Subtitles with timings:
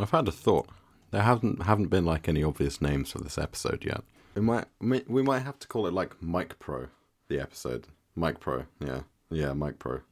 [0.00, 0.68] I've had a thought.
[1.10, 4.04] There haven't haven't been like any obvious names for this episode yet.
[4.36, 6.86] We might we might have to call it like Mike Pro.
[7.26, 8.66] The episode Mike Pro.
[8.78, 10.02] Yeah, yeah, Mike Pro.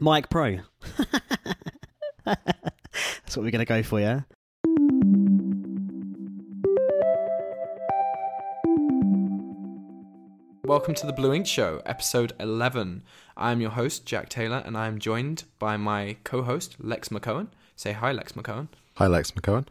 [0.00, 0.60] Mike Pro.
[2.24, 4.22] That's what we're gonna go for, yeah.
[10.64, 13.02] Welcome to the Blue Ink Show, episode 11.
[13.36, 17.10] I am your host, Jack Taylor, and I am joined by my co host, Lex
[17.10, 17.48] McCohen.
[17.76, 18.68] Say hi, Lex McCohen.
[18.98, 19.68] Hi, Lex McCohen.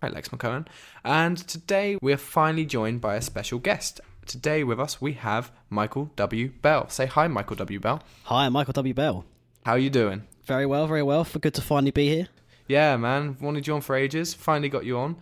[0.00, 0.66] Hi, Lex McCohen.
[1.04, 4.00] And today we are finally joined by a special guest.
[4.24, 6.48] Today with us we have Michael W.
[6.62, 6.88] Bell.
[6.88, 7.78] Say hi, Michael W.
[7.78, 8.02] Bell.
[8.24, 8.94] Hi, I'm Michael W.
[8.94, 9.26] Bell.
[9.66, 10.22] How are you doing?
[10.46, 11.24] Very well, very well.
[11.24, 12.28] For good to finally be here.
[12.68, 13.36] Yeah, man.
[13.38, 14.32] Wanted you on for ages.
[14.32, 15.16] Finally got you on.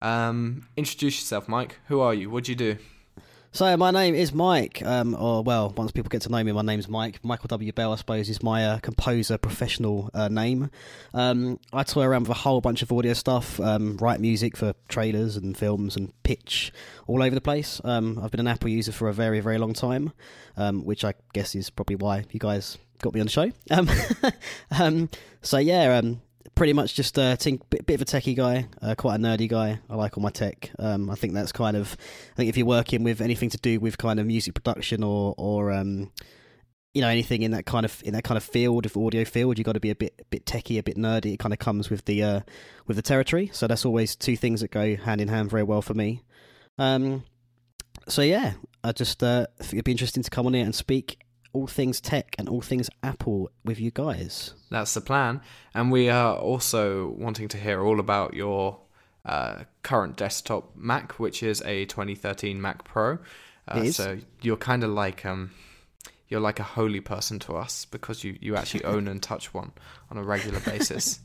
[0.00, 1.80] Um, introduce yourself, Mike.
[1.88, 2.30] Who are you?
[2.30, 2.78] What do you do?
[3.54, 6.62] So my name is Mike, um, or well, once people get to know me, my
[6.62, 7.22] name's Mike.
[7.22, 7.70] Michael W.
[7.70, 10.70] Bell, I suppose, is my uh, composer professional uh, name.
[11.12, 14.72] Um, I toy around with a whole bunch of audio stuff, um, write music for
[14.88, 16.72] trailers and films, and pitch
[17.06, 17.78] all over the place.
[17.84, 20.14] Um, I've been an Apple user for a very, very long time,
[20.56, 23.52] um, which I guess is probably why you guys got me on the show.
[24.70, 25.10] Um,
[25.42, 26.00] so yeah,
[26.54, 27.36] pretty much just a
[27.70, 29.78] bit, bit, of a techie guy, uh, quite a nerdy guy.
[29.88, 30.70] I like all my tech.
[30.78, 31.96] Um, I think that's kind of,
[32.32, 35.34] I think if you're working with anything to do with kind of music production or
[35.36, 36.10] or um,
[36.94, 39.58] you know anything in that kind of in that kind of field of audio field,
[39.58, 41.34] you've got to be a bit a bit techie, a bit nerdy.
[41.34, 42.40] It kind of comes with the uh,
[42.86, 43.50] with the territory.
[43.52, 46.22] So that's always two things that go hand in hand very well for me.
[46.78, 47.24] Um,
[48.08, 48.54] so yeah,
[48.84, 51.21] I just uh, it'd be interesting to come on here and speak
[51.52, 54.54] all things tech and all things Apple with you guys.
[54.70, 55.40] That's the plan.
[55.74, 58.80] And we are also wanting to hear all about your
[59.24, 63.18] uh, current desktop Mac, which is a 2013 Mac Pro.
[63.68, 65.52] Uh, so you're kind of like um,
[66.28, 69.72] you're like a holy person to us because you, you actually own and touch one
[70.10, 71.20] on a regular basis.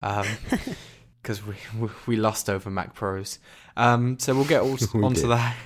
[0.00, 3.38] Because um, we, we lost over Mac Pros.
[3.76, 5.30] Um, so we'll get all onto did.
[5.30, 5.56] that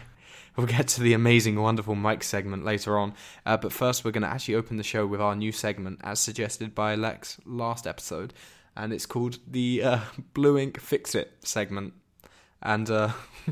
[0.61, 3.15] We'll get to the amazing, wonderful Mike segment later on.
[3.47, 6.21] Uh, but first, we're going to actually open the show with our new segment, as
[6.21, 8.35] suggested by Lex last episode.
[8.77, 10.01] And it's called the uh,
[10.35, 11.95] Blue Ink Fix It segment.
[12.61, 13.13] And uh,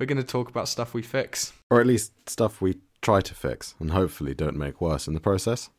[0.00, 1.52] we're going to talk about stuff we fix.
[1.70, 5.20] Or at least stuff we try to fix and hopefully don't make worse in the
[5.20, 5.70] process.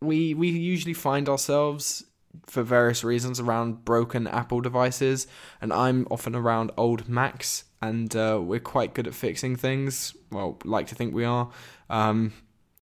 [0.00, 2.06] We, we usually find ourselves
[2.46, 5.26] for various reasons around broken Apple devices,
[5.60, 10.14] and I'm often around old Macs, and uh, we're quite good at fixing things.
[10.30, 11.50] Well, like to think we are.
[11.88, 12.32] Um,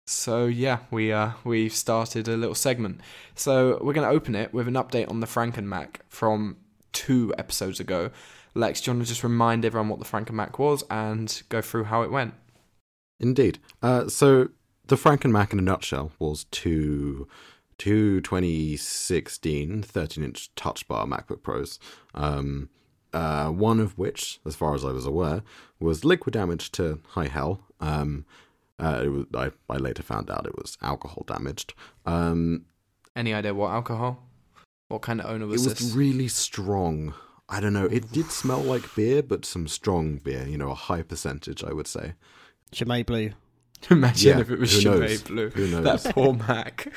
[0.05, 3.01] so yeah, we uh, we've started a little segment.
[3.35, 6.57] So we're going to open it with an update on the Franken Mac from
[6.93, 8.11] two episodes ago.
[8.55, 11.61] Lex, do you want to just remind everyone what the Franken Mac was and go
[11.61, 12.33] through how it went?
[13.19, 13.59] Indeed.
[13.83, 14.49] Uh, so
[14.87, 17.27] the Franken Mac in a nutshell was two
[17.77, 21.79] two 2016 13 inch touch bar MacBook Pros.
[22.15, 22.69] Um,
[23.17, 25.41] uh, one of which, as far as I was aware,
[25.79, 27.61] was liquid damage to high hell.
[27.79, 28.25] Um,
[28.77, 31.73] uh, was, I, I, later found out it was alcohol damaged.
[32.05, 32.65] Um,
[33.15, 34.23] Any idea what alcohol?
[34.89, 35.73] What kind of owner was this?
[35.73, 35.97] It was this?
[35.97, 37.15] really strong.
[37.49, 37.85] I don't know.
[37.85, 40.45] It did smell like beer, but some strong beer.
[40.47, 42.13] You know, a high percentage, I would say.
[42.71, 43.31] Chimay Blue.
[43.89, 45.49] Imagine yeah, if it was Chimay Blue.
[45.49, 46.03] Who knows?
[46.03, 46.87] That poor Mac.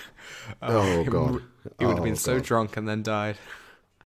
[0.61, 1.43] oh, oh god.
[1.79, 2.45] He would have oh, been so god.
[2.45, 3.39] drunk and then died.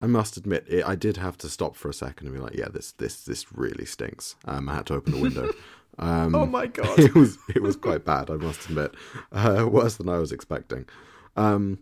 [0.04, 2.56] I must admit, it, I did have to stop for a second and be like,
[2.56, 5.50] "Yeah, this this this really stinks." Um, I had to open the window.
[6.00, 6.98] Um, oh my god!
[7.00, 8.32] It was it was quite bad.
[8.32, 8.96] I must admit,
[9.32, 10.88] uh, worse than I was expecting.
[11.36, 11.82] Um,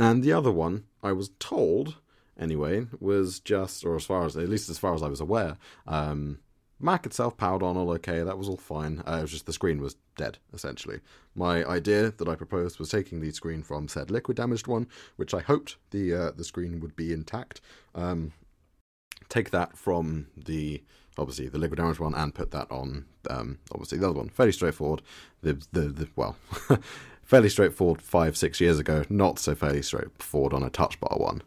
[0.00, 1.94] and the other one, I was told
[2.36, 5.56] anyway, was just, or as far as at least as far as I was aware,
[5.86, 6.40] um,
[6.84, 8.22] Mac itself powered on all okay.
[8.22, 9.02] That was all fine.
[9.06, 11.00] Uh, it was just the screen was dead, essentially.
[11.34, 14.86] My idea that I proposed was taking the screen from said liquid damaged one,
[15.16, 17.60] which I hoped the uh, the screen would be intact.
[17.94, 18.32] Um,
[19.28, 20.82] take that from the
[21.16, 24.28] obviously the liquid damaged one and put that on um, obviously the other one.
[24.28, 25.02] Fairly straightforward.
[25.42, 26.36] The the, the well.
[27.22, 29.04] fairly straightforward five six years ago.
[29.08, 31.42] Not so fairly straightforward on a touch bar one.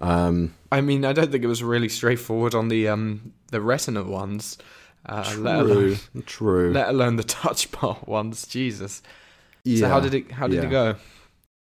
[0.00, 4.02] Um, I mean, I don't think it was really straightforward on the um, the Retina
[4.04, 4.58] ones.
[5.04, 6.72] Uh, true, let alone, true.
[6.72, 8.46] Let alone the touch bar ones.
[8.46, 9.02] Jesus.
[9.64, 10.30] Yeah, so how did it?
[10.32, 10.66] How did yeah.
[10.66, 10.94] it go?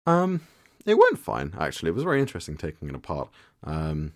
[0.06, 0.40] Um,
[0.84, 1.54] it went fine.
[1.58, 3.28] Actually, it was very interesting taking it apart.
[3.64, 4.12] Um,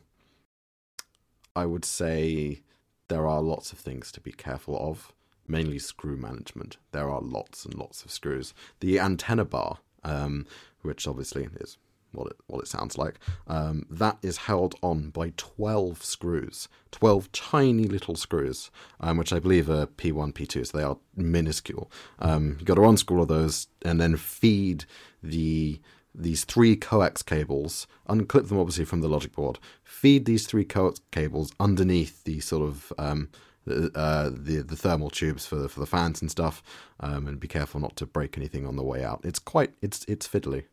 [1.57, 2.61] I would say
[3.09, 5.13] there are lots of things to be careful of.
[5.49, 6.77] Mainly screw management.
[6.93, 8.55] There are lots and lots of screws.
[8.79, 10.47] The antenna bar, um,
[10.83, 11.77] which obviously is
[12.13, 13.19] what it what it sounds like.
[13.47, 18.71] Um, that is held on by twelve screws, twelve tiny little screws,
[19.01, 21.91] um, which I believe are P one, P two, so they are minuscule.
[22.19, 24.85] Um, you got to unscrew all those and then feed
[25.23, 25.81] the
[26.13, 31.01] these three coax cables, unclip them obviously from the logic board, feed these three coax
[31.13, 33.29] cables underneath the sort of um,
[33.69, 36.65] uh, the the thermal tubes for the, for the fans and stuff,
[36.99, 39.21] um, and be careful not to break anything on the way out.
[39.23, 40.65] It's quite it's it's fiddly,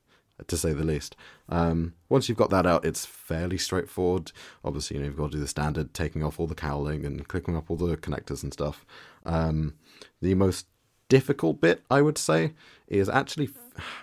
[0.45, 1.16] to say the least.
[1.50, 4.31] Um, once you've got that out, it's fairly straightforward.
[4.63, 7.28] Obviously, you know you've got to do the standard, taking off all the cowling and
[7.28, 8.86] clicking up all the connectors and stuff.
[9.25, 9.75] Um,
[10.22, 10.68] the most
[11.10, 12.54] difficult bit, I would say,
[12.88, 13.50] is actually,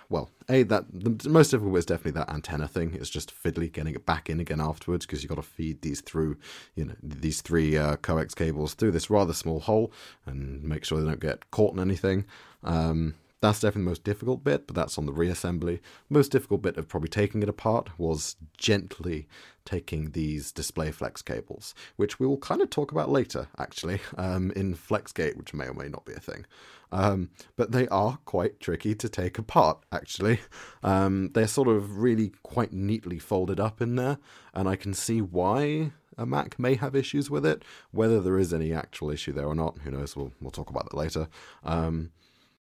[0.09, 2.95] well, a that the most difficult bit is definitely that antenna thing.
[2.95, 6.01] It's just fiddly getting it back in again afterwards because you've got to feed these
[6.01, 6.37] through,
[6.75, 9.91] you know, these three uh, coax cables through this rather small hole
[10.25, 12.25] and make sure they don't get caught in anything.
[12.63, 15.79] Um, that's definitely the most difficult bit, but that's on the reassembly.
[16.09, 19.27] Most difficult bit of probably taking it apart was gently
[19.65, 24.51] taking these display flex cables, which we will kind of talk about later, actually, um,
[24.55, 26.45] in FlexGate, which may or may not be a thing.
[26.91, 30.39] Um, but they are quite tricky to take apart, actually.
[30.83, 34.17] Um, they're sort of really quite neatly folded up in there,
[34.53, 37.63] and I can see why a Mac may have issues with it.
[37.91, 40.15] Whether there is any actual issue there or not, who knows?
[40.15, 41.27] We'll we'll talk about that later.
[41.63, 42.11] Um,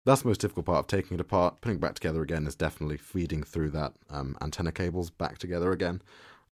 [0.04, 1.60] that's the most difficult part of taking it apart.
[1.60, 5.72] Putting it back together again is definitely feeding through that um, antenna cables back together
[5.72, 6.02] again.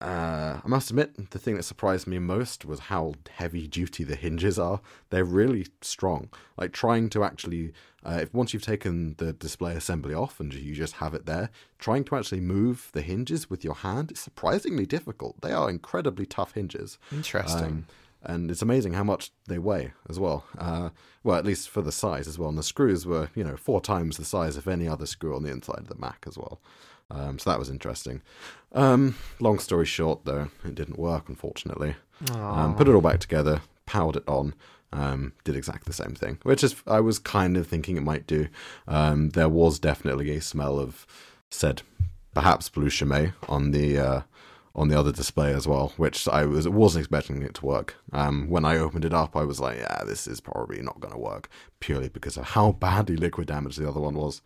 [0.00, 4.14] Uh, I must admit, the thing that surprised me most was how heavy duty the
[4.14, 4.80] hinges are.
[5.10, 6.28] They're really strong.
[6.56, 7.72] Like trying to actually,
[8.04, 11.50] uh, if once you've taken the display assembly off and you just have it there,
[11.80, 15.40] trying to actually move the hinges with your hand is surprisingly difficult.
[15.40, 16.98] They are incredibly tough hinges.
[17.10, 17.64] Interesting.
[17.64, 17.86] Um,
[18.22, 20.44] and it's amazing how much they weigh as well.
[20.56, 20.90] Uh,
[21.22, 22.48] well, at least for the size as well.
[22.48, 25.42] And the screws were, you know, four times the size of any other screw on
[25.42, 26.60] the inside of the Mac as well.
[27.10, 28.22] Um, so that was interesting.
[28.72, 31.96] Um, long story short, though, it didn't work, unfortunately.
[32.32, 34.54] Um, put it all back together, powered it on,
[34.92, 38.26] um, did exactly the same thing, which is I was kind of thinking it might
[38.26, 38.48] do.
[38.86, 41.06] Um, there was definitely a smell of
[41.50, 41.82] said
[42.34, 44.20] perhaps blue chimay on the uh,
[44.78, 47.96] on the other display as well, which I was wasn't expecting it to work.
[48.12, 51.12] Um, when I opened it up, I was like, yeah, this is probably not going
[51.12, 51.48] to work,
[51.80, 54.40] purely because of how badly liquid damaged the other one was.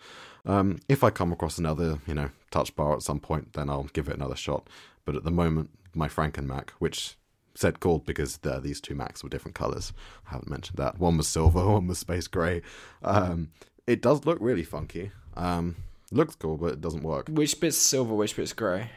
[0.46, 3.90] Um, if I come across another, you know, touch bar at some point, then I'll
[3.92, 4.68] give it another shot.
[5.04, 7.18] But at the moment, my Franken Mac, which
[7.54, 9.92] said called because the, these two Macs were different colors.
[10.26, 10.98] I haven't mentioned that.
[10.98, 12.62] One was silver, one was space gray.
[13.02, 13.50] Um,
[13.86, 15.12] it does look really funky.
[15.36, 15.76] Um,
[16.10, 17.28] looks cool, but it doesn't work.
[17.28, 18.14] Which bit's silver?
[18.14, 18.88] Which bit's grey?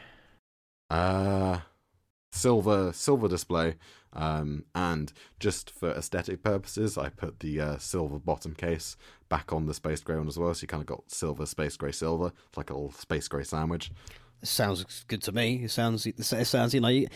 [0.96, 1.60] Uh
[2.32, 3.76] silver silver display.
[4.14, 8.96] Um, and just for aesthetic purposes, I put the uh, silver bottom case
[9.28, 10.54] back on the space gray one as well.
[10.54, 13.44] So you kind of got silver, space gray, silver, it's like a little space gray
[13.44, 13.92] sandwich.
[14.46, 15.64] Sounds good to me.
[15.64, 16.06] It sounds.
[16.06, 16.74] It sounds.
[16.74, 16.88] You know.
[16.88, 17.08] It,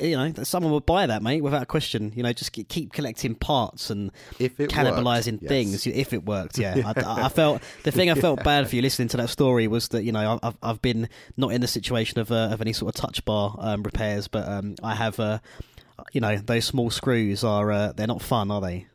[0.00, 0.32] you know.
[0.42, 2.12] Someone would buy that, mate, without a question.
[2.14, 5.86] You know, just keep collecting parts and cannibalizing worked, things.
[5.86, 5.96] Yes.
[5.96, 6.92] If it worked, yeah.
[6.96, 9.88] I, I, felt the thing I felt bad for you listening to that story was
[9.88, 12.94] that you know I've I've been not in the situation of uh, of any sort
[12.94, 15.18] of touch bar um, repairs, but um, I have.
[15.18, 15.38] Uh,
[16.12, 18.86] you know, those small screws are uh, they're not fun, are they?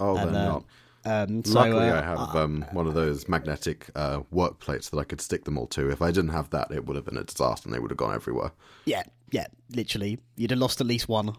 [0.00, 0.64] Oh, and, they're uh, not.
[1.04, 4.98] Um, so, Luckily, uh, I have um, one of those magnetic uh, work plates that
[4.98, 5.90] I could stick them all to.
[5.90, 7.98] If I didn't have that, it would have been a disaster and they would have
[7.98, 8.52] gone everywhere.
[8.84, 10.18] Yeah, yeah, literally.
[10.36, 11.36] You'd have lost at least one.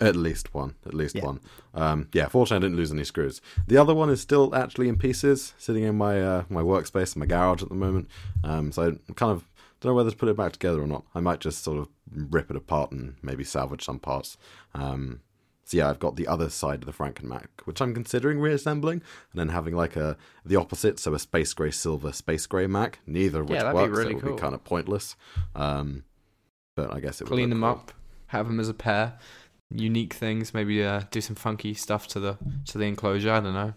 [0.00, 0.74] At least one.
[0.86, 1.24] At least yeah.
[1.24, 1.40] one.
[1.74, 3.40] Um, yeah, fortunately, I didn't lose any screws.
[3.66, 7.20] The other one is still actually in pieces, sitting in my uh, my workspace in
[7.20, 8.08] my garage at the moment.
[8.44, 9.48] Um, so I kind of
[9.80, 11.04] don't know whether to put it back together or not.
[11.14, 14.36] I might just sort of rip it apart and maybe salvage some parts.
[14.74, 15.20] Um,
[15.68, 19.02] so yeah, I've got the other side of the Franken Mac, which I'm considering reassembling,
[19.32, 23.00] and then having like a the opposite, so a space gray silver space gray Mac.
[23.06, 23.90] Neither of which yeah, works.
[23.90, 24.36] Really so it would cool.
[24.36, 25.14] be kind of pointless.
[25.54, 26.04] Um,
[26.74, 27.36] but I guess it would be.
[27.36, 27.68] clean them cool.
[27.68, 27.92] up,
[28.28, 29.18] have them as a pair,
[29.70, 30.54] unique things.
[30.54, 32.38] Maybe uh, do some funky stuff to the
[32.68, 33.30] to the enclosure.
[33.30, 33.74] I don't know.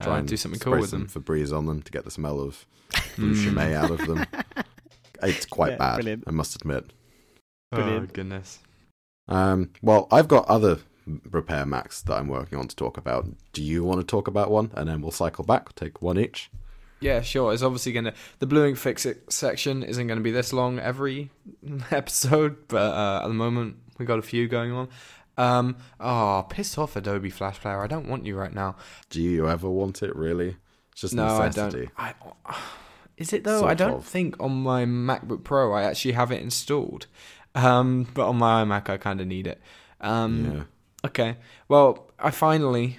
[0.00, 1.08] Uh, Try and do something cool with them.
[1.08, 2.64] Febreze on them to get the smell of
[3.16, 4.24] blue chimay out of them.
[5.20, 5.94] It's quite yeah, bad.
[5.96, 6.24] Brilliant.
[6.28, 6.92] I must admit.
[7.72, 8.10] Brilliant.
[8.10, 8.60] Oh goodness.
[9.26, 10.78] Um, well, I've got other
[11.30, 13.26] repair Macs that I'm working on to talk about.
[13.52, 16.50] Do you want to talk about one, and then we'll cycle back, take one each?
[17.00, 17.52] Yeah, sure.
[17.52, 21.30] It's obviously gonna the Blue Ink Fix It section isn't gonna be this long every
[21.90, 24.88] episode, but uh, at the moment we got a few going on.
[25.36, 27.80] Um, oh, piss off, Adobe Flash Player!
[27.80, 28.76] I don't want you right now.
[29.10, 30.14] Do you ever want it?
[30.16, 30.56] Really?
[30.92, 31.90] It's just no, necessity.
[31.96, 32.34] I don't.
[32.46, 32.56] I,
[33.16, 33.60] is it though?
[33.60, 34.04] Sort I don't of.
[34.04, 37.06] think on my MacBook Pro I actually have it installed,
[37.54, 39.60] um, but on my iMac I kind of need it.
[40.00, 40.62] Um, yeah.
[41.04, 41.36] Okay.
[41.68, 42.98] Well, I finally,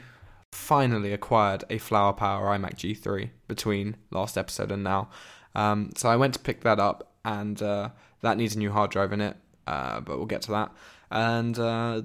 [0.51, 5.09] finally acquired a Flower Power iMac G3 between last episode and now.
[5.55, 7.89] Um, so I went to pick that up, and uh,
[8.21, 9.35] that needs a new hard drive in it,
[9.67, 10.71] uh, but we'll get to that.
[11.11, 12.03] And uh,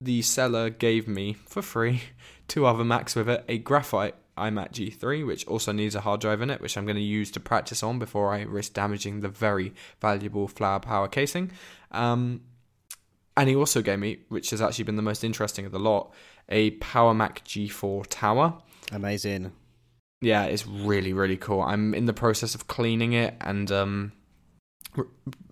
[0.00, 2.02] the seller gave me for free
[2.48, 6.42] two other Macs with it a graphite iMac G3, which also needs a hard drive
[6.42, 9.28] in it, which I'm going to use to practice on before I risk damaging the
[9.28, 11.52] very valuable Flower Power casing.
[11.90, 12.42] Um,
[13.36, 16.12] and he also gave me, which has actually been the most interesting of the lot,
[16.48, 18.58] a Power Mac G4 Tower.
[18.92, 19.52] Amazing.
[20.20, 21.60] Yeah, it's really really cool.
[21.60, 24.12] I'm in the process of cleaning it, and um,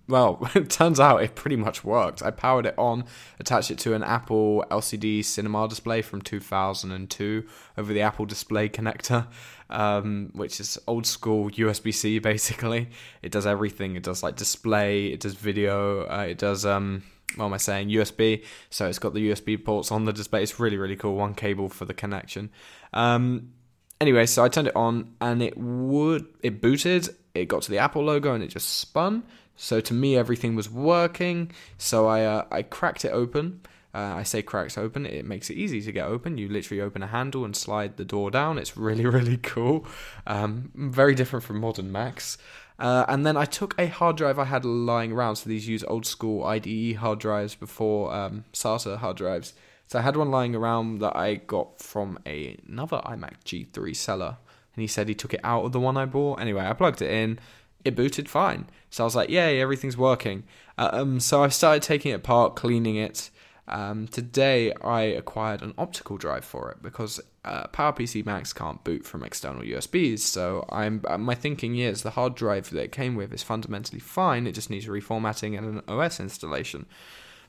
[0.07, 2.23] well, it turns out it pretty much worked.
[2.23, 3.05] I powered it on,
[3.39, 7.45] attached it to an Apple LCD cinema display from 2002
[7.77, 9.27] over the Apple Display connector,
[9.69, 12.89] um, which is old school USB C basically.
[13.21, 13.95] It does everything.
[13.95, 17.03] It does like display, it does video, uh, it does um,
[17.35, 17.89] what am I saying?
[17.89, 18.43] USB.
[18.69, 20.43] So it's got the USB ports on the display.
[20.43, 21.15] It's really really cool.
[21.15, 22.49] One cable for the connection.
[22.93, 23.53] Um,
[23.99, 27.09] anyway, so I turned it on and it would it booted.
[27.33, 29.23] It got to the Apple logo and it just spun.
[29.57, 31.51] So to me, everything was working.
[31.77, 33.61] So I uh, I cracked it open.
[33.93, 35.05] Uh, I say cracks open.
[35.05, 36.37] It makes it easy to get open.
[36.37, 38.57] You literally open a handle and slide the door down.
[38.57, 39.87] It's really really cool.
[40.27, 42.37] Um, very different from modern Macs.
[42.77, 45.37] Uh, and then I took a hard drive I had lying around.
[45.37, 49.53] So these use old school IDE hard drives before um, SATA hard drives.
[49.87, 54.37] So I had one lying around that I got from a, another iMac G3 seller,
[54.75, 56.39] and he said he took it out of the one I bought.
[56.39, 57.39] Anyway, I plugged it in,
[57.83, 58.65] it booted fine.
[58.89, 60.43] So I was like, yay, everything's working.
[60.77, 63.29] Uh, um, so I started taking it apart, cleaning it.
[63.67, 69.05] Um, today I acquired an optical drive for it because uh, PowerPC Macs can't boot
[69.05, 70.19] from external USBs.
[70.19, 73.99] So I'm uh, my thinking is the hard drive that it came with is fundamentally
[73.99, 74.45] fine.
[74.45, 76.85] It just needs reformatting and an OS installation.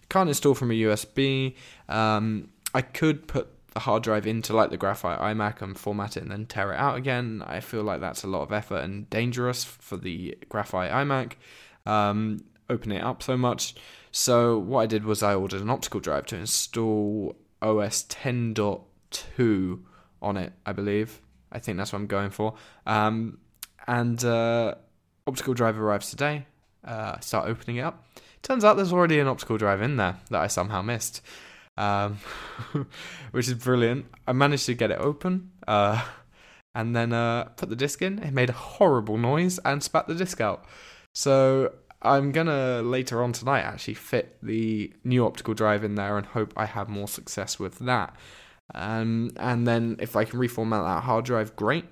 [0.08, 1.54] Can't install from a USB.
[1.88, 6.22] Um, I could put the hard drive into like the graphite iMac and format it
[6.22, 7.42] and then tear it out again.
[7.46, 11.32] I feel like that's a lot of effort and dangerous for the graphite iMac.
[11.84, 13.74] Um, opening it up so much.
[14.10, 19.80] So what I did was I ordered an optical drive to install OS 10.2
[20.22, 21.20] on it, I believe.
[21.52, 22.54] I think that's what I'm going for.
[22.86, 23.38] Um,
[23.86, 24.74] and uh,
[25.26, 26.46] optical drive arrives today.
[26.84, 28.04] Uh, start opening it up.
[28.42, 31.20] Turns out there's already an optical drive in there that I somehow missed,
[31.76, 32.18] um,
[33.32, 34.06] which is brilliant.
[34.26, 36.04] I managed to get it open uh,
[36.74, 38.18] and then uh, put the disc in.
[38.20, 40.64] It made a horrible noise and spat the disc out.
[41.12, 41.72] So
[42.06, 46.52] I'm gonna later on tonight actually fit the new optical drive in there and hope
[46.56, 48.14] I have more success with that.
[48.74, 51.84] Um, and then if I can reformat that hard drive, great.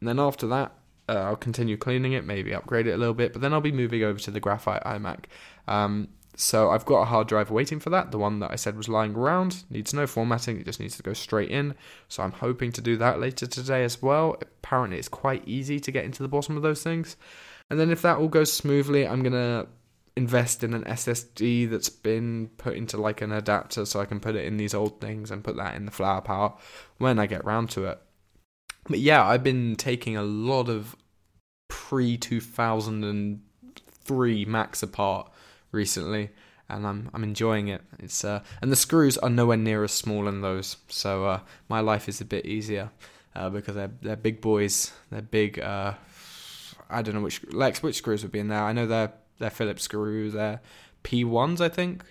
[0.00, 0.72] And then after that,
[1.08, 3.72] uh, I'll continue cleaning it, maybe upgrade it a little bit, but then I'll be
[3.72, 5.24] moving over to the graphite iMac.
[5.66, 8.12] Um, so I've got a hard drive waiting for that.
[8.12, 11.02] The one that I said was lying around needs no formatting; it just needs to
[11.02, 11.74] go straight in.
[12.08, 14.36] So I'm hoping to do that later today as well.
[14.40, 17.16] Apparently, it's quite easy to get into the bottom of those things.
[17.70, 19.66] And then if that all goes smoothly, I'm gonna
[20.16, 24.36] invest in an SSD that's been put into like an adapter, so I can put
[24.36, 26.54] it in these old things and put that in the Flower Power
[26.98, 28.00] when I get round to it.
[28.88, 30.96] But yeah, I've been taking a lot of
[31.68, 35.30] pre 2003 Macs apart
[35.70, 36.30] recently,
[36.68, 37.82] and I'm I'm enjoying it.
[37.98, 41.80] It's uh, and the screws are nowhere near as small in those, so uh, my
[41.80, 42.90] life is a bit easier
[43.34, 44.92] uh, because they're they're big boys.
[45.10, 45.60] They're big.
[46.90, 48.62] I don't know which Lex which screws would be in there.
[48.62, 50.32] I know they're they're Phillips screws.
[50.32, 50.60] They're
[51.02, 52.04] P ones, I think.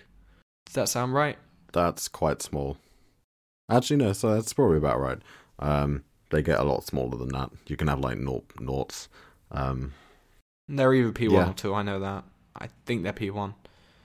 [0.66, 1.38] Does that sound right?
[1.72, 2.76] That's quite small.
[3.70, 4.12] Actually, no.
[4.12, 5.18] So that's probably about right.
[5.58, 7.50] Um, they get a lot smaller than that.
[7.66, 9.08] You can have like naught noughts.
[9.50, 9.92] Um,
[10.68, 11.50] they're either P1 yeah.
[11.50, 12.24] or 2, I know that.
[12.54, 13.54] I think they're P1.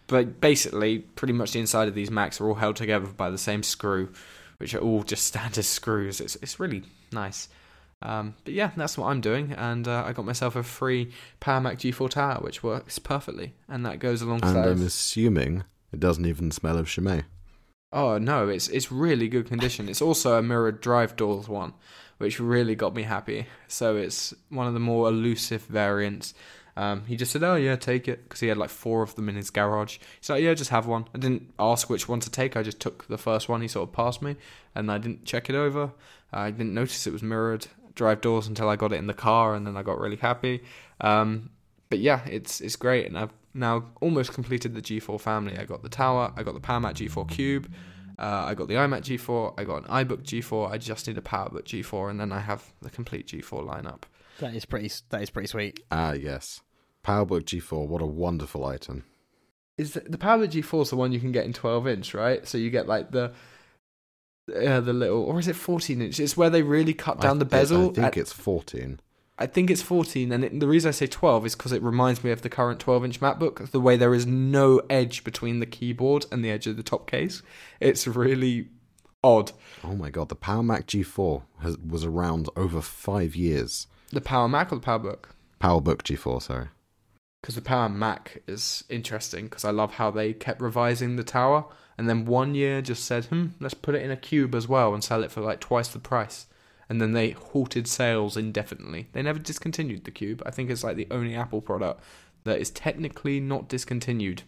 [0.08, 3.38] But basically, pretty much the inside of these Macs are all held together by the
[3.38, 4.12] same screw,
[4.58, 6.22] which are all just standard screws.
[6.22, 7.50] It's it's really nice.
[8.02, 11.62] Um, but yeah, that's what I'm doing, and uh, I got myself a free Power
[11.62, 14.56] Mac G4 Tower, which works perfectly, and that goes alongside.
[14.56, 17.24] And I'm assuming it doesn't even smell of Chimay.
[17.92, 19.88] Oh no, it's it's really good condition.
[19.88, 21.74] It's also a mirrored drive doors one,
[22.18, 23.48] which really got me happy.
[23.68, 26.34] So it's one of the more elusive variants.
[26.78, 29.30] Um, he just said, "Oh yeah, take it," because he had like four of them
[29.30, 29.98] in his garage.
[30.20, 32.58] He's like, "Yeah, just have one." I didn't ask which one to take.
[32.58, 33.62] I just took the first one.
[33.62, 34.36] He sort of passed me,
[34.76, 35.94] and I didn't check it over.
[36.34, 39.56] I didn't notice it was mirrored drive doors until I got it in the car,
[39.56, 40.64] and then I got really happy.
[41.02, 41.50] Um,
[41.90, 45.58] but yeah, it's it's great, and I've now almost completed the G4 family.
[45.58, 47.72] I got the tower, I got the PowerMac G4 Cube,
[48.18, 50.72] uh, I got the iMac G4, I got an iBook G4.
[50.72, 54.04] I just need a PowerBook G4, and then I have the complete G4 lineup.
[54.40, 54.92] That is pretty.
[55.10, 55.80] That is pretty sweet.
[55.92, 56.62] Ah, yes,
[57.04, 57.88] PowerBook G4.
[57.88, 59.06] What a wonderful item.
[59.78, 62.48] Is the, the PowerBook G4 is the one you can get in 12 inch, right?
[62.48, 63.34] So you get like the
[64.54, 66.20] uh, the little, or is it 14 inch?
[66.20, 67.90] It's where they really cut down I, the bezel.
[67.90, 69.00] I think at, it's 14.
[69.38, 72.24] I think it's 14, and it, the reason I say 12 is because it reminds
[72.24, 75.66] me of the current 12 inch MacBook, the way there is no edge between the
[75.66, 77.42] keyboard and the edge of the top case.
[77.80, 78.70] It's really
[79.24, 79.52] odd.
[79.84, 83.88] Oh my god, the Power Mac G4 has, was around over five years.
[84.12, 85.26] The Power Mac or the PowerBook?
[85.60, 86.68] PowerBook G4, sorry.
[87.42, 91.66] Because the Power Mac is interesting because I love how they kept revising the tower
[91.98, 94.94] and then one year just said, hmm, let's put it in a cube as well
[94.94, 96.48] and sell it for like twice the price.
[96.90, 99.08] And then they halted sales indefinitely.
[99.14, 100.44] They never discontinued the cube.
[100.46, 102.04] I think it's like the only Apple product
[102.44, 104.44] that is technically not discontinued.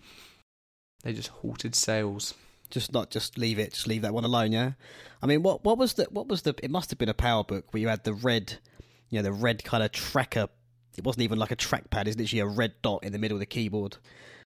[1.03, 2.33] They just halted sales.
[2.69, 4.73] Just not just leave it, just leave that one alone, yeah.
[5.21, 6.53] I mean, what what was the what was the?
[6.61, 8.57] It must have been a PowerBook where you had the red,
[9.09, 10.49] you know, the red kind of tracker.
[10.97, 13.39] It wasn't even like a trackpad; it's literally a red dot in the middle of
[13.39, 13.95] the keyboard,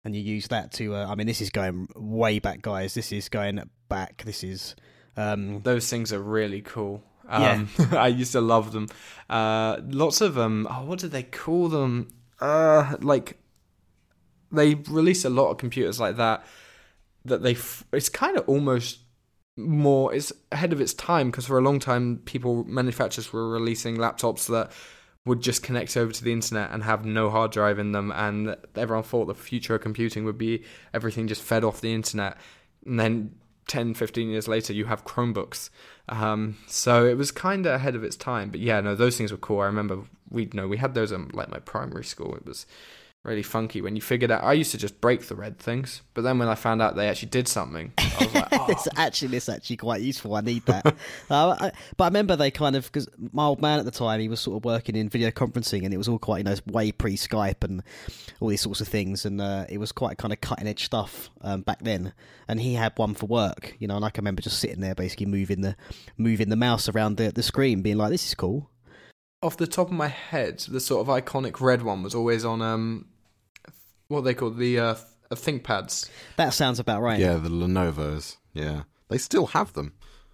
[0.06, 0.96] and you use that to.
[0.96, 2.94] Uh, I mean, this is going way back, guys.
[2.94, 4.24] This is going back.
[4.26, 4.76] This is.
[5.18, 7.04] Um, Those things are really cool.
[7.28, 7.86] Um, yeah.
[8.00, 8.88] I used to love them.
[9.30, 10.68] Uh, lots of them.
[10.68, 12.08] Um, oh, what did they call them?
[12.40, 13.38] Uh, like
[14.52, 16.46] they release a lot of computers like that
[17.26, 19.00] that they f- it's kind of almost
[19.58, 23.98] more it's ahead of its time because for a long time people manufacturers were releasing
[23.98, 24.72] laptops that
[25.30, 28.58] would just connect over to the internet and have no hard drive in them and
[28.76, 32.36] everyone thought the future of computing would be everything just fed off the internet.
[32.86, 33.36] And then
[33.68, 35.70] 10 15 years later you have chromebooks.
[36.10, 39.32] Um, so it was kind of ahead of its time but yeah no those things
[39.32, 39.60] were cool.
[39.60, 42.36] I remember we you know we had those in like my primary school.
[42.36, 42.66] It was
[43.24, 44.44] really funky when you figured out.
[44.44, 47.10] I used to just break the red things, but then when I found out they
[47.10, 48.66] actually did something, I was like, oh.
[48.70, 50.36] it's actually this actually quite useful.
[50.36, 50.86] I need that.
[51.30, 54.22] uh, I, but I remember they kind of because my old man at the time
[54.22, 56.56] he was sort of working in video conferencing, and it was all quite you know
[56.68, 57.84] way pre Skype and
[58.40, 61.30] all these sorts of things, and uh, it was quite kind of cutting edge stuff
[61.42, 62.14] um, back then.
[62.48, 64.96] And he had one for work, you know, and I can remember just sitting there
[64.96, 65.76] basically moving the
[66.18, 68.70] moving the mouse around the the screen, being like, "This is cool."
[69.42, 72.62] Off the top of my head, the sort of iconic red one was always on
[72.62, 73.06] um,
[74.08, 74.96] what they call the uh,
[75.32, 76.10] ThinkPads.
[76.36, 77.20] That sounds about right.
[77.20, 78.38] Yeah, the Lenovo's.
[78.54, 79.94] Yeah, they still have them.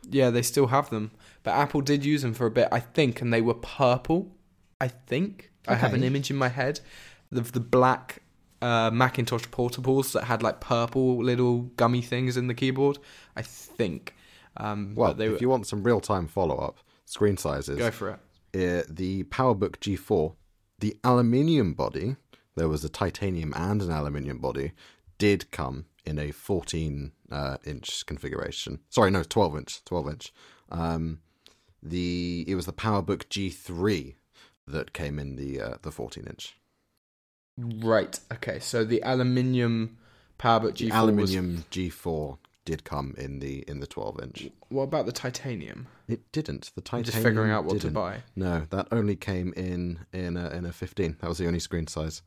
[0.10, 1.12] Yeah, they still have them,
[1.44, 4.36] but Apple did use them for a bit, I think, and they were purple.
[4.80, 5.76] I think okay.
[5.76, 6.80] I have an image in my head
[7.32, 8.22] of the black
[8.62, 13.00] uh, Macintosh portables that had like purple little gummy things in the keyboard.
[13.36, 14.16] I think.
[14.58, 15.38] Um, well, if were...
[15.40, 18.20] you want some real time follow up screen sizes, go for it.
[18.56, 20.34] Uh, the PowerBook G4,
[20.80, 22.16] the aluminium body
[22.56, 24.72] there was a titanium and an aluminium body,
[25.18, 28.80] did come in a 14 uh, inch configuration.
[28.90, 29.86] Sorry, no, 12 inch.
[29.86, 30.34] 12 inch.
[30.70, 31.20] Um,
[31.84, 34.16] the it was the PowerBook G3
[34.68, 36.58] that came in the uh, the 14 inch.
[37.58, 38.20] Right.
[38.34, 38.60] Okay.
[38.60, 39.98] So the aluminium
[40.40, 41.64] PowerBook G4 the aluminium was...
[41.66, 44.50] G4 did come in the in the 12 inch.
[44.70, 45.88] What about the titanium?
[46.08, 46.72] It didn't.
[46.76, 47.06] The titanium.
[47.06, 47.90] just figuring out what didn't.
[47.90, 48.24] to buy.
[48.36, 51.18] No, that only came in in a, in a 15.
[51.22, 52.22] That was the only screen size.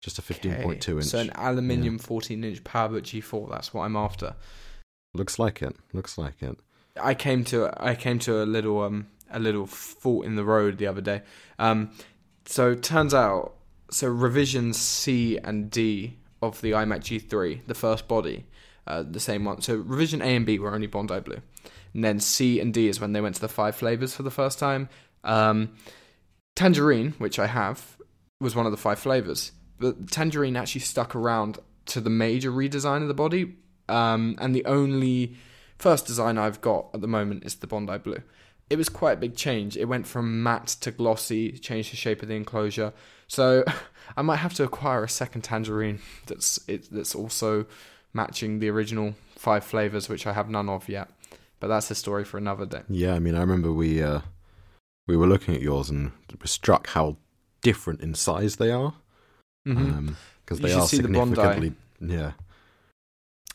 [0.00, 0.92] Just a 15.2 okay.
[0.92, 1.04] inch.
[1.04, 2.02] So an aluminium yeah.
[2.02, 3.50] 14 inch PowerBook G4.
[3.50, 4.34] That's what I'm after.
[5.14, 5.76] Looks like it.
[5.92, 6.58] Looks like it.
[7.00, 10.78] I came to I came to a little um a little fault in the road
[10.78, 11.22] the other day.
[11.58, 11.90] Um,
[12.46, 13.54] so turns out
[13.90, 18.44] so revisions C and D of the iMac G3, the first body,
[18.86, 19.60] uh, the same one.
[19.60, 21.40] So revision A and B were only Bondi blue,
[21.92, 24.30] and then C and D is when they went to the five flavors for the
[24.30, 24.88] first time.
[25.22, 25.76] Um,
[26.54, 27.96] tangerine, which I have,
[28.40, 33.02] was one of the five flavors but Tangerine actually stuck around to the major redesign
[33.02, 33.56] of the body,
[33.88, 35.36] um, and the only
[35.78, 38.22] first design I've got at the moment is the Bondi Blue.
[38.70, 39.76] It was quite a big change.
[39.76, 42.94] It went from matte to glossy, changed the shape of the enclosure.
[43.28, 43.62] So
[44.16, 47.66] I might have to acquire a second Tangerine that's it, that's also
[48.14, 51.10] matching the original five flavors, which I have none of yet.
[51.60, 52.82] But that's a story for another day.
[52.88, 54.20] Yeah, I mean, I remember we uh,
[55.06, 57.16] we were looking at yours and were struck how
[57.62, 58.94] different in size they are
[59.64, 59.98] because mm-hmm.
[59.98, 60.16] um,
[60.60, 62.32] they are significantly the yeah.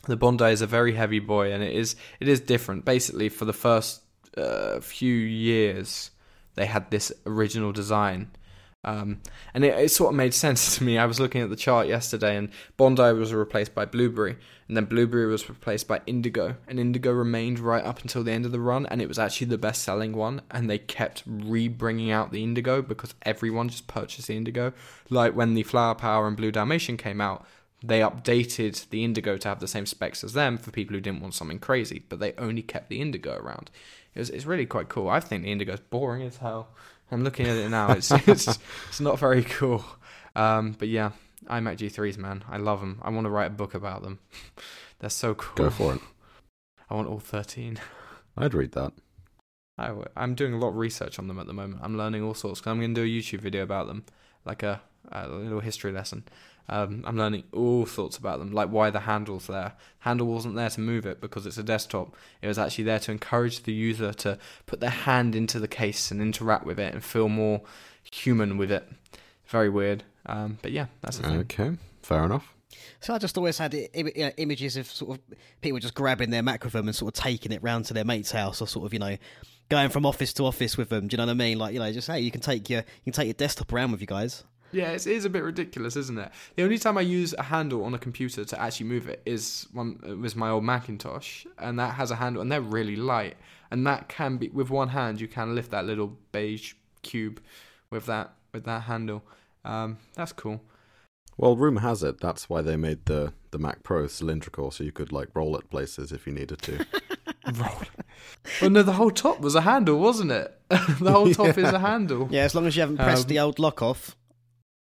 [0.06, 2.84] The Bondi is a very heavy boy, and it is it is different.
[2.84, 4.02] Basically, for the first
[4.36, 6.10] uh, few years,
[6.54, 8.30] they had this original design,
[8.82, 9.20] um,
[9.52, 10.96] and it, it, sort of made sense to me.
[10.96, 14.36] I was looking at the chart yesterday, and Bondi was replaced by Blueberry,
[14.68, 18.46] and then Blueberry was replaced by Indigo, and Indigo remained right up until the end
[18.46, 20.42] of the run, and it was actually the best selling one.
[20.50, 24.72] And they kept re bringing out the Indigo because everyone just purchased the Indigo.
[25.10, 27.46] Like when the Flower Power and Blue Dalmatian came out,
[27.82, 31.22] they updated the Indigo to have the same specs as them for people who didn't
[31.22, 33.70] want something crazy, but they only kept the Indigo around.
[34.14, 35.08] It was, it's really quite cool.
[35.08, 36.68] I think the Indigo's boring as hell.
[37.10, 37.92] I'm looking at it now.
[37.92, 39.84] It's it's it's not very cool.
[40.36, 41.10] Um, but yeah,
[41.46, 43.00] iMac G3s, man, I love them.
[43.02, 44.20] I want to write a book about them.
[45.00, 45.64] They're so cool.
[45.66, 46.00] Go for it.
[46.88, 47.78] I want all 13.
[48.36, 48.92] I'd read that.
[49.78, 51.80] I w- I'm doing a lot of research on them at the moment.
[51.82, 52.60] I'm learning all sorts.
[52.66, 54.04] I'm going to do a YouTube video about them,
[54.44, 56.24] like a, a little history lesson.
[56.72, 59.72] Um, I'm learning all sorts about them, like why the handle's there.
[59.98, 62.16] Handle wasn't there to move it because it's a desktop.
[62.40, 66.12] It was actually there to encourage the user to put their hand into the case
[66.12, 67.62] and interact with it and feel more
[68.12, 68.88] human with it.
[69.48, 70.04] Very weird.
[70.26, 71.40] Um, but yeah, that's the thing.
[71.40, 72.54] Okay, fair enough.
[73.00, 76.94] So I just always had images of sort of people just grabbing their macrophone and
[76.94, 79.16] sort of taking it round to their mate's house, or sort of you know
[79.68, 81.08] going from office to office with them.
[81.08, 81.58] Do you know what I mean?
[81.58, 83.90] Like you know, just hey, you can take your you can take your desktop around
[83.90, 84.44] with you guys.
[84.72, 86.30] Yeah, it is a bit ridiculous, isn't it?
[86.56, 89.66] The only time I use a handle on a computer to actually move it is
[89.72, 93.36] one was my old Macintosh, and that has a handle, and they're really light,
[93.70, 97.40] and that can be with one hand you can lift that little beige cube
[97.90, 99.22] with that with that handle.
[99.64, 100.60] Um, that's cool.
[101.36, 104.92] Well, rumor has it that's why they made the the Mac Pro cylindrical, so you
[104.92, 106.86] could like roll it places if you needed to.
[107.54, 107.82] roll.
[108.60, 110.56] Well, no, the whole top was a handle, wasn't it?
[110.68, 111.66] the whole top yeah.
[111.66, 112.28] is a handle.
[112.30, 114.16] Yeah, as long as you haven't pressed um, the old lock off.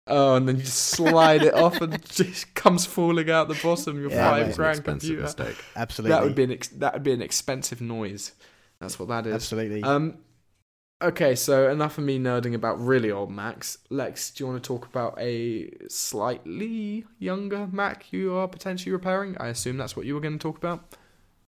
[0.10, 4.00] Oh, and then you just slide it off, and just comes falling out the bottom.
[4.02, 5.22] Your yeah, five grand computer.
[5.22, 5.56] Mistake.
[5.76, 8.34] Absolutely, that would be an ex- that would be an expensive noise.
[8.80, 9.34] That's what that is.
[9.34, 9.84] Absolutely.
[9.84, 10.18] Um,
[11.02, 13.78] okay, so enough of me nerding about really old Macs.
[13.90, 19.38] Lex, do you want to talk about a slightly younger Mac you are potentially repairing?
[19.40, 20.96] I assume that's what you were going to talk about.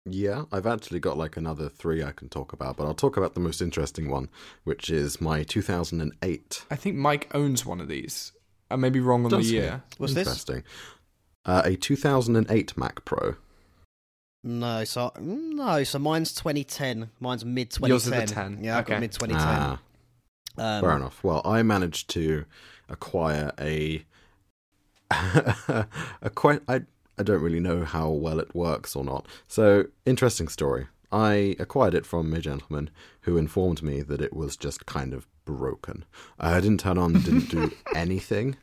[0.07, 3.35] Yeah, I've actually got like another three I can talk about, but I'll talk about
[3.35, 4.29] the most interesting one,
[4.64, 6.64] which is my 2008.
[6.70, 8.33] I think Mike owns one of these.
[8.71, 9.83] I may be wrong on Does the year.
[9.99, 10.63] What's Interesting.
[11.45, 13.37] Uh, a 2008 Mac Pro.
[14.43, 17.11] No, so no, so mine's 2010.
[17.21, 17.89] Mine's mid 2010.
[17.89, 18.65] Yours is the 10.
[18.65, 19.39] Yeah, I've got mid 2010.
[19.49, 19.81] Ah,
[20.57, 21.23] um, fair enough.
[21.23, 22.47] Well, I managed to
[22.89, 24.05] acquire a
[25.11, 26.83] a quite I
[27.21, 29.27] I don't really know how well it works or not.
[29.47, 30.87] So, interesting story.
[31.13, 32.89] I acquired it from a gentleman
[33.23, 36.05] who informed me that it was just kind of broken.
[36.39, 38.57] I didn't turn on, didn't do anything.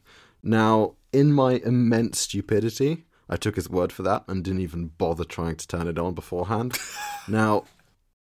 [0.44, 5.24] Now, in my immense stupidity, I took his word for that and didn't even bother
[5.24, 6.78] trying to turn it on beforehand.
[7.28, 7.66] now,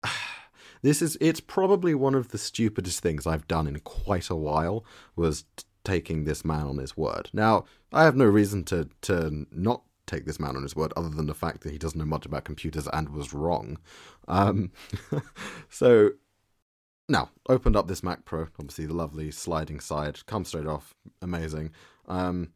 [0.81, 4.85] this is it's probably one of the stupidest things I've done in quite a while
[5.15, 7.29] was t- taking this man on his word.
[7.33, 11.09] Now, I have no reason to to not take this man on his word other
[11.09, 13.77] than the fact that he doesn't know much about computers and was wrong.
[14.27, 14.71] Um,
[15.69, 16.11] so
[17.07, 21.71] now, opened up this Mac Pro, obviously the lovely sliding side, comes straight off, amazing.
[22.07, 22.51] Um,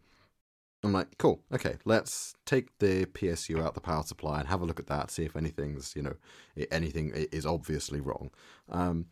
[0.83, 4.65] I'm like, cool, okay, let's take the PSU out the power supply and have a
[4.65, 6.15] look at that, see if anything's, you know,
[6.71, 8.31] anything is obviously wrong.
[8.69, 9.07] Um,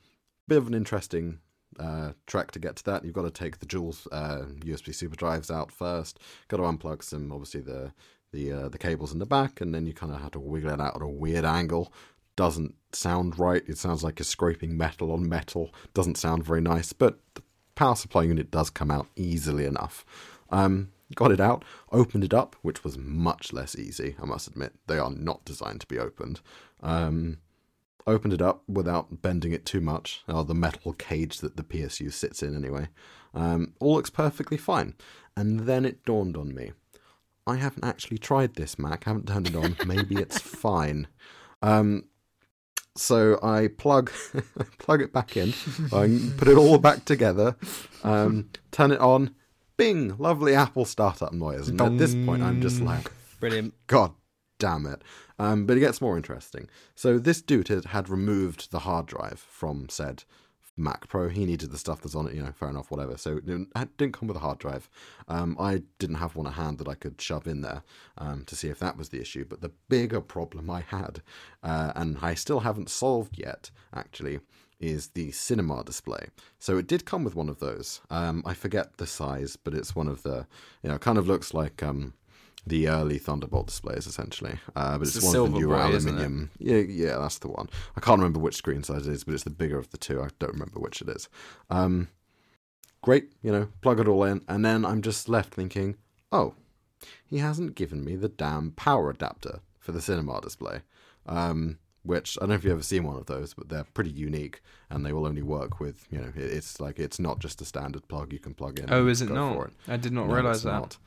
[0.47, 1.39] bit of an interesting
[1.80, 3.04] uh, trek to get to that.
[3.04, 6.19] You've got to take the dual uh, USB super drives out first.
[6.47, 7.91] Got to unplug some, obviously the
[8.34, 10.71] the uh, the cables in the back, and then you kind of have to wiggle
[10.71, 11.93] it out at a weird angle
[12.38, 13.63] doesn't sound right.
[13.67, 15.73] It sounds like you're scraping metal on metal.
[15.93, 17.43] Doesn't sound very nice, but the
[17.76, 20.06] power supply unit does come out easily enough.
[20.50, 24.73] Um, got it out, opened it up, which was much less easy, I must admit.
[24.88, 26.39] They are not designed to be opened.
[26.82, 27.39] Um,
[28.06, 32.13] opened it up without bending it too much, or the metal cage that the PSU
[32.13, 32.88] sits in anyway.
[33.34, 34.95] Um, all looks perfectly fine.
[35.36, 36.71] And then it dawned on me.
[37.45, 39.76] I haven't actually tried this Mac, haven't turned it on.
[39.86, 41.08] Maybe it's fine.
[41.62, 42.06] Um,
[42.98, 44.12] so I plug
[44.80, 45.54] plug it back in,
[45.94, 47.56] I put it all back together,
[48.04, 49.36] um, turn it on,
[49.78, 51.70] bing, lovely Apple startup noise.
[51.70, 54.14] And at this point, I'm just like, brilliant, God
[54.60, 55.02] damn it.
[55.40, 56.68] Um, but it gets more interesting.
[56.96, 60.24] So this dude had, had removed the hard drive from said
[60.78, 61.28] Mac Pro.
[61.28, 63.18] He needed the stuff that's on it, you know, fair enough, whatever.
[63.18, 64.90] So it didn't come with a hard drive.
[65.28, 67.84] Um, I didn't have one at hand that I could shove in there
[68.18, 69.46] um, to see if that was the issue.
[69.46, 71.22] But the bigger problem I had,
[71.63, 74.40] uh, and I still haven't solved yet, actually,
[74.80, 76.28] is the cinema display.
[76.60, 78.02] So it did come with one of those.
[78.10, 80.46] Um, I forget the size, but it's one of the,
[80.84, 82.13] you know, kind of looks like um,
[82.68, 84.60] the early Thunderbolt displays, essentially.
[84.76, 86.52] Uh, but it's, it's one of the newer boy, aluminium.
[86.60, 87.70] Yeah, yeah, that's the one.
[87.96, 90.22] I can't remember which screen size it is, but it's the bigger of the two.
[90.22, 91.30] I don't remember which it is.
[91.70, 92.10] Um,
[93.02, 95.96] great, you know, plug it all in, and then I'm just left thinking,
[96.32, 96.56] oh,
[97.26, 100.82] he hasn't given me the damn power adapter for the cinema display.
[101.26, 104.12] Um, which I don't know if you've ever seen one of those, but they're pretty
[104.12, 107.66] unique, and they will only work with you know it's like it's not just a
[107.66, 108.86] standard plug you can plug in.
[108.92, 109.68] Oh, is it not?
[109.68, 109.74] It.
[109.90, 110.72] I did not no, realize that.
[110.72, 110.98] Not.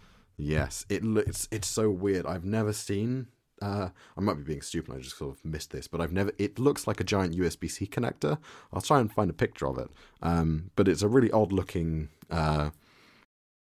[0.40, 2.26] Yes, it looks it's so weird.
[2.26, 3.28] I've never seen.
[3.60, 4.94] Uh, I might be being stupid.
[4.94, 6.32] I just sort of missed this, but I've never.
[6.38, 8.38] It looks like a giant USB C connector.
[8.72, 9.90] I'll try and find a picture of it.
[10.22, 12.08] Um, but it's a really odd looking.
[12.30, 12.70] Uh,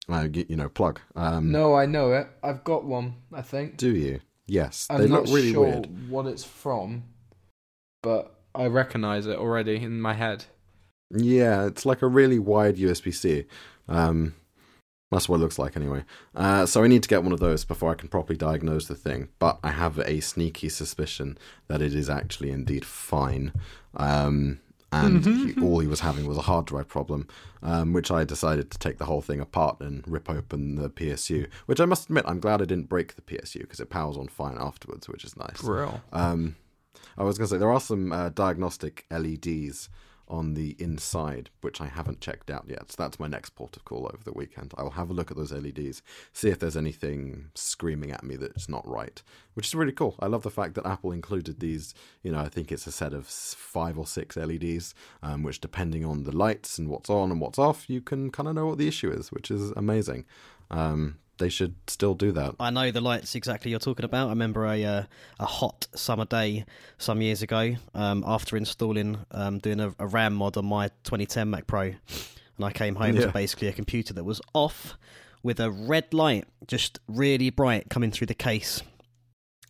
[0.10, 1.00] uh, you know, plug.
[1.16, 2.28] Um, no, I know it.
[2.42, 3.16] I've got one.
[3.32, 3.78] I think.
[3.78, 4.20] Do you?
[4.48, 6.10] Yes, I'm they look really sure weird.
[6.10, 7.04] what it's from,
[8.02, 10.46] but I recognize it already in my head.
[11.12, 13.46] Yeah, it's like a really wide USB C.
[13.88, 14.34] Um,
[15.14, 16.04] That's what it looks like anyway.
[16.36, 18.96] Uh, so I need to get one of those before I can properly diagnose the
[18.96, 19.30] thing.
[19.40, 23.54] But I have a sneaky suspicion that it is actually indeed fine.
[23.96, 24.60] Um,
[24.92, 27.28] and he, all he was having was a hard drive problem,
[27.62, 31.48] um, which I decided to take the whole thing apart and rip open the PSU.
[31.66, 34.28] Which I must admit, I'm glad I didn't break the PSU because it powers on
[34.28, 35.62] fine afterwards, which is nice.
[35.62, 36.02] For Real.
[36.12, 36.56] Um,
[37.18, 39.90] I was going to say there are some uh, diagnostic LEDs
[40.34, 42.92] on the inside, which I haven't checked out yet.
[42.92, 44.74] So that's my next port of call over the weekend.
[44.76, 46.02] I'll have a look at those LEDs,
[46.34, 49.22] see if there's anything screaming at me that's not right,
[49.54, 50.16] which is really cool.
[50.20, 51.94] I love the fact that Apple included these.
[52.24, 56.04] You know, I think it's a set of five or six LEDs, um, which depending
[56.04, 58.80] on the lights and what's on and what's off, you can kind of know what
[58.80, 60.26] the issue is, which is amazing.
[60.72, 62.56] Um, they should still do that.
[62.60, 64.28] I know the lights exactly you're talking about.
[64.28, 65.04] I remember a uh,
[65.40, 66.66] a hot summer day
[66.98, 71.50] some years ago um, after installing um, doing a, a, RAM mod on my 2010
[71.50, 71.98] Mac Pro, and
[72.62, 73.26] I came home yeah.
[73.26, 74.96] to basically a computer that was off
[75.42, 78.82] with a red light just really bright coming through the case.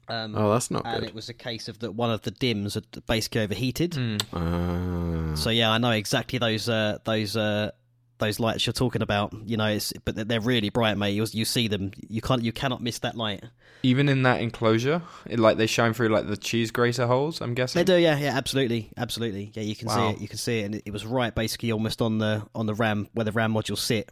[0.10, 0.94] Um, oh, that's not good.
[0.94, 1.10] and good.
[1.10, 3.92] it was a case of that one of the DIMMs had basically overheated.
[3.92, 4.22] Mm.
[4.34, 5.36] Uh...
[5.36, 7.72] So yeah, I know exactly those uh, those uh,
[8.20, 9.34] those lights you're talking about.
[9.46, 11.12] You know, it's but they're really bright, mate.
[11.12, 11.92] You, you see them.
[12.08, 12.44] You can't.
[12.44, 13.44] You cannot miss that light.
[13.84, 17.42] Even in that enclosure, it, like they shine through like the cheese grater holes.
[17.42, 17.98] I'm guessing they do.
[17.98, 19.52] Yeah, yeah, absolutely, absolutely.
[19.54, 19.96] Yeah, you can wow.
[19.96, 20.22] see it.
[20.22, 22.74] You can see it, and it, it was right, basically, almost on the on the
[22.74, 24.10] RAM where the RAM modules sit.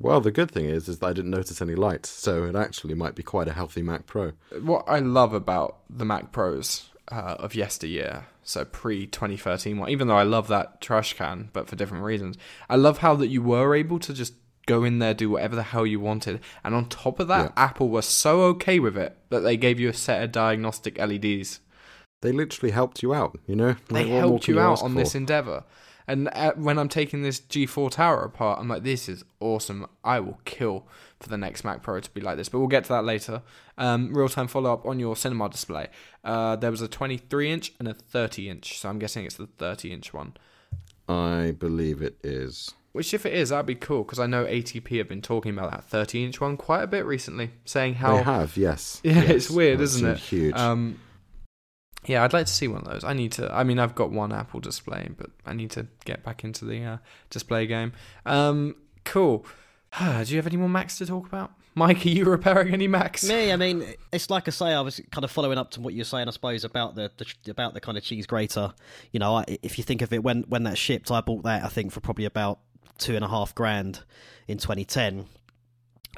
[0.00, 2.94] Well, the good thing is, is that I didn't notice any lights, so it actually
[2.94, 4.32] might be quite a healthy Mac Pro.
[4.62, 10.08] What I love about the Mac Pros uh, of yesteryear, so pre 2013 one, even
[10.08, 12.38] though I love that trash can, but for different reasons.
[12.70, 14.32] I love how that you were able to just
[14.66, 16.40] go in there, do whatever the hell you wanted.
[16.64, 17.62] And on top of that, yeah.
[17.62, 21.60] Apple was so okay with it that they gave you a set of diagnostic LEDs.
[22.22, 23.76] They literally helped you out, you know?
[23.90, 24.98] Like, they helped you out on for?
[24.98, 25.64] this endeavor.
[26.06, 29.86] And uh, when I'm taking this G4 Tower apart, I'm like, this is awesome.
[30.02, 30.86] I will kill
[31.20, 32.48] for the next Mac Pro to be like this.
[32.48, 33.42] But we'll get to that later.
[33.76, 35.88] Um, Real time follow up on your cinema display.
[36.24, 38.78] Uh, there was a 23 inch and a 30 inch.
[38.78, 40.34] So I'm guessing it's the 30 inch one.
[41.08, 42.74] I believe it is.
[42.92, 45.70] Which, if it is, that'd be cool because I know ATP have been talking about
[45.70, 48.16] that 30 inch one quite a bit recently, saying how.
[48.16, 49.00] They have, yes.
[49.04, 49.30] Yeah, yes.
[49.30, 50.18] it's weird, That's isn't it?
[50.18, 50.54] Huge.
[50.56, 50.98] Um,
[52.06, 53.04] yeah, I'd like to see one of those.
[53.04, 53.54] I need to.
[53.54, 56.82] I mean, I've got one Apple display, but I need to get back into the
[56.82, 56.96] uh,
[57.30, 57.92] display game.
[58.24, 59.44] Um, cool.
[59.98, 61.52] Do you have any more Macs to talk about?
[61.74, 63.22] Mike, are you repairing any Macs?
[63.28, 65.94] Me, I mean, it's like I say, I was kind of following up to what
[65.94, 68.74] you're saying, I suppose, about the, the about the kind of cheese grater.
[69.12, 71.68] You know, if you think of it, when when that shipped, I bought that I
[71.68, 72.58] think for probably about
[72.98, 74.02] two and a half grand
[74.48, 75.26] in 2010,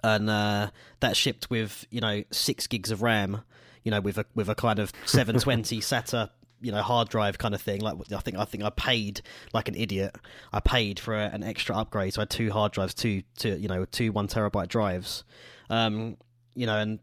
[0.03, 3.43] and uh, that shipped with you know six gigs of RAM.
[3.85, 7.55] You know, with a with a kind of 720 SATA you know hard drive kind
[7.55, 7.81] of thing.
[7.81, 10.17] Like I think I think I paid like an idiot.
[10.53, 13.57] I paid for a, an extra upgrade, so I had two hard drives, two two
[13.57, 15.25] you know two one terabyte drives.
[15.69, 16.17] Um,
[16.55, 16.99] you know, and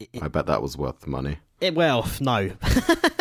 [0.00, 1.38] it, I bet that was worth the money.
[1.60, 2.50] It, well, no.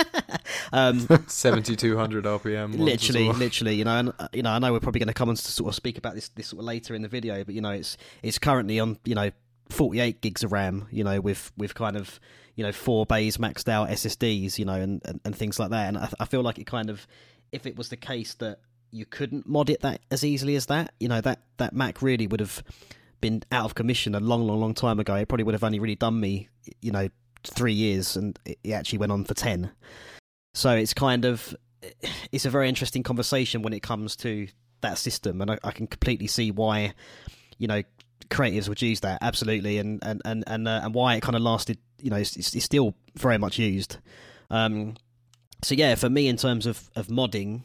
[0.74, 2.78] um, Seventy two hundred RPM.
[2.78, 3.38] Literally, well.
[3.38, 3.76] literally.
[3.76, 5.42] You know, and uh, you know, I know we're probably going to come on to
[5.42, 7.72] sort of speak about this this sort of later in the video, but you know,
[7.72, 9.32] it's it's currently on you know
[9.70, 12.20] 48 gigs of RAM, you know, with with kind of
[12.58, 15.88] you know four bays maxed out SSDs, you know, and and, and things like that.
[15.88, 17.08] And I, I, feel like it kind of,
[17.54, 18.60] if it was the case that
[18.92, 22.28] you couldn't mod it that as easily as that, you know, that that Mac really
[22.28, 22.64] would have
[23.22, 25.16] been out of commission a long, long, long time ago.
[25.16, 26.50] It probably would have only really done me,
[26.82, 27.10] you know,
[27.44, 29.72] three years, and it actually went on for ten.
[30.56, 31.56] So it's kind of
[32.32, 34.48] it's a very interesting conversation when it comes to
[34.82, 36.96] that system, and I, I can completely see why,
[37.60, 37.84] you know,
[38.30, 41.44] creatives would use that absolutely, and and and and, uh, and why it kind of
[41.44, 41.78] lasted.
[42.02, 43.98] You know, it's, it's still very much used.
[44.50, 44.96] Um,
[45.64, 47.64] so yeah, for me, in terms of of modding,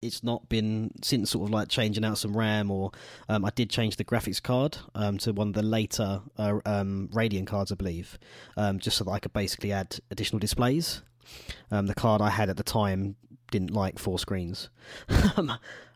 [0.00, 2.92] it's not been since sort of like changing out some RAM or
[3.28, 7.08] um, I did change the graphics card um, to one of the later uh, um,
[7.12, 8.18] Radeon cards, I believe,
[8.56, 11.02] um, just so that I could basically add additional displays.
[11.70, 13.16] Um, the card I had at the time
[13.50, 14.70] didn't like four screens,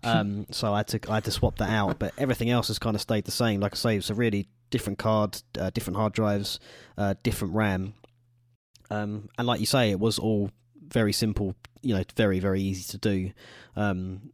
[0.02, 1.98] um, so I had to I had to swap that out.
[1.98, 3.60] But everything else has kind of stayed the same.
[3.60, 6.58] Like I say, it's a really different card, uh, different hard drives,
[6.98, 7.94] uh, different RAM,
[8.90, 10.50] um, and like you say, it was all
[10.88, 11.54] very simple.
[11.82, 13.30] You know, very very easy to do.
[13.76, 14.32] Um,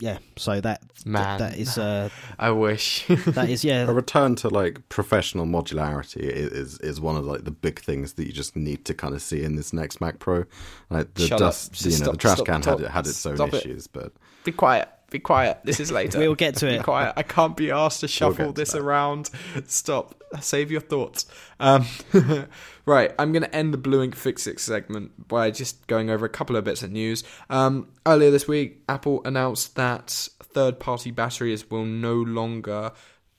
[0.00, 1.38] yeah, so that Man.
[1.38, 1.78] that is.
[1.78, 3.88] Uh, I wish that is yeah.
[3.88, 8.26] A return to like professional modularity is is one of like the big things that
[8.26, 10.44] you just need to kind of see in this next Mac Pro.
[10.90, 13.24] Like the Shut dust, you know, stop, the trash stop, can stop, had had its
[13.24, 13.92] own issues, it.
[13.92, 14.12] but
[14.44, 14.88] be quiet.
[15.10, 15.60] Be quiet.
[15.64, 16.18] This is later.
[16.18, 16.78] we'll get to it.
[16.78, 17.14] Be quiet.
[17.16, 18.80] I can't be asked to shuffle we'll this that.
[18.80, 19.30] around.
[19.66, 20.22] Stop.
[20.40, 21.26] Save your thoughts.
[21.60, 21.86] Um,
[22.86, 23.12] right.
[23.18, 26.30] I'm going to end the Blue Ink Fix It segment by just going over a
[26.30, 27.22] couple of bits of news.
[27.48, 32.92] Um, earlier this week, Apple announced that third party batteries will no longer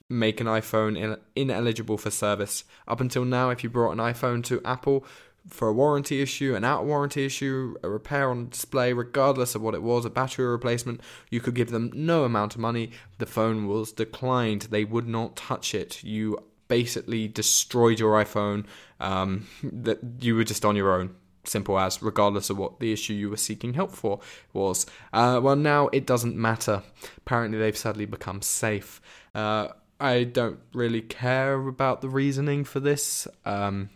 [0.08, 2.64] make an iPhone ineligible for service.
[2.86, 5.04] Up until now, if you brought an iPhone to Apple
[5.48, 9.74] for a warranty issue, an out warranty issue, a repair on display, regardless of what
[9.74, 12.90] it was, a battery replacement, you could give them no amount of money.
[13.18, 14.62] The phone was declined.
[14.62, 16.02] They would not touch it.
[16.02, 18.66] You basically destroyed your iPhone.
[19.00, 21.14] Um, that you were just on your own.
[21.44, 24.18] Simple as, regardless of what the issue you were seeking help for
[24.52, 24.84] was.
[25.12, 26.82] Uh, well, now it doesn't matter.
[27.18, 29.00] Apparently, they've suddenly become safe.
[29.32, 29.68] Uh,
[30.00, 33.28] I don't really care about the reasoning for this.
[33.44, 33.90] Um,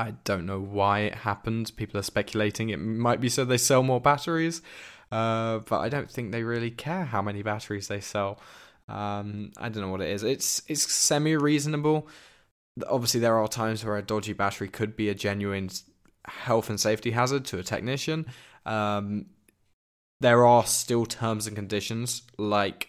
[0.00, 1.72] I don't know why it happened.
[1.76, 4.62] People are speculating it might be so they sell more batteries,
[5.12, 8.40] uh, but I don't think they really care how many batteries they sell.
[8.88, 10.22] Um, I don't know what it is.
[10.22, 12.08] It's it's semi reasonable.
[12.88, 15.68] Obviously, there are times where a dodgy battery could be a genuine
[16.24, 18.26] health and safety hazard to a technician.
[18.64, 19.26] Um,
[20.20, 22.88] there are still terms and conditions, like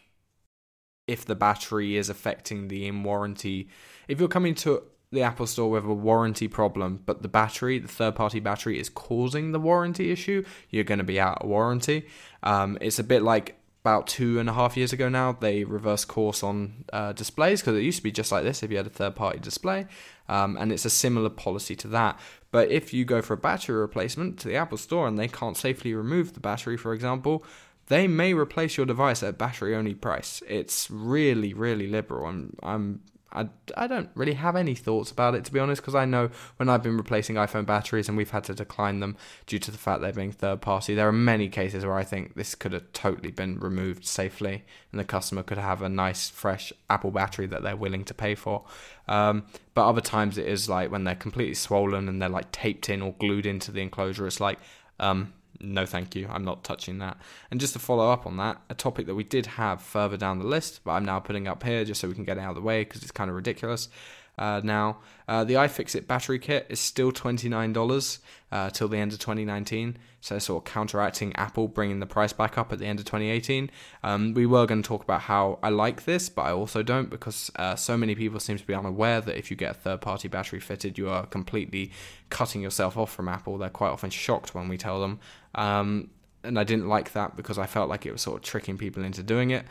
[1.08, 3.70] if the battery is affecting the in warranty.
[4.08, 7.88] If you're coming to the Apple Store with a warranty problem, but the battery, the
[7.88, 12.08] third party battery, is causing the warranty issue, you're going to be out of warranty.
[12.44, 16.08] Um, it's a bit like about two and a half years ago now, they reversed
[16.08, 18.86] course on uh, displays because it used to be just like this if you had
[18.86, 19.88] a third party display.
[20.30, 22.20] Um, and it's a similar policy to that.
[22.52, 25.58] But if you go for a battery replacement to the Apple Store and they can't
[25.58, 27.44] safely remove the battery, for example,
[27.88, 30.44] they may replace your device at battery only price.
[30.48, 32.28] It's really, really liberal.
[32.28, 33.02] I'm, I'm
[33.34, 36.30] I, I don't really have any thoughts about it to be honest because I know
[36.58, 39.16] when I've been replacing iPhone batteries and we've had to decline them
[39.46, 42.36] due to the fact they're being third party there are many cases where I think
[42.36, 46.74] this could have totally been removed safely and the customer could have a nice fresh
[46.90, 48.66] Apple battery that they're willing to pay for.
[49.08, 52.90] Um, but other times it is like when they're completely swollen and they're like taped
[52.90, 54.60] in or glued into the enclosure it's like
[55.00, 57.18] um, no thank you, I'm not touching that.
[57.50, 60.40] And just to follow up on that, a topic that we did have further down
[60.40, 62.50] the list, but I'm now putting up here just so we can get it out
[62.50, 63.90] of the way because it's kind of ridiculous.
[64.42, 68.18] Uh, now, uh, the iFixit battery kit is still $29
[68.52, 70.00] uh, till the end of 2019.
[70.20, 73.70] So, sort of counteracting Apple bringing the price back up at the end of 2018.
[74.02, 77.12] Um, we were going to talk about how I like this, but I also don't
[77.12, 80.02] because uh, so many people seem to be unaware that if you get a third
[80.02, 81.92] party battery fitted, you are completely
[82.32, 83.60] cutting yourself off from Apple.
[83.60, 85.20] They're quite often shocked when we tell them.
[85.54, 86.10] Um,
[86.44, 89.04] and I didn't like that because I felt like it was sort of tricking people
[89.04, 89.66] into doing it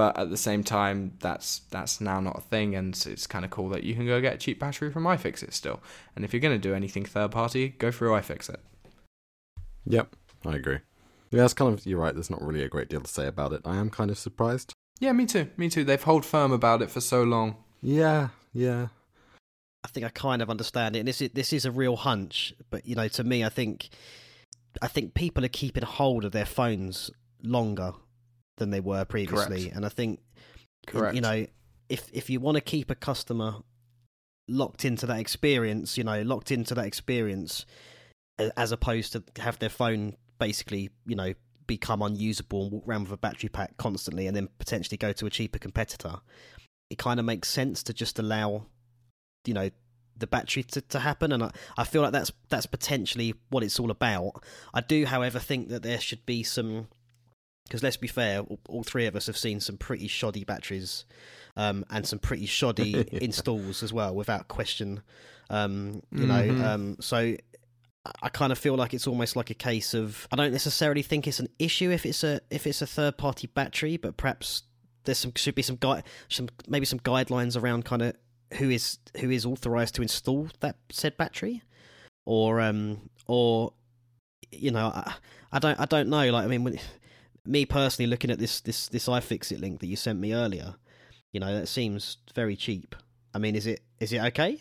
[0.00, 3.50] but at the same time that's that's now not a thing and it's kind of
[3.50, 5.82] cool that you can go get a cheap battery from iFixit still.
[6.16, 8.60] And if you're going to do anything third party go through iFixit
[9.84, 10.78] yep I agree.
[11.30, 13.52] Yeah it's kind of you're right there's not really a great deal to say about
[13.52, 13.60] it.
[13.66, 14.72] I am kind of surprised.
[15.00, 15.84] Yeah me too me too.
[15.84, 17.56] They've held firm about it for so long.
[17.82, 18.88] Yeah yeah.
[19.84, 22.54] I think I kind of understand it and this is this is a real hunch
[22.70, 23.90] but you know to me I think
[24.80, 27.10] I think people are keeping hold of their phones
[27.42, 27.92] longer
[28.60, 29.62] than they were previously.
[29.62, 29.76] Correct.
[29.76, 30.20] And I think,
[30.86, 31.16] Correct.
[31.16, 31.46] you know,
[31.88, 33.56] if if you want to keep a customer
[34.46, 37.66] locked into that experience, you know, locked into that experience,
[38.56, 41.34] as opposed to have their phone basically, you know,
[41.66, 45.26] become unusable and walk around with a battery pack constantly, and then potentially go to
[45.26, 46.20] a cheaper competitor,
[46.90, 48.66] it kind of makes sense to just allow,
[49.44, 49.70] you know,
[50.16, 53.80] the battery to, to happen and I, I feel like that's that's potentially what it's
[53.80, 54.44] all about.
[54.74, 56.88] I do however think that there should be some
[57.70, 61.04] because let's be fair, all, three of us have seen some pretty shoddy batteries
[61.56, 63.20] um, and some pretty shoddy yeah.
[63.22, 65.02] installs as well, without question.
[65.50, 66.58] Um, you mm-hmm.
[66.58, 67.36] know, um, so
[68.22, 71.28] I kind of feel like it's almost like a case of I don't necessarily think
[71.28, 74.64] it's an issue if it's a if it's a third party battery, but perhaps
[75.04, 78.16] there's some should be some guide some maybe some guidelines around kind of
[78.54, 81.62] who is who is authorized to install that said battery,
[82.26, 83.74] or um or
[84.50, 85.14] you know I,
[85.52, 86.78] I don't I don't know like I mean when
[87.44, 90.74] me personally, looking at this this this iFixit link that you sent me earlier,
[91.32, 92.94] you know, that seems very cheap.
[93.34, 94.58] I mean, is it is it okay?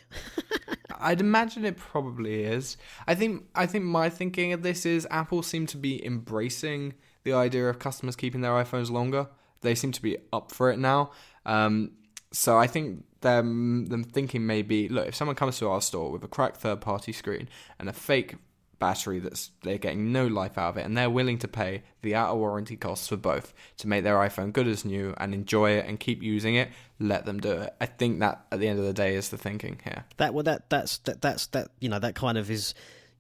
[0.99, 2.77] I'd imagine it probably is.
[3.07, 7.33] I think I think my thinking of this is Apple seem to be embracing the
[7.33, 9.27] idea of customers keeping their iPhones longer.
[9.61, 11.11] They seem to be up for it now.
[11.45, 11.91] Um,
[12.31, 16.23] so I think them them thinking maybe look if someone comes to our store with
[16.23, 18.35] a cracked third party screen and a fake
[18.79, 22.15] battery that's they're getting no life out of it and they're willing to pay the
[22.15, 25.71] out of warranty costs for both to make their iPhone good as new and enjoy
[25.71, 27.73] it and keep using it let them do it.
[27.79, 30.03] I think that at the end of the day is the thinking here.
[30.17, 32.73] That well that that's that that's that you know that kind of is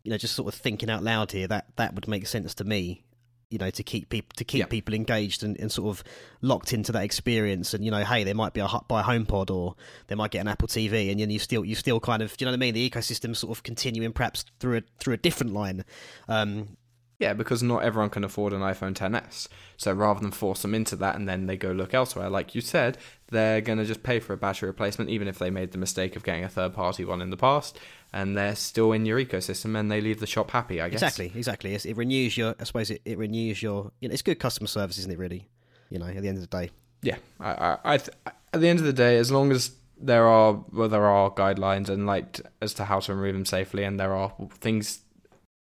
[0.03, 1.47] you know just sort of thinking out loud here.
[1.47, 3.03] That that would make sense to me
[3.49, 6.03] you know to keep people to keep people engaged and, and, sort of
[6.41, 9.49] locked into that experience and you know hey they might be a buy a HomePod
[9.49, 9.75] or
[10.07, 12.45] they might get an Apple TV and then you still you still kind of you
[12.45, 12.73] know what I mean?
[12.73, 15.83] The ecosystem sort of continuing perhaps through a through a different line.
[16.27, 16.77] Um,
[17.17, 19.49] Yeah, because not everyone can afford an iPhone 10s.
[19.75, 22.61] So rather than force them into that and then they go look elsewhere, like you
[22.61, 22.97] said,
[23.29, 26.15] they're going to just pay for a battery replacement, even if they made the mistake
[26.15, 27.77] of getting a third party one in the past,
[28.11, 31.01] and they're still in your ecosystem and they leave the shop happy, I guess.
[31.01, 31.73] Exactly, exactly.
[31.75, 34.67] It's, it renews your, I suppose it, it renews your, you know, it's good customer
[34.67, 35.47] service, isn't it, really?
[35.89, 36.71] You know, at the end of the day.
[37.01, 37.17] Yeah.
[37.39, 38.17] I, I, I th-
[38.53, 41.89] at the end of the day, as long as there are, well, there are guidelines
[41.89, 45.01] and like as to how to remove them safely, and there are things,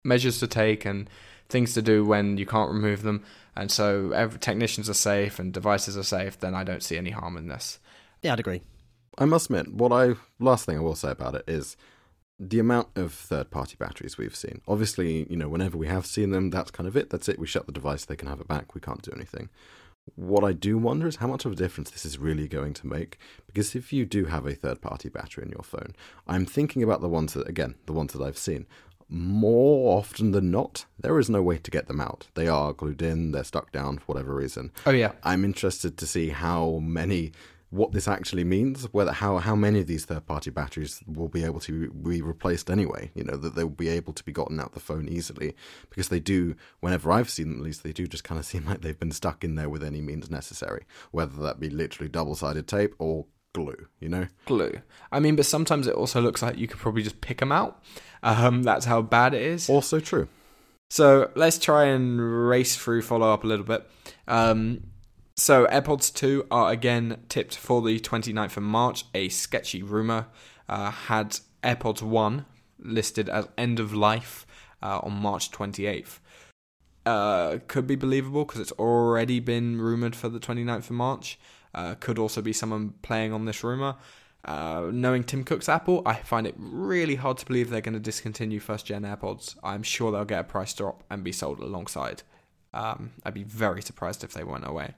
[0.04, 1.10] measures to take and
[1.50, 3.24] things to do when you can't remove them,
[3.56, 7.12] and so every, technicians are safe and devices are safe, then I don't see any
[7.12, 7.80] harm in this.
[8.22, 8.62] Yeah, I'd agree.
[9.18, 11.78] I must admit, what I last thing I will say about it is
[12.40, 14.62] the amount of third party batteries we've seen.
[14.68, 17.10] Obviously, you know, whenever we have seen them, that's kind of it.
[17.10, 17.40] That's it.
[17.40, 18.74] We shut the device, they can have it back.
[18.76, 19.50] We can't do anything.
[20.16, 22.88] What I do wonder is how much of a difference this is really going to
[22.88, 23.18] make.
[23.48, 25.96] Because if you do have a third party battery in your phone,
[26.28, 28.66] I'm thinking about the ones that, again, the ones that I've seen
[29.10, 32.28] more often than not, there is no way to get them out.
[32.34, 34.72] They are glued in, they're stuck down for whatever reason.
[34.86, 35.12] Oh yeah.
[35.24, 37.32] I'm interested to see how many
[37.74, 41.44] what this actually means, whether how how many of these third party batteries will be
[41.44, 43.10] able to be replaced anyway.
[43.16, 45.56] You know that they'll be able to be gotten out the phone easily
[45.90, 46.56] because they do.
[46.82, 49.12] Whenever I've seen them, at least they do just kind of seem like they've been
[49.12, 53.26] stuck in there with any means necessary, whether that be literally double sided tape or
[53.54, 53.88] glue.
[54.00, 54.82] You know, glue.
[55.12, 57.84] I mean, but sometimes it also looks like you could probably just pick them out.
[58.22, 59.70] Um, that's how bad it is.
[59.70, 60.28] Also true.
[60.90, 63.90] So let's try and race through follow up a little bit.
[64.28, 64.84] Um,
[65.36, 69.06] so, AirPods 2 are again tipped for the 29th of March.
[69.14, 70.28] A sketchy rumour
[70.70, 72.46] uh, had AirPods 1
[72.80, 74.46] listed as end of life
[74.82, 76.20] uh, on March 28th.
[77.06, 81.40] Uh, could be believable because it's already been rumoured for the 29th of March.
[81.74, 83.96] Uh, could also be someone playing on this rumour.
[84.46, 88.00] Uh, knowing Tim Cook's Apple, I find it really hard to believe they're going to
[88.00, 89.56] discontinue first gen AirPods.
[89.64, 92.24] I'm sure they'll get a price drop and be sold alongside.
[92.74, 94.96] Um, I'd be very surprised if they went away.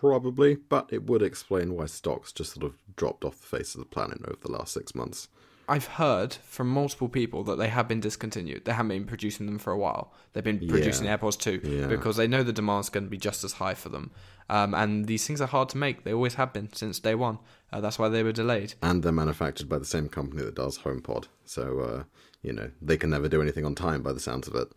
[0.00, 3.80] Probably, but it would explain why stocks just sort of dropped off the face of
[3.80, 5.28] the planet over the last six months.
[5.68, 8.64] I've heard from multiple people that they have been discontinued.
[8.64, 10.12] They haven't been producing them for a while.
[10.32, 11.16] They've been producing yeah.
[11.16, 11.86] AirPods 2 yeah.
[11.86, 14.10] because they know the demand's going to be just as high for them.
[14.50, 16.04] Um, and these things are hard to make.
[16.04, 17.38] They always have been since day one.
[17.72, 18.74] Uh, that's why they were delayed.
[18.82, 21.28] And they're manufactured by the same company that does HomePod.
[21.46, 22.02] So, uh,
[22.42, 24.68] you know, they can never do anything on time by the sounds of it.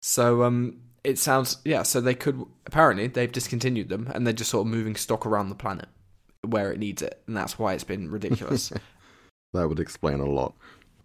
[0.00, 1.82] So, um, it sounds yeah.
[1.82, 5.48] So they could apparently they've discontinued them and they're just sort of moving stock around
[5.48, 5.88] the planet
[6.42, 8.72] where it needs it, and that's why it's been ridiculous.
[9.52, 10.54] that would explain a lot.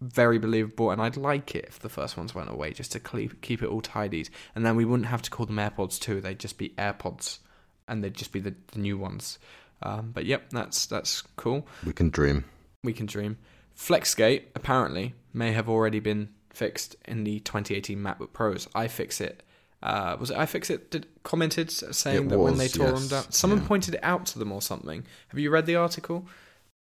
[0.01, 3.63] Very believable, and I'd like it if the first ones went away, just to keep
[3.63, 6.19] it all tidied, and then we wouldn't have to call them AirPods too.
[6.21, 7.39] They'd just be AirPods,
[7.87, 9.39] and they'd just be the, the new ones.
[9.81, 11.67] Um, but yep, that's that's cool.
[11.85, 12.45] We can dream.
[12.83, 13.37] We can dream.
[13.77, 18.67] FlexGate apparently may have already been fixed in the 2018 MacBook Pros.
[18.67, 19.37] iFixit
[19.83, 22.99] uh, was it iFixit did commented saying it that was, when they tore yes.
[22.99, 23.67] them down, someone yeah.
[23.67, 25.05] pointed it out to them or something.
[25.27, 26.25] Have you read the article?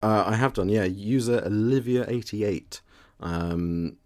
[0.00, 0.84] Uh, I have done, yeah.
[0.84, 2.80] User Olivia88
[3.18, 3.96] um,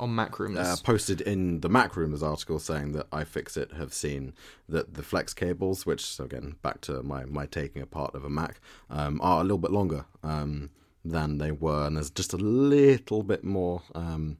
[0.00, 4.32] on MacRumors uh, posted in the MacRumors article saying that iFixit have seen
[4.66, 8.30] that the flex cables, which so again back to my my taking apart of a
[8.30, 10.70] Mac, um, are a little bit longer um,
[11.04, 14.38] than they were, and there's just a little bit more um,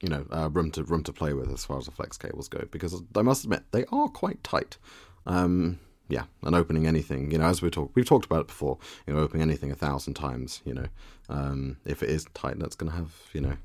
[0.00, 2.48] you know uh, room to room to play with as far as the flex cables
[2.48, 4.78] go because I must admit they are quite tight.
[5.26, 5.78] Um,
[6.08, 8.78] yeah, and opening anything, you know, as we talk, we've talked about it before.
[9.06, 10.86] You know, opening anything a thousand times, you know,
[11.28, 13.58] um, if it is tight, that's going to have, you know.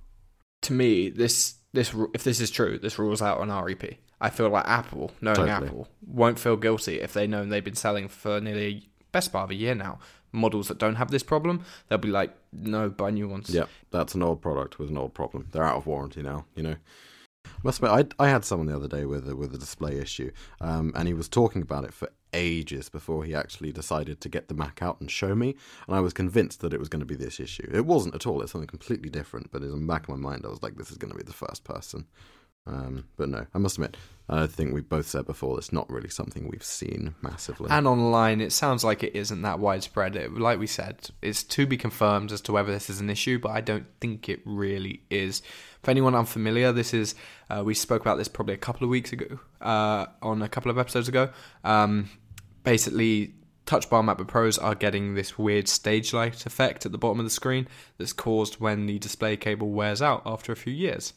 [0.63, 3.95] To me, this this if this is true, this rules out an REP.
[4.19, 5.67] I feel like Apple, knowing totally.
[5.67, 9.51] Apple, won't feel guilty if they know they've been selling for nearly best part of
[9.51, 9.99] a year now
[10.33, 13.49] models that don't have this problem, they'll be like, no, buy new ones.
[13.49, 15.47] Yeah, that's an old product with an old problem.
[15.51, 16.75] They're out of warranty now, you know.
[17.63, 20.31] Must admit, I I had someone the other day with a, with a display issue,
[20.59, 24.47] um, and he was talking about it for ages before he actually decided to get
[24.47, 25.55] the Mac out and show me.
[25.87, 27.69] And I was convinced that it was going to be this issue.
[27.71, 28.41] It wasn't at all.
[28.41, 29.51] It's something completely different.
[29.51, 31.23] But in the back of my mind, I was like, this is going to be
[31.23, 32.07] the first person.
[32.65, 33.97] Um, but no, I must admit,
[34.29, 37.69] I think we both said before it's not really something we've seen massively.
[37.69, 40.15] And online, it sounds like it isn't that widespread.
[40.15, 43.37] It, like we said, it's to be confirmed as to whether this is an issue,
[43.37, 45.41] but I don't think it really is.
[45.81, 47.15] For anyone unfamiliar, this is
[47.49, 50.71] uh, we spoke about this probably a couple of weeks ago uh, on a couple
[50.71, 51.29] of episodes ago.
[51.65, 52.09] Um,
[52.63, 53.33] basically,
[53.65, 57.25] Touch Bar MacBook Pros are getting this weird stage light effect at the bottom of
[57.25, 61.13] the screen that's caused when the display cable wears out after a few years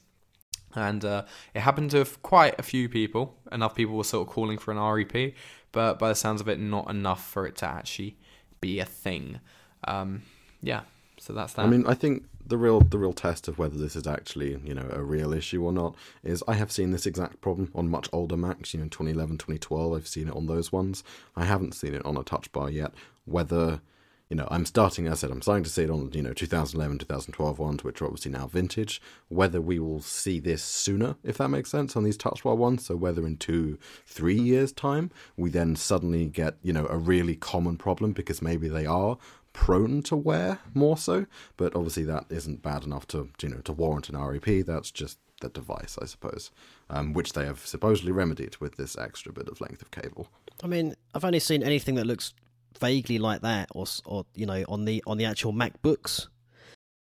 [0.77, 1.25] and uh,
[1.55, 3.37] it happened to quite a few people.
[3.51, 5.35] Enough people were sort of calling for an REP,
[5.73, 8.17] but by the sounds of it, not enough for it to actually
[8.61, 9.41] be a thing.
[9.85, 10.23] Um,
[10.63, 10.83] yeah,
[11.19, 11.63] so that's that.
[11.63, 14.75] I mean, I think the real the real test of whether this is actually you
[14.75, 18.09] know a real issue or not is I have seen this exact problem on much
[18.13, 18.75] older Macs.
[18.75, 19.93] You know, 2011, 2012.
[19.93, 21.03] I've seen it on those ones.
[21.35, 22.93] I haven't seen it on a touch bar yet.
[23.25, 23.81] Whether
[24.29, 26.33] you know, I'm starting, as I said, I'm starting to see it on, you know,
[26.33, 29.01] 2011, 2012 ones, which are obviously now vintage.
[29.29, 32.85] Whether we will see this sooner, if that makes sense, on these touch bar ones.
[32.85, 37.37] So whether in two, three years' time, we then suddenly get, you know, a really
[37.37, 39.17] common problem because maybe they are
[39.53, 41.27] prone to wear more so.
[41.57, 44.67] But obviously that isn't bad enough to, you know, to warrant an REP.
[44.67, 46.51] That's just the device, I suppose,
[46.91, 50.29] um, which they have supposedly remedied with this extra bit of length of cable.
[50.65, 52.35] I mean, I've only seen anything that looks
[52.77, 56.29] vaguely like that, or or you know, on the on the actual MacBooks.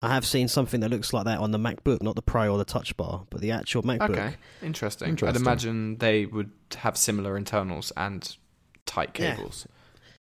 [0.02, 2.58] I have seen something that looks like that on the MacBook, not the Pro or
[2.58, 4.10] the Touch Bar, but the actual MacBook.
[4.10, 5.08] Okay, interesting.
[5.08, 5.34] Interesting.
[5.36, 8.36] I'd imagine they would have similar internals and
[8.84, 9.34] tight Yeah.
[9.36, 9.66] cables.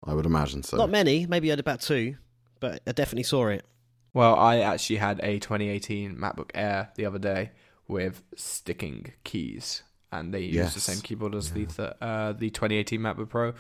[0.05, 0.77] I would imagine so.
[0.77, 2.17] Not many, maybe I had about two,
[2.61, 3.65] but I definitely saw it.
[4.13, 7.53] Well, I actually had a 2018 MacBook Air the other day
[7.89, 9.83] with sticking keys,
[10.13, 13.55] and they use the same keyboard as the th- uh, the 2018 MacBook Pro.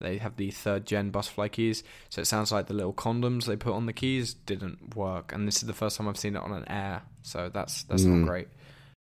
[0.00, 3.56] They have the third gen butterfly keys, so it sounds like the little condoms they
[3.56, 5.32] put on the keys didn't work.
[5.32, 8.02] And this is the first time I've seen it on an Air, so that's that's
[8.04, 8.20] Mm.
[8.20, 8.48] not great.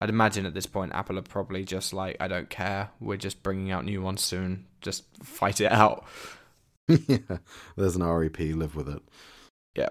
[0.01, 2.91] I'd imagine at this point Apple are probably just like, I don't care.
[3.01, 4.67] We're just bringing out new ones soon.
[4.83, 6.05] Just fight it out.
[6.89, 7.39] yeah,
[7.77, 8.39] there's an REP.
[8.39, 9.01] Live with it.
[9.75, 9.89] Yeah.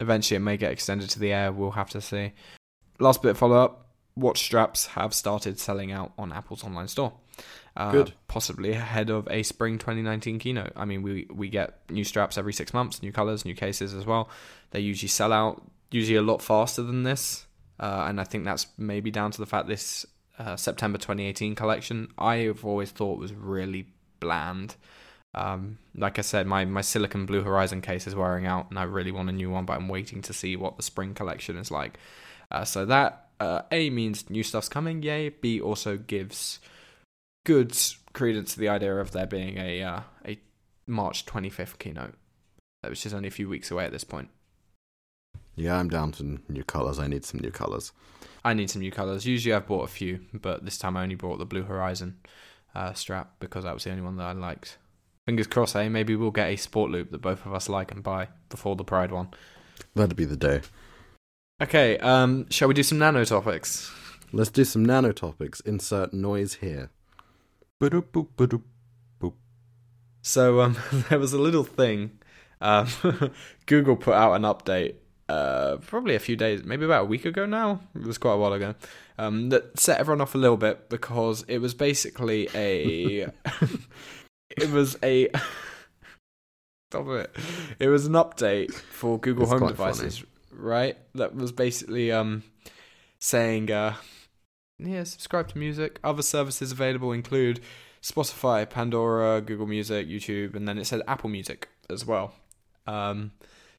[0.00, 1.50] Eventually, it may get extended to the air.
[1.52, 2.32] We'll have to see.
[3.00, 3.86] Last bit of follow up.
[4.16, 7.12] Watch straps have started selling out on Apple's online store.
[7.78, 8.12] Uh, Good.
[8.26, 10.72] Possibly ahead of a spring 2019 keynote.
[10.74, 14.04] I mean, we we get new straps every six months, new colors, new cases as
[14.04, 14.28] well.
[14.72, 15.62] They usually sell out
[15.92, 17.46] usually a lot faster than this,
[17.78, 20.04] uh, and I think that's maybe down to the fact this
[20.40, 23.86] uh, September 2018 collection I have always thought was really
[24.18, 24.74] bland.
[25.34, 28.84] Um, like I said, my, my Silicon Blue Horizon case is wearing out, and I
[28.84, 31.70] really want a new one, but I'm waiting to see what the spring collection is
[31.70, 31.98] like.
[32.50, 35.28] Uh, so that uh, A means new stuff's coming, yay.
[35.28, 36.58] B also gives
[37.48, 37.74] good
[38.12, 40.38] credence to the idea of there being a uh, a
[40.86, 42.14] March 25th keynote,
[42.84, 44.28] uh, which is only a few weeks away at this point.
[45.56, 46.98] Yeah, I'm down to new colors.
[46.98, 47.92] I need some new colors.
[48.44, 49.24] I need some new colors.
[49.24, 52.18] Usually I've bought a few, but this time I only bought the Blue Horizon
[52.74, 54.76] uh, strap because that was the only one that I liked.
[55.24, 55.88] Fingers crossed, eh?
[55.88, 58.84] Maybe we'll get a sport loop that both of us like and buy before the
[58.84, 59.28] Pride one.
[59.94, 60.60] That'd be the day.
[61.62, 63.90] Okay, um, shall we do some nano topics?
[64.32, 65.60] Let's do some nano topics.
[65.60, 66.90] Insert noise here.
[67.80, 68.62] Ba-doop, boop, ba-doop.
[70.28, 70.76] So um,
[71.08, 72.18] there was a little thing.
[72.60, 72.88] Um,
[73.66, 74.96] Google put out an update
[75.28, 77.80] uh, probably a few days, maybe about a week ago now.
[77.94, 78.74] It was quite a while ago.
[79.18, 83.20] Um, that set everyone off a little bit because it was basically a.
[84.50, 85.28] it was a.
[86.90, 87.36] Stop it!
[87.78, 90.96] It was an update for Google It's Home devices, right?
[91.14, 92.42] That was basically um,
[93.18, 93.94] saying, uh,
[94.78, 95.98] yeah, subscribe to music.
[96.04, 97.60] Other services available include
[98.02, 102.34] Spotify, Pandora, Google Music, YouTube, and then it said Apple Music as well.
[102.86, 103.32] Um,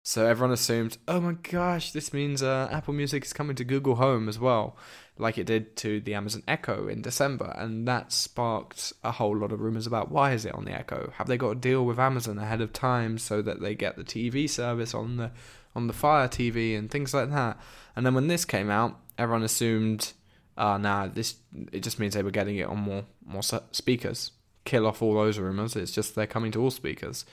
[0.04, 3.96] so everyone assumed, oh my gosh, this means uh, Apple Music is coming to Google
[3.96, 4.78] Home as well,
[5.18, 9.52] like it did to the Amazon Echo in December, and that sparked a whole lot
[9.52, 11.12] of rumors about why is it on the Echo?
[11.18, 14.04] Have they got a deal with Amazon ahead of time so that they get the
[14.04, 15.32] TV service on the
[15.76, 17.60] on the Fire TV and things like that?
[17.96, 20.14] And then when this came out, everyone assumed,
[20.60, 21.36] ah, nah, this
[21.72, 24.32] it just means they were getting it on more more speakers.
[24.66, 25.76] Kill off all those rumors.
[25.76, 27.26] It's just they're coming to all speakers.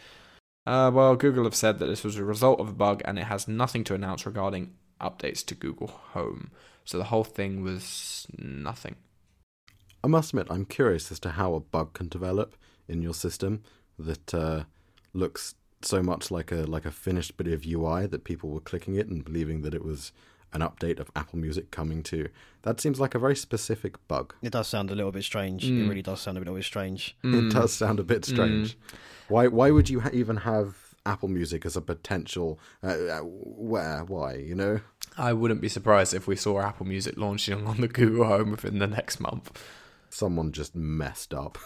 [0.66, 3.24] Uh, well, Google have said that this was a result of a bug and it
[3.24, 6.50] has nothing to announce regarding updates to Google Home.
[6.84, 8.96] So the whole thing was nothing.
[10.02, 12.56] I must admit, I'm curious as to how a bug can develop
[12.88, 13.62] in your system
[13.98, 14.64] that uh,
[15.12, 18.94] looks so much like a like a finished bit of UI that people were clicking
[18.96, 20.12] it and believing that it was
[20.56, 22.28] an update of Apple Music coming to.
[22.62, 24.34] That seems like a very specific bug.
[24.42, 25.64] It does sound a little bit strange.
[25.64, 25.88] It Mm.
[25.88, 27.16] really does sound a little bit strange.
[27.22, 27.34] Mm.
[27.46, 28.76] It does sound a bit strange.
[29.28, 34.04] Why why would you ha- even have Apple Music as a potential uh, uh, where
[34.04, 34.80] why you know?
[35.18, 38.78] I wouldn't be surprised if we saw Apple Music launching on the Google Home within
[38.80, 39.46] the next month.
[40.10, 41.58] Someone just messed up.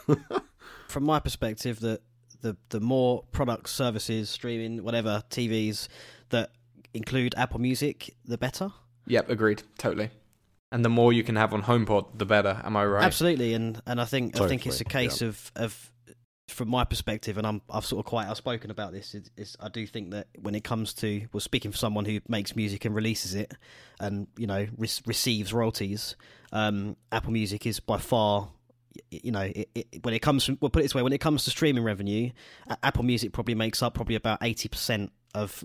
[0.89, 2.01] From my perspective, that
[2.43, 5.89] the the more products, services, streaming, whatever, TVs
[6.31, 6.51] that
[6.95, 8.73] include Apple Music, the better.
[9.07, 10.11] Yep, agreed, totally.
[10.73, 12.61] And the more you can have on HomePod, the better.
[12.65, 13.05] Am I right?
[13.05, 15.91] Absolutely, and and I think I think it's a Totally, case of of
[16.49, 19.15] from my perspective, and I'm I've sort of quite outspoken about this.
[19.15, 22.21] Is, is I do think that when it comes to well, speaking for someone who
[22.29, 23.53] makes music and releases it,
[23.99, 26.17] and you know re- receives royalties,
[26.53, 28.49] um, Apple Music is by far.
[29.11, 31.21] You know, it, it, when it comes, from, well, put it this way: when it
[31.21, 32.31] comes to streaming revenue,
[32.83, 35.65] Apple Music probably makes up probably about eighty percent of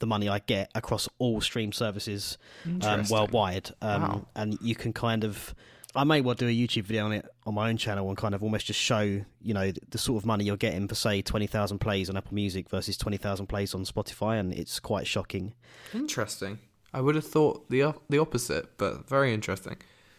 [0.00, 2.38] the money I get across all stream services
[2.82, 3.70] um, worldwide.
[3.80, 4.26] Um, wow.
[4.34, 5.54] And you can kind of,
[5.94, 8.34] I may well do a YouTube video on it on my own channel and kind
[8.34, 11.22] of almost just show, you know, the, the sort of money you're getting for say
[11.22, 15.06] twenty thousand plays on Apple Music versus twenty thousand plays on Spotify, and it's quite
[15.06, 15.54] shocking.
[15.92, 16.58] Interesting.
[16.92, 19.76] I would have thought the the opposite, but very interesting.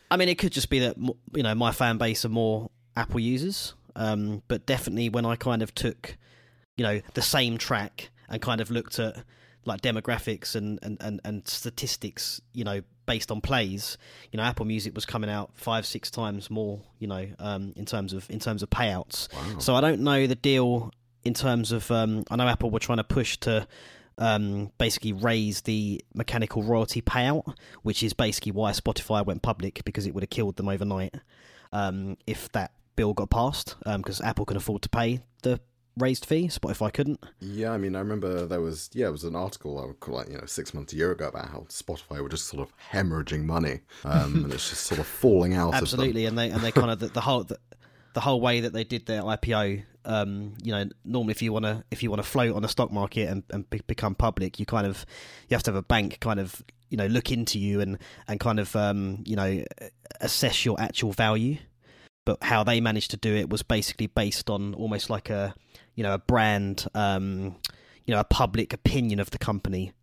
[0.09, 3.19] I mean, it could just be that you know my fan base are more Apple
[3.19, 6.17] users, um, but definitely when I kind of took,
[6.77, 9.23] you know, the same track and kind of looked at
[9.65, 13.97] like demographics and, and, and, and statistics, you know, based on plays,
[14.31, 17.85] you know, Apple Music was coming out five, six times more, you know, um, in
[17.85, 19.33] terms of in terms of payouts.
[19.33, 19.59] Wow.
[19.59, 20.91] So I don't know the deal
[21.23, 21.89] in terms of.
[21.91, 23.67] Um, I know Apple were trying to push to
[24.17, 30.05] um, basically raise the mechanical royalty payout, which is basically why Spotify went public because
[30.05, 31.15] it would have killed them overnight
[31.73, 35.59] um, if that bill got passed because um, Apple can afford to pay the
[35.97, 36.47] raised fee.
[36.47, 37.23] Spotify couldn't.
[37.39, 40.15] Yeah, I mean, I remember there was yeah, it was an article I would call
[40.15, 42.73] like you know six months a year ago about how Spotify were just sort of
[42.91, 45.69] hemorrhaging money, um, and it's just sort of falling out.
[45.69, 47.43] Of Absolutely, and they and they kind of the, the whole.
[47.43, 47.57] The,
[48.13, 51.65] the whole way that they did their IPO, um, you know, normally if you want
[51.65, 54.57] to if you want to float on the stock market and, and be, become public,
[54.57, 55.05] you kind of
[55.49, 58.39] you have to have a bank kind of you know look into you and and
[58.39, 59.63] kind of um, you know
[60.21, 61.57] assess your actual value.
[62.25, 65.53] But how they managed to do it was basically based on almost like a
[65.95, 67.55] you know a brand, um,
[68.05, 69.93] you know, a public opinion of the company.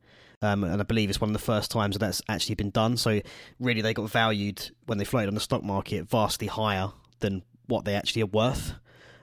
[0.45, 2.97] Um, and I believe it's one of the first times that that's actually been done.
[2.97, 3.20] So
[3.61, 6.90] really, they got valued when they floated on the stock market vastly higher
[7.20, 8.74] than what they actually are worth,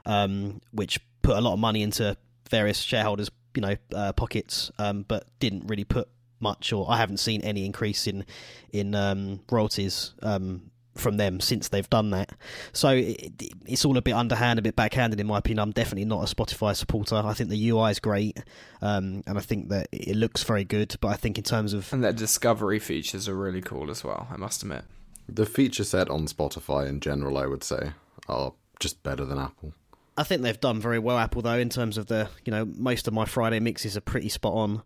[0.06, 2.16] um, which put a lot of money into
[2.50, 6.08] various shareholders, you know, uh, pockets, um, but didn't really put
[6.40, 8.26] much, or I haven't seen any increase in
[8.72, 12.32] in um, royalties um, from them since they've done that.
[12.74, 13.32] So it,
[13.66, 15.60] it's all a bit underhand, a bit backhanded in my opinion.
[15.60, 17.16] I'm definitely not a Spotify supporter.
[17.16, 18.38] I think the UI is great,
[18.82, 20.96] um, and I think that it looks very good.
[21.02, 24.28] But I think in terms of and their discovery features are really cool as well.
[24.32, 24.84] I must admit,
[25.28, 27.92] the feature set on Spotify in general, I would say,
[28.28, 29.74] are just better than Apple.
[30.18, 33.08] I think they've done very well, Apple though, in terms of the you know most
[33.08, 34.84] of my Friday mixes are pretty spot on.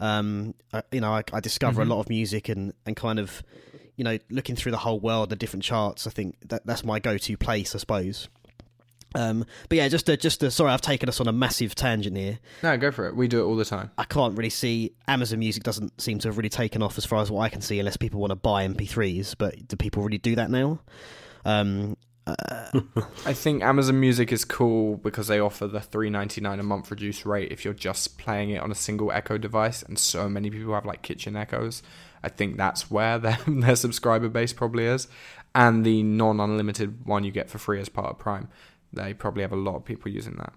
[0.00, 1.90] Um, I, you know, I, I discover mm-hmm.
[1.90, 3.42] a lot of music and and kind of
[4.00, 7.00] you know, looking through the whole world, the different charts, I think that that's my
[7.00, 8.30] go-to place, I suppose.
[9.14, 12.16] Um, but yeah, just to, just to, sorry, I've taken us on a massive tangent
[12.16, 12.38] here.
[12.62, 13.14] No, go for it.
[13.14, 13.90] We do it all the time.
[13.98, 17.20] I can't really see Amazon Music doesn't seem to have really taken off as far
[17.20, 19.34] as what I can see, unless people want to buy MP3s.
[19.36, 20.80] But do people really do that now?
[21.44, 22.80] Um, uh,
[23.26, 26.90] I think Amazon Music is cool because they offer the three ninety nine a month
[26.90, 30.48] reduced rate if you're just playing it on a single Echo device, and so many
[30.48, 31.82] people have like kitchen Echoes.
[32.22, 35.08] I think that's where their, their subscriber base probably is.
[35.54, 38.48] And the non unlimited one you get for free as part of Prime.
[38.92, 40.52] They probably have a lot of people using that.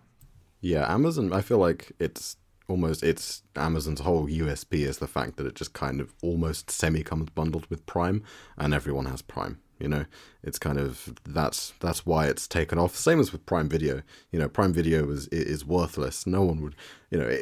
[0.62, 2.38] Yeah, Amazon, I feel like it's
[2.68, 7.04] almost it's Amazon's whole USP is the fact that it just kind of almost semi
[7.04, 8.24] comes bundled with Prime
[8.58, 9.60] and everyone has Prime.
[9.80, 10.06] You know,
[10.44, 12.96] it's kind of that's that's why it's taken off.
[12.96, 14.02] Same as with Prime Video.
[14.32, 16.26] You know, Prime Video is is worthless.
[16.26, 16.76] No one would,
[17.12, 17.38] you know,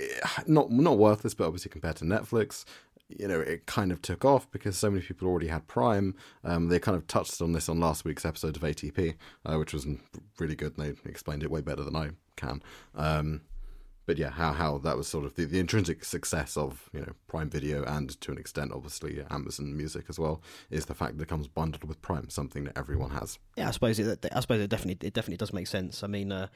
[0.47, 2.65] not not worthless, but obviously compared to Netflix,
[3.20, 6.16] you know, it kind of took off because so many people already had Prime.
[6.43, 9.74] Um, they kind of touched on this on last week's episode of ATP, uh, which
[9.74, 9.88] was
[10.39, 10.78] really good.
[10.78, 12.62] And they explained it way better than I can.
[12.95, 13.41] Um,
[14.05, 17.14] but yeah, how how that was sort of the, the intrinsic success of you know
[17.28, 21.24] Prime Video and to an extent, obviously Amazon Music as well, is the fact that
[21.24, 23.39] it comes bundled with Prime, something that everyone has.
[23.55, 24.26] Yeah, I suppose it.
[24.32, 26.03] I suppose it definitely it definitely does make sense.
[26.03, 26.32] I mean.
[26.32, 26.47] Uh,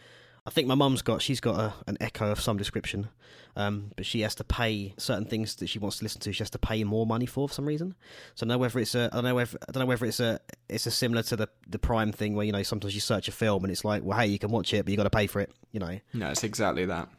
[0.47, 3.09] I think my mum's got she's got a, an Echo of some description,
[3.55, 6.31] um, but she has to pay certain things that she wants to listen to.
[6.31, 7.95] She has to pay more money for for some reason.
[8.35, 10.05] So I don't know whether it's a I don't know whether I don't know whether
[10.05, 10.39] it's a
[10.69, 13.31] it's a similar to the the Prime thing where you know sometimes you search a
[13.31, 15.27] film and it's like well hey you can watch it but you got to pay
[15.27, 15.99] for it you know.
[16.13, 17.09] No, it's exactly that.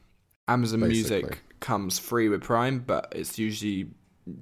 [0.49, 1.22] Amazon Basically.
[1.22, 3.89] Music comes free with Prime, but it's usually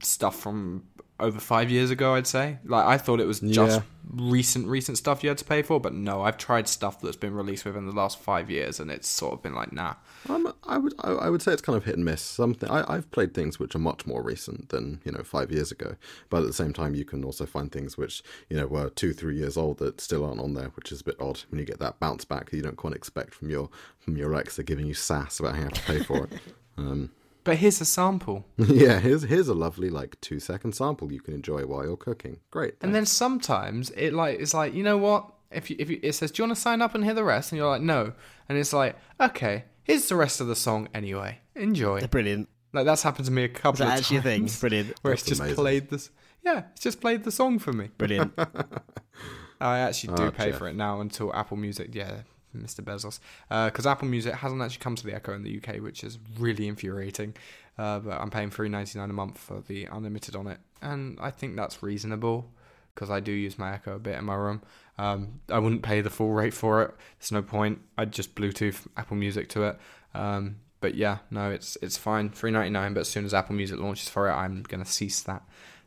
[0.03, 0.85] stuff from
[1.21, 2.59] over five years ago, I'd say.
[2.65, 3.83] Like I thought it was just yeah.
[4.13, 7.35] recent, recent stuff you had to pay for, but no, I've tried stuff that's been
[7.35, 9.95] released within the last five years, and it's sort of been like, nah.
[10.29, 12.23] Um, I would, I, I, would say it's kind of hit and miss.
[12.23, 15.71] Something I, have played things which are much more recent than you know five years
[15.71, 15.97] ago,
[16.31, 19.13] but at the same time, you can also find things which you know were two,
[19.13, 21.65] three years old that still aren't on there, which is a bit odd when you
[21.65, 23.69] get that bounce back you don't quite expect from your
[23.99, 26.33] from your Alexa giving you sass about how you have to pay for it.
[26.77, 27.13] Um,
[27.45, 28.45] but here's a sample.
[28.57, 32.41] yeah, here's here's a lovely like two second sample you can enjoy while you're cooking.
[32.51, 32.73] Great.
[32.73, 32.85] Thanks.
[32.85, 36.13] And then sometimes it like it's like you know what if you, if you, it
[36.15, 38.13] says do you want to sign up and hear the rest and you're like no
[38.49, 42.07] and it's like okay here's the rest of the song anyway enjoy.
[42.07, 42.49] Brilliant.
[42.73, 44.57] Like that's happened to me a couple of actually times.
[44.57, 44.69] Thing?
[44.69, 44.99] Brilliant.
[45.03, 45.57] Where that's it's just amazing.
[45.57, 46.11] played this.
[46.45, 47.91] Yeah, it's just played the song for me.
[47.97, 48.35] Brilliant.
[49.61, 51.95] I actually do oh, pay for it now until Apple Music.
[51.95, 52.23] Yeah,
[52.63, 52.81] Mr.
[52.83, 56.05] Bezos, because uh, Apple Music hasn't actually come to the Echo in the UK, which
[56.05, 57.35] is really infuriating.
[57.77, 61.19] Uh, but I'm paying three ninety nine a month for the unlimited on it, and
[61.21, 62.51] I think that's reasonable
[62.95, 64.63] because I do use my Echo a bit in my room.
[64.99, 66.95] Um, I wouldn't pay the full rate for it.
[67.19, 67.81] There's no point.
[67.99, 69.79] I'd just Bluetooth Apple Music to it.
[70.15, 72.31] Um, but yeah, no, it's it's fine.
[72.31, 72.95] Three ninety nine.
[72.95, 75.43] But as soon as Apple Music launches for it, I'm gonna cease that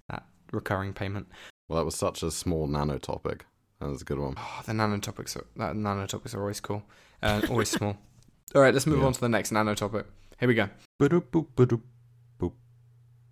[0.10, 1.28] that recurring payment.
[1.70, 3.46] Well, that was such a small nano topic.
[3.80, 4.34] That was a good one.
[4.38, 6.84] Oh, the nanotopics are that nano topics are always cool.
[7.22, 7.98] Uh, always small.
[8.56, 9.06] All right, let's move yeah.
[9.08, 10.06] on to the next nanotopic.
[10.40, 10.70] Here we go.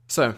[0.08, 0.36] So,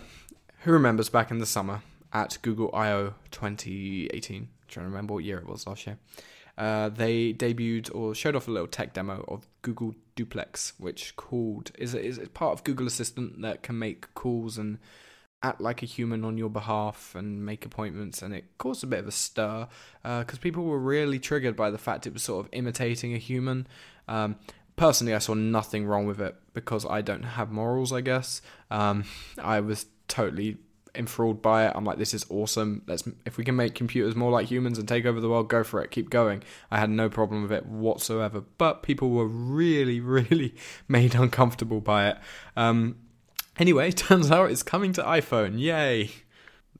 [0.60, 1.82] who remembers back in the summer
[2.14, 4.36] at Google I/O 2018?
[4.44, 5.98] I'm trying to remember what year it was last year.
[6.58, 11.72] Uh, they debuted or showed off a little tech demo of Google Duplex, which called
[11.78, 14.80] is is part of Google Assistant that can make calls and
[15.44, 19.00] act like a human on your behalf and make appointments, and it caused a bit
[19.00, 19.68] of a stir
[20.02, 23.18] because uh, people were really triggered by the fact it was sort of imitating a
[23.18, 23.68] human.
[24.08, 24.38] Um,
[24.76, 27.94] personally, I saw nothing wrong with it because I don't have morals.
[27.94, 29.04] I guess um,
[29.42, 30.58] I was totally
[30.96, 31.74] enthralled by it.
[31.76, 32.82] I'm like, this is awesome.
[32.88, 35.64] Let's if we can make computers more like humans and take over the world, go
[35.64, 35.92] for it.
[35.92, 36.44] Keep going.
[36.72, 38.44] I had no problem with it whatsoever.
[38.58, 40.56] But people were really, really
[40.88, 42.18] made uncomfortable by it.
[42.56, 42.96] Um,
[43.60, 45.60] Anyway, turns out it's coming to iPhone.
[45.60, 46.12] Yay!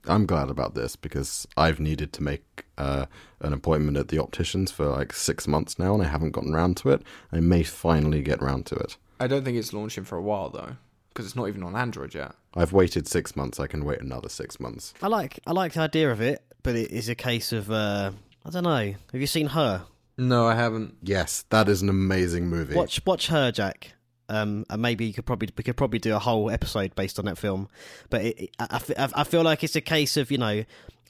[0.06, 3.06] I'm glad about this because I've needed to make uh,
[3.40, 6.76] an appointment at the opticians for like six months now, and I haven't gotten around
[6.78, 7.02] to it.
[7.32, 8.96] I may finally get round to it.
[9.20, 10.76] I don't think it's launching for a while though,
[11.08, 12.32] because it's not even on Android yet.
[12.54, 13.58] I've waited six months.
[13.58, 14.94] I can wait another six months.
[15.02, 18.12] I like I like the idea of it, but it is a case of uh,
[18.44, 18.94] I don't know.
[19.12, 19.84] Have you seen her?
[20.16, 20.96] No, I haven't.
[21.02, 22.74] Yes, that is an amazing movie.
[22.74, 23.92] Watch watch her, Jack.
[24.28, 27.24] Um, and maybe you could probably we could probably do a whole episode based on
[27.26, 27.68] that film.
[28.10, 30.64] But it, I, I, I feel like it's a case of you know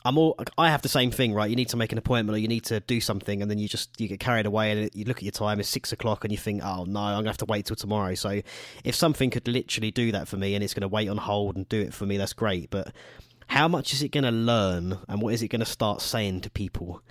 [0.04, 1.50] I'm all I have the same thing, right?
[1.50, 3.68] You need to make an appointment or you need to do something, and then you
[3.68, 6.32] just you get carried away, and you look at your time, it's six o'clock, and
[6.32, 8.14] you think, oh no, I'm gonna have to wait till tomorrow.
[8.14, 8.40] So
[8.84, 11.68] if something could literally do that for me, and it's gonna wait on hold and
[11.68, 12.70] do it for me, that's great.
[12.70, 12.92] But
[13.48, 17.02] how much is it gonna learn, and what is it gonna start saying to people?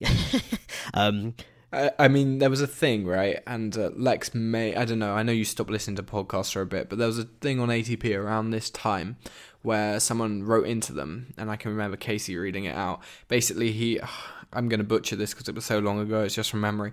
[0.94, 1.34] um,
[1.72, 3.40] I, mean, there was a thing, right?
[3.46, 6.62] And uh, Lex may, I don't know, I know you stopped listening to podcasts for
[6.62, 9.16] a bit, but there was a thing on ATP around this time
[9.62, 13.00] where someone wrote into them, and I can remember Casey reading it out.
[13.28, 14.00] Basically, he,
[14.52, 16.92] I'm going to butcher this because it was so long ago, it's just from memory.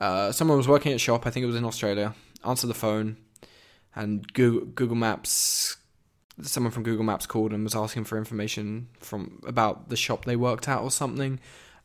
[0.00, 2.74] Uh, someone was working at a shop, I think it was in Australia, answered the
[2.74, 3.18] phone,
[3.94, 5.76] and Google, Google Maps
[6.40, 10.34] someone from Google Maps called and was asking for information from about the shop they
[10.34, 11.38] worked at or something.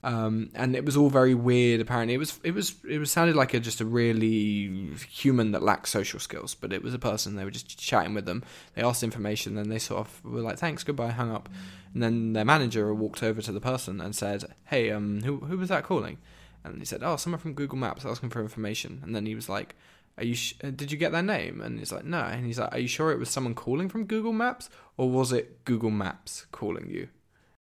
[0.08, 1.82] Um, and it was all very weird.
[1.82, 5.62] Apparently, it was it was it was sounded like a just a really human that
[5.62, 7.36] lacked social skills, but it was a person.
[7.36, 8.42] They were just chatting with them.
[8.74, 11.50] They asked information, then they sort of were like, "Thanks, goodbye," hung up,
[11.94, 15.58] and then their manager walked over to the person and said, "Hey, um, who who
[15.58, 16.20] was that calling?"
[16.64, 19.50] And he said, "Oh, someone from Google Maps asking for information." And then he was
[19.50, 19.76] like,
[20.18, 20.36] "Are you?
[20.36, 22.80] Sh- uh, did you get their name?" And he's like, "No." And he's like, "Are
[22.80, 26.90] you sure it was someone calling from Google Maps, or was it Google Maps calling
[26.90, 27.10] you?"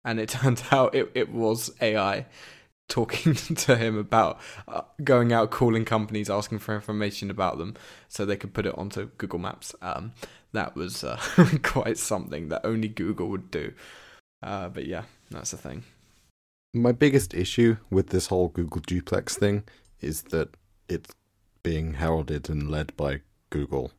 [0.07, 2.25] And it turned out it, it was AI
[2.89, 7.75] talking to him about uh, going out calling companies asking for information about them
[8.09, 9.75] so they could put it onto Google Maps.
[9.83, 10.13] Um,
[10.53, 11.21] that was uh,
[11.63, 13.75] quite something that only Google would do.
[14.43, 15.85] Uh, but yeah, that's the thing.
[16.73, 19.65] My biggest issue with this whole Google Duplex thing
[20.01, 20.51] is that
[20.89, 21.13] it's
[21.63, 23.93] being heralded and led by Google.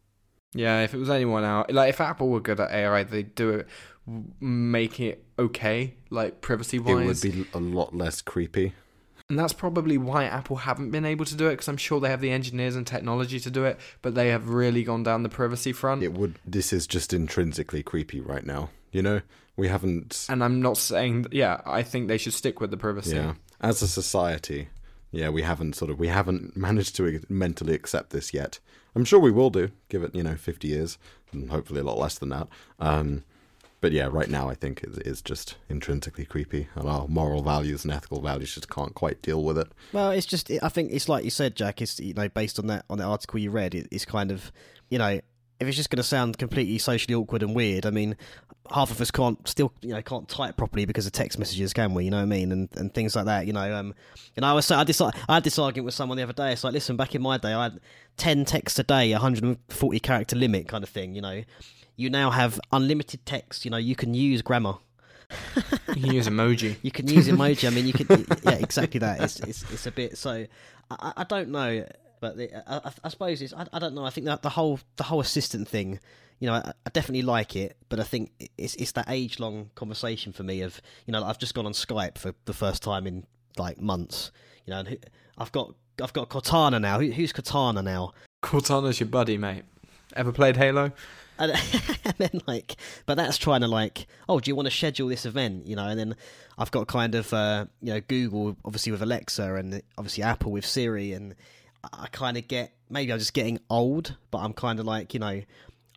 [0.53, 3.49] Yeah, if it was anyone out, like if Apple were good at AI, they'd do
[3.49, 3.67] it
[4.39, 7.23] make it okay, like privacy wise.
[7.23, 8.73] It would be a lot less creepy.
[9.29, 12.09] And that's probably why Apple haven't been able to do it because I'm sure they
[12.09, 15.29] have the engineers and technology to do it, but they have really gone down the
[15.29, 16.01] privacy front.
[16.01, 16.39] It would.
[16.45, 18.69] This is just intrinsically creepy right now.
[18.93, 19.21] You know,
[19.57, 20.25] we haven't.
[20.29, 21.25] And I'm not saying.
[21.31, 23.17] Yeah, I think they should stick with the privacy.
[23.17, 24.69] Yeah, as a society,
[25.11, 28.59] yeah, we haven't sort of we haven't managed to mentally accept this yet.
[28.95, 29.71] I'm sure we will do.
[29.89, 30.97] Give it you know 50 years,
[31.33, 32.47] and hopefully a lot less than that.
[32.79, 33.23] Um,
[33.81, 37.83] but yeah, right now I think it is just intrinsically creepy, and our moral values
[37.83, 39.67] and ethical values just can't quite deal with it.
[39.93, 41.81] Well, it's just I think it's like you said, Jack.
[41.81, 44.51] It's you know based on that on the article you read, it, it's kind of
[44.89, 45.19] you know
[45.59, 48.15] if it's just going to sound completely socially awkward and weird, I mean,
[48.71, 51.93] half of us can't still you know can't type properly because of text messages, can
[51.93, 52.05] we?
[52.05, 52.51] You know what I mean?
[52.51, 53.47] And and things like that.
[53.47, 53.95] You know, um,
[54.35, 56.51] and I was I, this, I had this argument with someone the other day.
[56.51, 57.79] It's like, listen, back in my day, I had
[58.17, 61.15] ten texts a day, 140 character limit, kind of thing.
[61.15, 61.43] You know,
[61.97, 63.65] you now have unlimited text.
[63.65, 64.75] You know, you can use grammar.
[65.93, 66.77] you can use emoji.
[66.83, 67.67] you can use emoji.
[67.67, 68.07] I mean, you can.
[68.43, 69.19] Yeah, exactly that.
[69.19, 70.17] It's it's, it's a bit.
[70.17, 70.45] So
[70.89, 71.85] I, I don't know,
[72.21, 73.53] but the, I, I, suppose it's.
[73.53, 74.05] I, I don't know.
[74.05, 75.99] I think that the whole the whole assistant thing.
[76.39, 79.71] You know, I, I definitely like it, but I think it's it's that age long
[79.75, 83.07] conversation for me of you know I've just gone on Skype for the first time
[83.07, 83.25] in
[83.57, 84.31] like months.
[84.65, 84.83] You know,
[85.37, 86.99] I've got I've got Cortana now.
[86.99, 88.13] Who, who's Cortana now?
[88.43, 89.63] Cortana's your buddy, mate.
[90.15, 90.91] Ever played Halo?
[91.39, 91.51] And,
[92.05, 92.75] and then like,
[93.05, 95.67] but that's trying to like, oh, do you want to schedule this event?
[95.67, 96.15] You know, and then
[96.57, 100.65] I've got kind of uh, you know Google obviously with Alexa and obviously Apple with
[100.65, 101.35] Siri, and
[101.93, 105.19] I kind of get maybe I'm just getting old, but I'm kind of like you
[105.19, 105.41] know,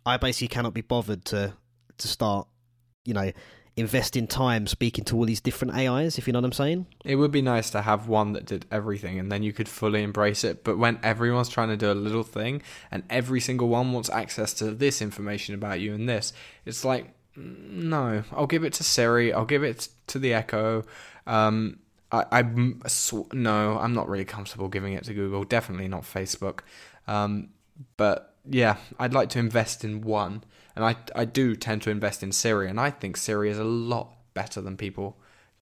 [0.05, 1.53] I basically cannot be bothered to
[1.97, 2.47] to start,
[3.05, 3.31] you know,
[3.77, 6.87] investing time speaking to all these different AIs, if you know what I'm saying.
[7.05, 10.03] It would be nice to have one that did everything and then you could fully
[10.03, 10.63] embrace it.
[10.63, 12.61] But when everyone's trying to do a little thing
[12.91, 16.33] and every single one wants access to this information about you and this,
[16.65, 20.83] it's like, no, I'll give it to Siri, I'll give it to the Echo.
[21.25, 21.79] Um,
[22.11, 25.45] I, I no, I'm not really comfortable giving it to Google.
[25.45, 26.59] Definitely not Facebook.
[27.07, 27.49] Um,
[27.95, 30.43] but yeah, I'd like to invest in one
[30.75, 33.63] and I I do tend to invest in Siri, and I think Siri is a
[33.63, 35.17] lot better than people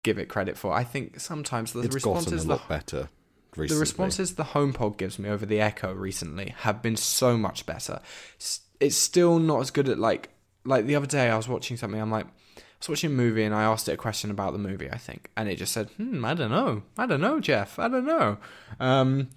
[0.04, 0.74] give it credit for.
[0.74, 3.10] I think sometimes the it's responses a lot the, better.
[3.56, 3.76] Recently.
[3.76, 7.99] The responses the HomePod gives me over the Echo recently have been so much better.
[8.80, 10.30] It's still not as good at like
[10.64, 11.99] like the other day I was watching something.
[11.99, 12.28] I'm like.
[12.58, 14.97] I was watching a movie and I asked it a question about the movie, I
[14.97, 18.08] think, and it just said, "Hmm, I don't know, I don't know, Jeff, I don't
[18.08, 18.39] know."
[18.80, 19.30] Um,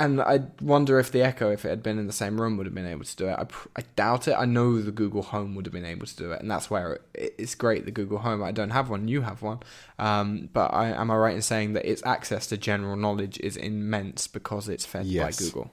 [0.00, 2.66] and I wonder if the Echo, if it had been in the same room, would
[2.66, 3.32] have been able to do it.
[3.32, 4.34] I, I doubt it.
[4.38, 7.00] I know the Google Home would have been able to do it, and that's where
[7.14, 7.84] it, it's great.
[7.84, 8.42] The Google Home.
[8.42, 9.08] I don't have one.
[9.08, 9.58] You have one,
[9.98, 13.56] um, but I, am I right in saying that its access to general knowledge is
[13.56, 15.36] immense because it's fed yes.
[15.36, 15.72] by Google?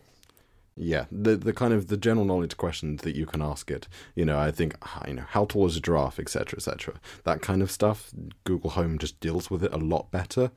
[0.76, 3.88] Yeah, the the kind of the general knowledge questions that you can ask it.
[4.16, 6.96] You know, I think ah, you know how tall is a giraffe, etc., etc.
[7.26, 8.12] That kind of stuff.
[8.44, 10.50] Google Home just deals with it a lot better.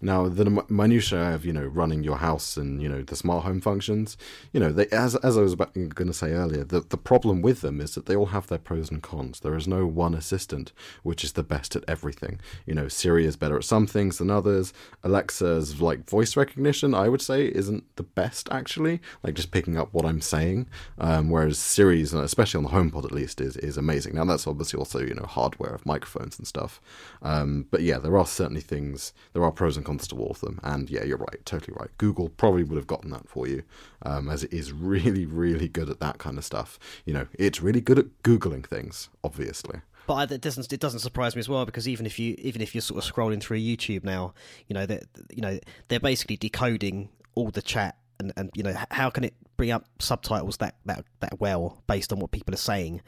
[0.00, 3.60] Now, the minutiae of you know running your house and you know the smart home
[3.60, 4.16] functions,
[4.52, 7.62] you know, they, as as I was going to say earlier, the the problem with
[7.62, 9.40] them is that they all have their pros and cons.
[9.40, 10.72] There is no one assistant
[11.02, 12.40] which is the best at everything.
[12.66, 14.72] You know, Siri is better at some things than others.
[15.02, 19.94] Alexa's like voice recognition, I would say, isn't the best actually, like just picking up
[19.94, 20.66] what I'm saying.
[20.98, 24.14] Um, whereas Siri's, especially on the HomePod at least, is is amazing.
[24.14, 26.80] Now that's obviously also you know hardware of microphones and stuff.
[27.22, 29.14] Um, but yeah, there are certainly things.
[29.32, 30.58] There are pros and cons to of them.
[30.62, 31.90] And yeah, you're right, totally right.
[31.98, 33.62] Google probably would have gotten that for you,
[34.02, 36.78] um, as it is really, really good at that kind of stuff.
[37.04, 39.80] You know, it's really good at googling things, obviously.
[40.06, 42.74] But it doesn't it doesn't surprise me as well because even if you even if
[42.74, 44.34] you're sort of scrolling through YouTube now,
[44.68, 45.58] you know that you know
[45.88, 49.84] they're basically decoding all the chat and, and you know how can it bring up
[49.98, 53.00] subtitles that, that that well based on what people are saying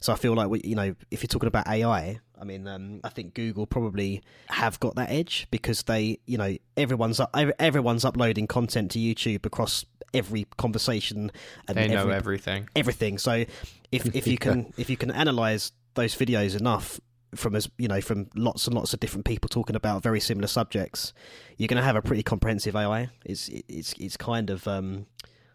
[0.00, 3.00] so i feel like we, you know if you're talking about ai i mean um,
[3.04, 4.20] i think google probably
[4.50, 7.20] have got that edge because they you know everyone's
[7.58, 11.30] everyone's uploading content to youtube across every conversation
[11.68, 12.68] and they know every, everything.
[12.76, 13.18] everything.
[13.18, 13.44] So
[13.90, 17.00] if if you can if you can analyze those videos enough
[17.34, 20.48] from as you know from lots and lots of different people talking about very similar
[20.48, 21.12] subjects,
[21.56, 23.08] you're going to have a pretty comprehensive AI.
[23.24, 25.06] It's it's it's kind of um,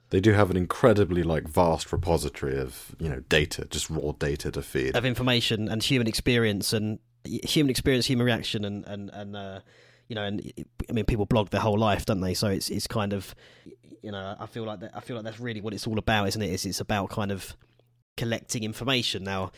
[0.09, 4.51] they do have an incredibly like vast repository of you know data, just raw data
[4.51, 9.35] to feed of information and human experience and human experience, human reaction, and and and
[9.35, 9.59] uh,
[10.07, 10.53] you know, and
[10.89, 12.33] I mean, people blog their whole life, don't they?
[12.33, 13.35] So it's it's kind of
[14.01, 16.27] you know, I feel like that, I feel like that's really what it's all about,
[16.29, 16.51] isn't it?
[16.51, 17.55] Is it's about kind of
[18.15, 19.51] collecting information now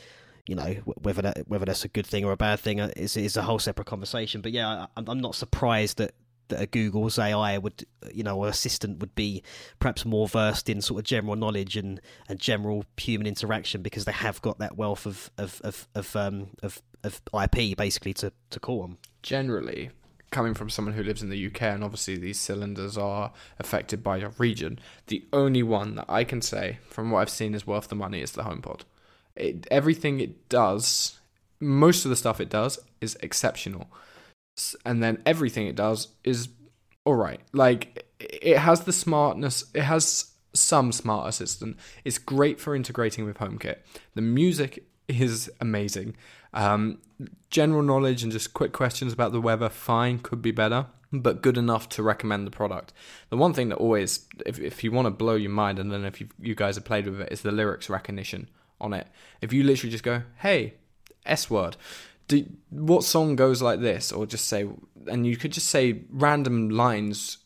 [0.49, 3.15] you know whether that whether that's a good thing or a bad thing uh, is
[3.15, 4.41] is a whole separate conversation.
[4.41, 6.15] But yeah, I, I'm not surprised that
[6.49, 9.41] that a Google's AI would, you know, or assistant would be
[9.79, 14.11] perhaps more versed in sort of general knowledge and, and general human interaction because they
[14.11, 18.59] have got that wealth of of of of, um, of, of IP basically to to
[18.59, 18.97] call on.
[19.21, 19.91] Generally,
[20.31, 24.17] coming from someone who lives in the UK, and obviously these cylinders are affected by
[24.17, 27.87] your region, the only one that I can say from what I've seen is worth
[27.87, 28.81] the money is the HomePod.
[29.35, 31.19] It, everything it does,
[31.59, 33.89] most of the stuff it does is exceptional,
[34.85, 36.49] and then everything it does is
[37.05, 37.41] all right.
[37.53, 39.65] Like it has the smartness.
[39.73, 41.77] It has some smart assistant.
[42.03, 43.77] It's great for integrating with HomeKit.
[44.15, 46.15] The music is amazing.
[46.53, 46.99] Um,
[47.49, 51.57] general knowledge and just quick questions about the weather, fine, could be better, but good
[51.57, 52.93] enough to recommend the product.
[53.29, 56.05] The one thing that always, if, if you want to blow your mind, and then
[56.05, 58.49] if you, you guys have played with it, is the lyrics recognition
[58.81, 59.07] on it.
[59.41, 60.75] If you literally just go, hey,
[61.25, 61.77] S word,
[62.29, 64.13] do, what song goes like this?
[64.13, 64.69] Or just say,
[65.07, 67.39] and you could just say random lines,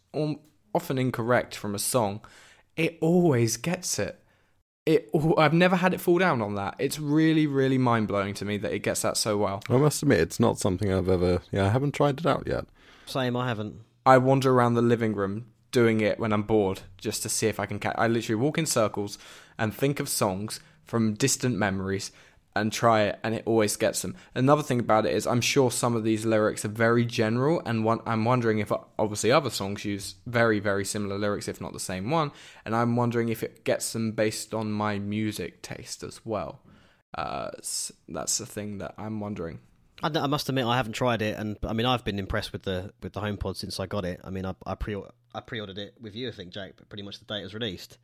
[0.76, 2.22] often incorrect from a song,
[2.76, 4.20] it always gets it.
[4.86, 6.76] It, I've never had it fall down on that.
[6.78, 9.64] It's really, really mind blowing to me that it gets that so well.
[9.70, 11.42] I must admit, it's not something I've ever.
[11.52, 12.66] Yeah, I haven't tried it out yet.
[13.06, 13.78] Same, I haven't.
[14.06, 17.62] I wander around the living room doing it when I'm bored, just to see if
[17.62, 17.96] I can catch.
[17.98, 19.18] I literally walk in circles
[19.58, 22.12] and think of songs from distant memories
[22.56, 24.16] and try it, and it always gets them.
[24.36, 27.84] Another thing about it is, I'm sure some of these lyrics are very general, and
[27.84, 31.80] one, I'm wondering if obviously other songs use very, very similar lyrics, if not the
[31.80, 32.32] same one,
[32.66, 36.62] and I'm wondering if it gets them based on my music taste as well.
[37.16, 37.52] Uh,
[38.08, 39.60] that's the thing that I'm wondering.
[40.02, 42.64] I, I, must admit I haven't tried it, and I mean I've been impressed with
[42.64, 44.20] the with the HomePod since I got it.
[44.24, 44.96] I mean I, I pre
[45.34, 47.44] I pre ordered it with you, I think, Jake, but pretty much the day it
[47.44, 48.00] was released.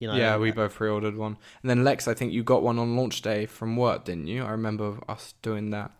[0.00, 2.78] You know, yeah, we both pre-ordered one, and then Lex, I think you got one
[2.78, 4.42] on launch day from work, didn't you?
[4.42, 5.90] I remember us doing that.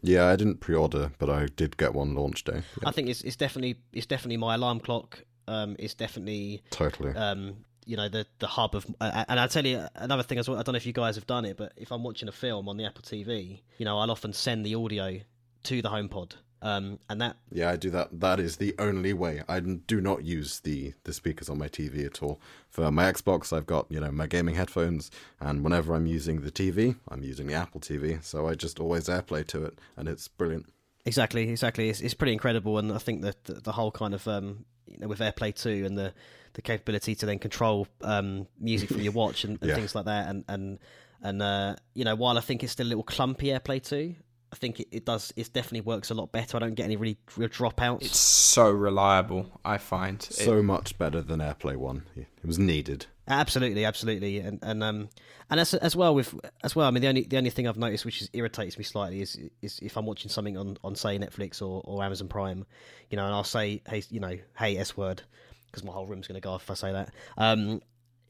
[0.00, 2.62] Yeah, I didn't pre-order, but I did get one launch day.
[2.80, 2.88] Yeah.
[2.88, 5.24] I think it's it's definitely it's definitely my alarm clock.
[5.46, 7.14] Um, it's definitely totally.
[7.14, 10.48] Um, you know the the hub of, uh, and I'll tell you another thing as
[10.48, 10.58] well.
[10.58, 12.68] I don't know if you guys have done it, but if I'm watching a film
[12.68, 15.20] on the Apple TV, you know, I'll often send the audio
[15.64, 16.32] to the HomePod
[16.62, 18.20] um, and that yeah, I do that.
[18.20, 19.42] That is the only way.
[19.48, 22.40] I do not use the the speakers on my TV at all.
[22.70, 25.10] For my Xbox, I've got you know my gaming headphones,
[25.40, 28.22] and whenever I'm using the TV, I'm using the Apple TV.
[28.22, 30.66] So I just always AirPlay to it, and it's brilliant.
[31.04, 31.90] Exactly, exactly.
[31.90, 34.98] It's, it's pretty incredible, and I think that the, the whole kind of um, you
[34.98, 36.14] know with AirPlay two and the
[36.52, 39.74] the capability to then control um, music from your watch and, and yeah.
[39.74, 40.78] things like that, and and
[41.22, 44.14] and uh, you know while I think it's still a little clumpy AirPlay two,
[44.52, 45.32] I think it, it does.
[45.34, 46.58] It definitely works a lot better.
[46.58, 48.02] I don't get any really real dropouts.
[48.02, 49.60] It's so reliable.
[49.64, 52.02] I find so it, much better than AirPlay One.
[52.14, 53.06] It was needed.
[53.26, 55.08] Absolutely, absolutely, and and um
[55.48, 56.86] and as as well with as well.
[56.86, 59.38] I mean, the only the only thing I've noticed which is, irritates me slightly is
[59.62, 62.66] is if I'm watching something on on say Netflix or, or Amazon Prime,
[63.08, 65.22] you know, and I'll say hey you know hey S word
[65.66, 67.14] because my whole room's going to go off if I say that.
[67.38, 67.80] Um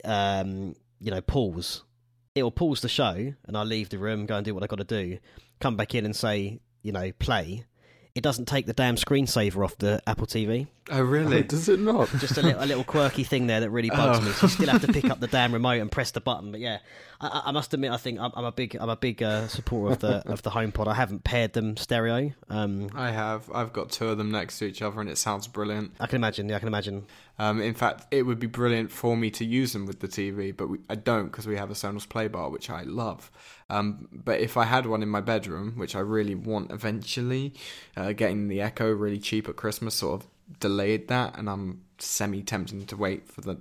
[0.04, 1.82] um you know pause
[2.34, 4.66] it will pause the show and I'll leave the room, go and do what I
[4.66, 5.18] got to do,
[5.62, 7.64] come back in and say, you know, play.
[8.14, 10.66] It doesn't take the damn screensaver off the Apple TV.
[10.90, 11.38] Oh, really?
[11.38, 12.08] Oh, does it not?
[12.18, 14.22] Just a little, a little quirky thing there that really bugs oh.
[14.22, 14.32] me.
[14.32, 16.50] So you still have to pick up the damn remote and press the button.
[16.50, 16.78] But yeah,
[17.20, 19.92] I, I must admit, I think I'm, I'm a big, I'm a big uh, supporter
[19.92, 20.88] of the of the HomePod.
[20.88, 22.32] I haven't paired them stereo.
[22.48, 23.48] Um, I have.
[23.54, 25.92] I've got two of them next to each other, and it sounds brilliant.
[26.00, 26.48] I can imagine.
[26.48, 27.06] Yeah, I can imagine.
[27.38, 30.54] Um, in fact, it would be brilliant for me to use them with the TV,
[30.54, 33.30] but we, I don't because we have a Sonos Play Bar, which I love.
[33.70, 37.54] Um, but if I had one in my bedroom, which I really want eventually,
[37.96, 40.28] uh, getting the Echo really cheap at Christmas sort of
[40.60, 43.58] delayed that, and I'm semi tempted to wait for the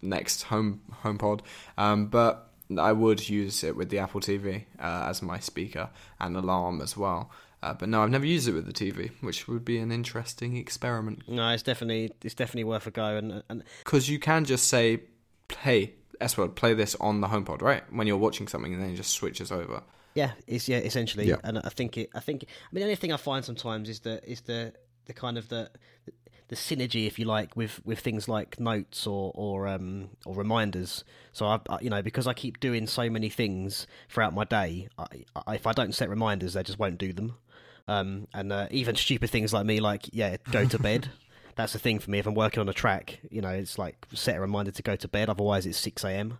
[0.00, 1.40] next home HomePod.
[1.78, 5.90] Um, but I would use it with the Apple TV uh, as my speaker
[6.20, 7.30] and alarm as well.
[7.62, 10.56] Uh, but no, I've never used it with the TV, which would be an interesting
[10.56, 11.28] experiment.
[11.28, 15.02] No, it's definitely it's definitely worth a go, and because you can just say,
[15.60, 17.84] "Hey, S word, play this on the HomePod," right?
[17.92, 19.82] When you're watching something, and then it just switches over.
[20.14, 21.36] Yeah, it's yeah, essentially, yeah.
[21.44, 22.10] and I think it.
[22.16, 22.44] I think.
[22.44, 24.72] I mean, the only thing I find sometimes is the is the
[25.06, 25.70] the kind of the
[26.52, 31.02] the synergy, if you like, with, with things like notes or or um, or reminders.
[31.32, 34.88] So I, I, you know, because I keep doing so many things throughout my day,
[34.98, 35.06] I,
[35.46, 37.36] I, if I don't set reminders, they just won't do them.
[37.88, 41.08] Um, and uh, even stupid things like me, like yeah, go to bed.
[41.56, 42.18] That's the thing for me.
[42.18, 44.94] If I'm working on a track, you know, it's like set a reminder to go
[44.94, 45.30] to bed.
[45.30, 46.36] Otherwise, it's six a.m.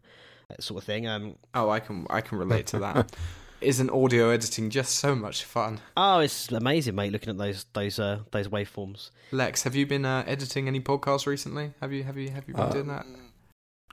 [0.50, 1.06] That sort of thing.
[1.06, 3.16] Um, oh, I can I can relate to that.
[3.62, 5.80] isn't audio editing just so much fun?
[5.96, 7.12] Oh, it's amazing, mate.
[7.12, 9.10] Looking at those those uh, those waveforms.
[9.30, 11.72] Lex, have you been uh, editing any podcasts recently?
[11.80, 13.06] Have you have you have you been uh, doing that?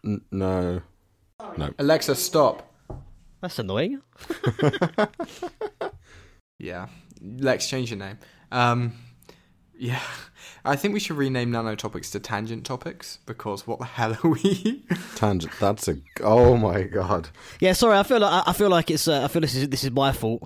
[0.04, 0.82] N- no,
[1.58, 1.74] no.
[1.78, 2.74] Alexa, stop.
[3.42, 4.02] That's annoying.
[6.60, 6.88] yeah,
[7.22, 8.18] Lex, change your name.
[8.52, 8.94] Um,
[9.80, 10.02] yeah,
[10.66, 14.30] I think we should rename nano topics to tangent topics because what the hell are
[14.30, 14.84] we?
[15.16, 15.54] tangent.
[15.60, 15.98] That's a.
[16.22, 17.30] Oh my god.
[17.60, 17.98] Yeah, sorry.
[17.98, 19.08] I feel like I feel like it's.
[19.08, 20.44] Uh, I feel this is this is my fault.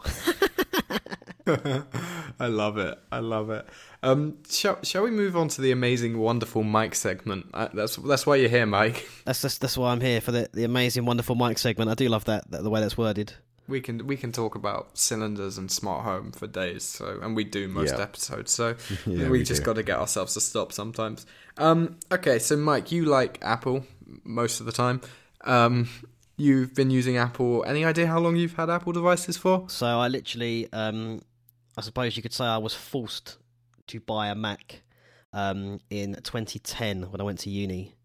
[1.47, 2.97] I love it.
[3.11, 3.67] I love it.
[4.01, 7.47] Um, shall, shall we move on to the amazing, wonderful Mike segment?
[7.53, 9.07] Uh, that's that's why you're here, Mike.
[9.25, 11.89] That's that's, that's why I'm here for the, the amazing, wonderful Mike segment.
[11.89, 13.33] I do love that, that the way that's worded.
[13.67, 16.83] We can we can talk about cylinders and smart home for days.
[16.83, 18.03] So and we do most yeah.
[18.03, 18.51] episodes.
[18.51, 21.25] So yeah, we, we, just got to get ourselves to stop sometimes.
[21.57, 23.85] Um, okay, so Mike, you like Apple
[24.23, 25.01] most of the time.
[25.45, 25.89] Um,
[26.37, 27.63] you've been using Apple.
[27.65, 29.65] Any idea how long you've had Apple devices for?
[29.69, 31.21] So I literally, um,
[31.77, 33.37] I suppose you could say I was forced
[33.87, 34.81] to buy a Mac
[35.33, 37.95] um, in 2010 when I went to uni.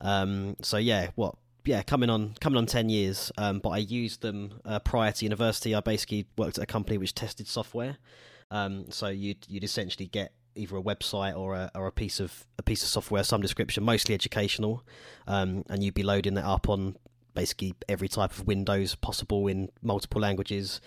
[0.00, 3.32] Um, so yeah, what yeah, coming on coming on ten years.
[3.38, 5.74] Um, but I used them uh, prior to university.
[5.74, 7.98] I basically worked at a company which tested software.
[8.50, 12.46] Um, so you'd you'd essentially get either a website or a or a piece of
[12.58, 14.84] a piece of software, some description, mostly educational,
[15.26, 16.96] um, and you'd be loading that up on
[17.34, 20.80] basically every type of Windows possible in multiple languages,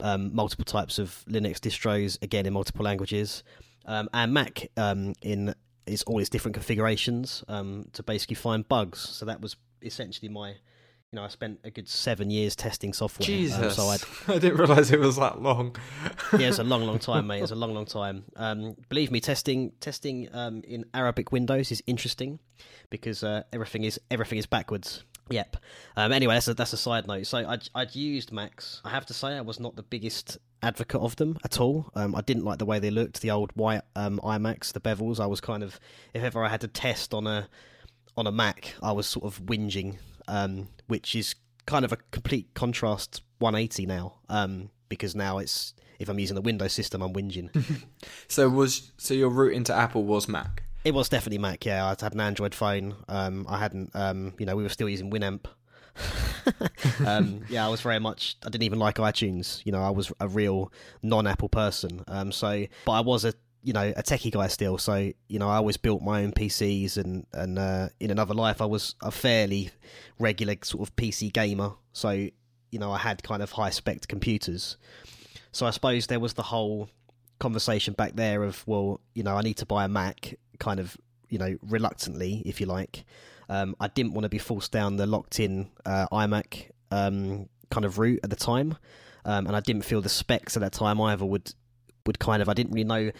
[0.00, 3.42] um, multiple types of Linux distros, again in multiple languages,
[3.84, 5.54] um, and Mac um, in
[5.86, 9.00] is all its different configurations um, to basically find bugs.
[9.00, 10.54] So that was essentially my
[11.12, 13.26] you know, I spent a good seven years testing software.
[13.26, 15.74] Jesus, um, so I didn't realize it was that long.
[16.38, 17.42] yeah, it's a long, long time, mate.
[17.42, 18.24] It's a long, long time.
[18.36, 22.38] Um, believe me, testing testing um, in Arabic Windows is interesting
[22.90, 25.04] because uh, everything is everything is backwards.
[25.30, 25.56] Yep.
[25.96, 27.26] Um, anyway, that's a, that's a side note.
[27.26, 28.80] So I'd, I'd used Macs.
[28.84, 31.88] I have to say, I was not the biggest advocate of them at all.
[31.94, 35.20] Um, I didn't like the way they looked, the old white um, iMacs, the bevels.
[35.20, 35.78] I was kind of,
[36.14, 37.48] if ever I had to test on a
[38.16, 39.98] on a Mac, I was sort of whinging
[40.30, 41.34] um, which is
[41.66, 44.14] kind of a complete contrast 180 now.
[44.28, 47.50] Um, because now it's if I'm using the Windows system, I'm whinging.
[48.28, 50.62] so was so your route into Apple was Mac.
[50.84, 51.66] It was definitely Mac.
[51.66, 52.94] Yeah, I had an Android phone.
[53.08, 53.90] Um, I hadn't.
[53.94, 55.44] Um, you know, we were still using Winamp.
[57.06, 58.36] um, yeah, I was very much.
[58.44, 59.64] I didn't even like iTunes.
[59.66, 62.02] You know, I was a real non-Apple person.
[62.08, 64.78] Um, so, but I was a you know a techie guy still.
[64.78, 68.60] So you know i always built my own pcs and and uh, in another life
[68.60, 69.70] i was a fairly
[70.18, 71.72] regular sort of pc gamer.
[71.92, 74.76] So you know i had kind of high spec computers.
[75.52, 76.88] So i suppose there was the whole
[77.38, 80.94] conversation back there of well you know i need to buy a mac kind of
[81.30, 83.04] you know reluctantly if you like.
[83.48, 87.84] Um, i didn't want to be forced down the locked in uh, imac um, kind
[87.84, 88.76] of route at the time.
[89.22, 91.52] Um, and i didn't feel the specs at that time either would
[92.06, 93.12] would kind of I didn't really know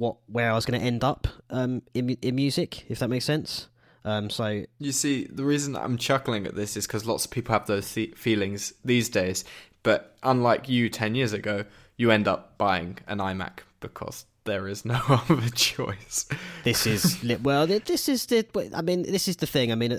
[0.00, 3.24] what where I was going to end up um, in in music, if that makes
[3.24, 3.68] sense.
[4.04, 7.52] Um, so you see, the reason I'm chuckling at this is because lots of people
[7.52, 9.44] have those th- feelings these days.
[9.82, 11.64] But unlike you ten years ago,
[11.96, 16.26] you end up buying an iMac because there is no other choice.
[16.64, 17.66] This is well.
[17.66, 18.46] This is the.
[18.74, 19.70] I mean, this is the thing.
[19.70, 19.98] I mean, uh,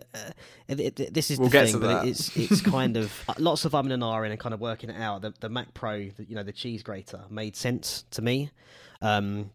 [0.67, 1.79] this is we'll the thing.
[1.79, 4.89] But it's it's kind of uh, lots of um and ahhing and kind of working
[4.89, 5.21] it out.
[5.21, 8.51] The the Mac Pro, the, you know, the cheese grater made sense to me.
[9.01, 9.51] Um,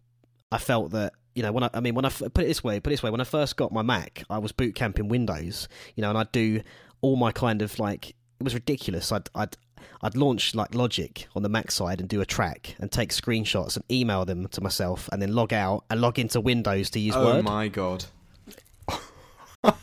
[0.51, 2.79] I felt that you know when I, I mean when I put it this way,
[2.79, 5.67] put it this way, when I first got my Mac, I was boot camping Windows,
[5.95, 6.61] you know, and I'd do
[7.01, 9.11] all my kind of like it was ridiculous.
[9.11, 9.57] I'd I'd
[10.01, 13.75] I'd launch like Logic on the Mac side and do a track and take screenshots
[13.75, 17.15] and email them to myself and then log out and log into Windows to use
[17.15, 17.39] oh Word.
[17.39, 18.05] Oh my god.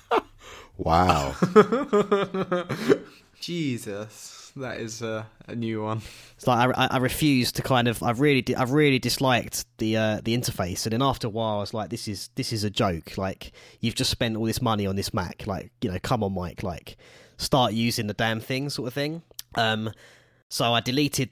[0.77, 1.35] wow.
[3.41, 6.01] Jesus that is a, a new one.
[6.37, 10.21] It's like I, I refuse to kind of I really I really disliked the uh,
[10.23, 12.71] the interface, and then after a while I was like, this is this is a
[12.71, 13.19] joke.
[13.19, 15.47] Like you've just spent all this money on this Mac.
[15.47, 16.63] Like you know, come on, Mike.
[16.63, 16.97] Like
[17.37, 19.23] start using the damn thing, sort of thing.
[19.57, 19.91] Um,
[20.49, 21.31] so I deleted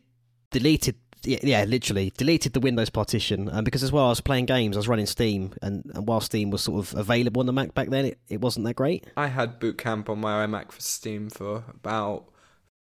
[0.50, 4.46] deleted yeah, yeah, literally deleted the Windows partition um, because as well I was playing
[4.46, 7.52] games, I was running Steam, and, and while Steam was sort of available on the
[7.52, 9.06] Mac back then, it, it wasn't that great.
[9.16, 12.31] I had Boot Camp on my iMac for Steam for about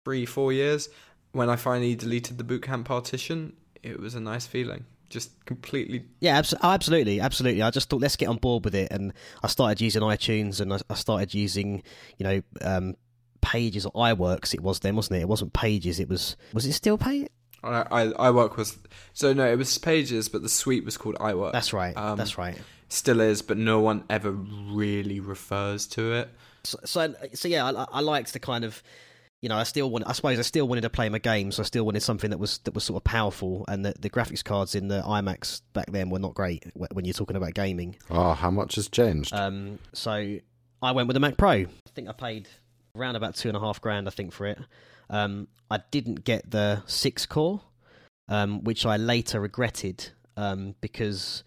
[0.07, 0.87] three, four years,
[1.33, 3.51] when I finally deleted the bootcamp partition,
[3.83, 4.85] it was a nice feeling.
[5.09, 6.05] Just completely.
[6.21, 7.61] Yeah, abso- oh, absolutely, absolutely.
[7.61, 9.11] I just thought let's get on board with it, and
[9.43, 11.83] I started using iTunes, and I, I started using,
[12.17, 12.95] you know, um,
[13.41, 14.53] Pages or iWorks.
[14.53, 15.23] It was then, wasn't it?
[15.23, 15.99] It wasn't Pages.
[15.99, 16.37] It was.
[16.53, 17.27] Was it still Pages?
[17.61, 18.77] I, I iWork was
[19.11, 21.51] so no, it was Pages, but the suite was called iWork.
[21.51, 21.97] That's right.
[21.97, 22.57] Um, that's right.
[22.87, 26.29] Still is, but no one ever really refers to it.
[26.63, 28.81] So, so, so yeah, I, I liked the kind of
[29.41, 30.05] you know, I still want.
[30.07, 31.55] I suppose I still wanted to play my games.
[31.55, 34.09] So I still wanted something that was that was sort of powerful, and the, the
[34.09, 37.97] graphics cards in the iMacs back then were not great when you're talking about gaming.
[38.09, 39.33] Oh, how much has changed?
[39.33, 40.37] Um, so
[40.81, 41.51] I went with the Mac Pro.
[41.51, 42.47] I think I paid
[42.95, 44.07] around about two and a half grand.
[44.07, 44.57] I think for it.
[45.09, 47.61] Um, I didn't get the six core,
[48.29, 51.43] um, which I later regretted um, because,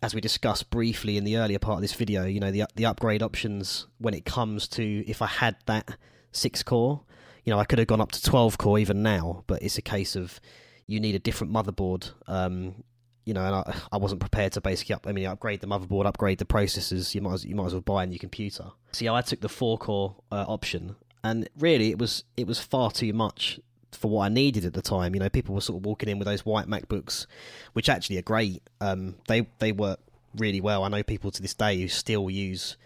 [0.00, 2.86] as we discussed briefly in the earlier part of this video, you know the the
[2.86, 5.96] upgrade options when it comes to if I had that
[6.34, 7.02] six core.
[7.44, 9.82] You know, I could have gone up to 12 core even now, but it's a
[9.82, 10.40] case of
[10.86, 12.10] you need a different motherboard.
[12.26, 12.84] Um,
[13.24, 15.06] you know, and I, I wasn't prepared to basically up.
[15.06, 17.14] I mean, upgrade the motherboard, upgrade the processors.
[17.14, 18.66] You might as, you might as well buy a new computer.
[18.92, 22.90] So I took the four core uh, option, and really, it was it was far
[22.90, 23.58] too much
[23.92, 25.14] for what I needed at the time.
[25.14, 27.26] You know, people were sort of walking in with those white MacBooks,
[27.72, 28.62] which actually are great.
[28.80, 30.00] Um, they they work
[30.36, 30.84] really well.
[30.84, 32.76] I know people to this day who still use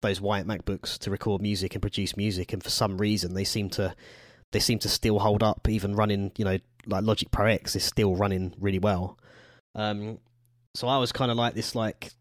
[0.00, 3.70] those white MacBooks to record music and produce music, and for some reason they seem
[3.70, 3.94] to
[4.52, 7.84] they seem to still hold up, even running you know like Logic Pro X is
[7.84, 9.18] still running really well.
[9.74, 10.18] Um,
[10.74, 12.12] so I was kind of like this like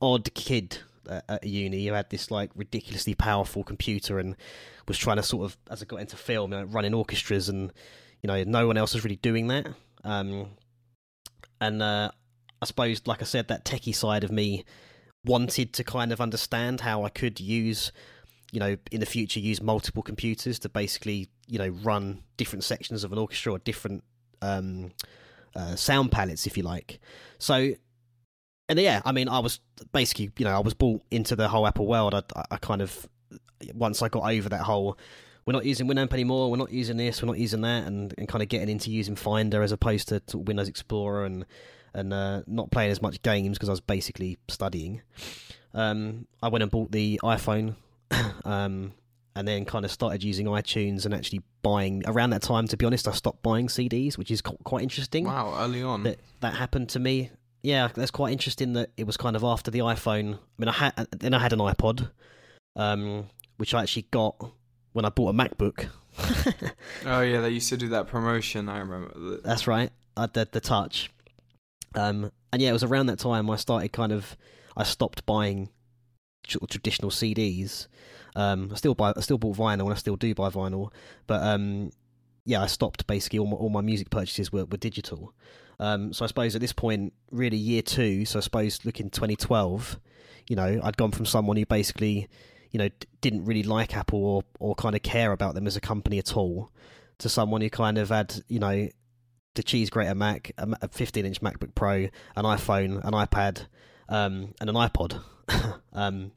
[0.00, 0.78] odd kid
[1.08, 4.36] at, at uni who had this like ridiculously powerful computer and
[4.86, 7.72] was trying to sort of as I got into film, you know, running orchestras and
[8.22, 9.68] you know no one else was really doing that.
[10.04, 10.50] Um,
[11.60, 12.10] and uh,
[12.60, 14.64] I suppose, like I said, that techie side of me
[15.24, 17.92] wanted to kind of understand how I could use,
[18.52, 23.04] you know, in the future use multiple computers to basically, you know, run different sections
[23.04, 24.04] of an orchestra or different
[24.42, 24.92] um,
[25.56, 27.00] uh, sound palettes, if you like.
[27.38, 27.72] So,
[28.68, 29.60] and yeah, I mean, I was
[29.92, 32.14] basically, you know, I was brought into the whole Apple world.
[32.14, 33.08] I, I kind of
[33.72, 34.98] once I got over that whole
[35.46, 36.50] we're not using Winamp anymore.
[36.50, 37.22] We're not using this.
[37.22, 40.20] We're not using that, and, and kind of getting into using Finder as opposed to,
[40.20, 41.44] to Windows Explorer and
[41.94, 45.02] and uh, not playing as much games because I was basically studying.
[45.72, 47.76] Um, I went and bought the iPhone,
[48.44, 48.92] um,
[49.36, 52.02] and then kind of started using iTunes and actually buying.
[52.06, 55.24] Around that time, to be honest, I stopped buying CDs, which is quite interesting.
[55.24, 57.30] Wow, early on that that happened to me.
[57.62, 58.74] Yeah, that's quite interesting.
[58.74, 60.34] That it was kind of after the iPhone.
[60.34, 62.10] I mean, I had then I had an iPod,
[62.76, 64.36] um, which I actually got
[64.92, 65.88] when I bought a MacBook.
[67.06, 68.68] oh yeah, they used to do that promotion.
[68.68, 69.40] I remember.
[69.42, 69.90] That's right.
[70.16, 71.10] I did the touch.
[71.94, 74.36] Um, and yeah, it was around that time I started kind of
[74.76, 75.70] I stopped buying
[76.44, 77.86] traditional CDs.
[78.36, 80.90] Um, I still buy, I still bought vinyl, and I still do buy vinyl.
[81.26, 81.90] But um,
[82.44, 85.34] yeah, I stopped basically all my, all my music purchases were, were digital.
[85.80, 88.24] Um, so I suppose at this point, really year two.
[88.24, 89.98] So I suppose looking 2012,
[90.48, 92.28] you know, I'd gone from someone who basically,
[92.70, 95.76] you know, d- didn't really like Apple or or kind of care about them as
[95.76, 96.70] a company at all,
[97.18, 98.88] to someone who kind of had, you know,
[99.54, 103.66] the cheese grater Mac, a 15 inch MacBook Pro, an iPhone, an iPad,
[104.08, 105.20] um, and an iPod.
[105.92, 106.32] um,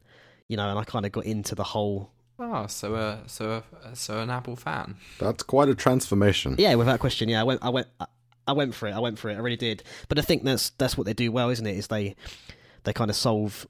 [0.48, 2.10] you know, and I kind of got into the whole.
[2.38, 4.96] Oh, so uh, so uh, so an Apple fan.
[5.18, 6.54] That's quite a transformation.
[6.58, 7.28] Yeah, without question.
[7.28, 7.88] Yeah, I went, I went,
[8.46, 8.92] I went for it.
[8.92, 9.34] I went for it.
[9.34, 9.82] I really did.
[10.08, 11.76] But I think that's that's what they do well, isn't it?
[11.76, 12.16] Is they
[12.84, 13.66] they kind of solve.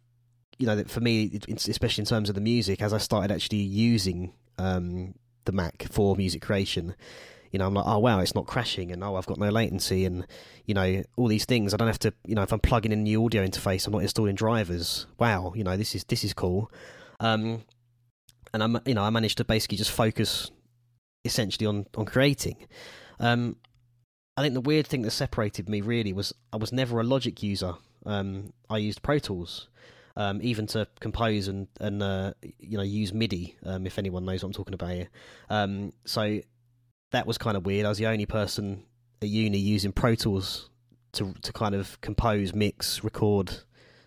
[0.58, 4.32] You know, for me, especially in terms of the music, as I started actually using
[4.58, 5.14] um,
[5.44, 6.96] the Mac for music creation,
[7.50, 10.04] you know, I'm like, oh wow, it's not crashing, and oh, I've got no latency,
[10.04, 10.26] and
[10.66, 11.72] you know, all these things.
[11.72, 13.92] I don't have to, you know, if I'm plugging in a new audio interface, I'm
[13.92, 15.06] not installing drivers.
[15.18, 16.70] Wow, you know, this is this is cool.
[17.20, 17.64] Um,
[18.52, 20.50] and I'm, you know, I managed to basically just focus
[21.24, 22.66] essentially on on creating.
[23.18, 23.56] Um,
[24.36, 27.42] I think the weird thing that separated me really was I was never a Logic
[27.42, 27.74] user.
[28.06, 29.68] Um, I used Pro Tools.
[30.16, 34.42] Um, even to compose and and uh, you know use MIDI, um, if anyone knows
[34.42, 35.08] what I'm talking about here.
[35.48, 36.40] Um, so
[37.10, 37.86] that was kind of weird.
[37.86, 38.84] I was the only person
[39.22, 40.70] at uni using Pro Tools
[41.12, 43.58] to to kind of compose, mix, record,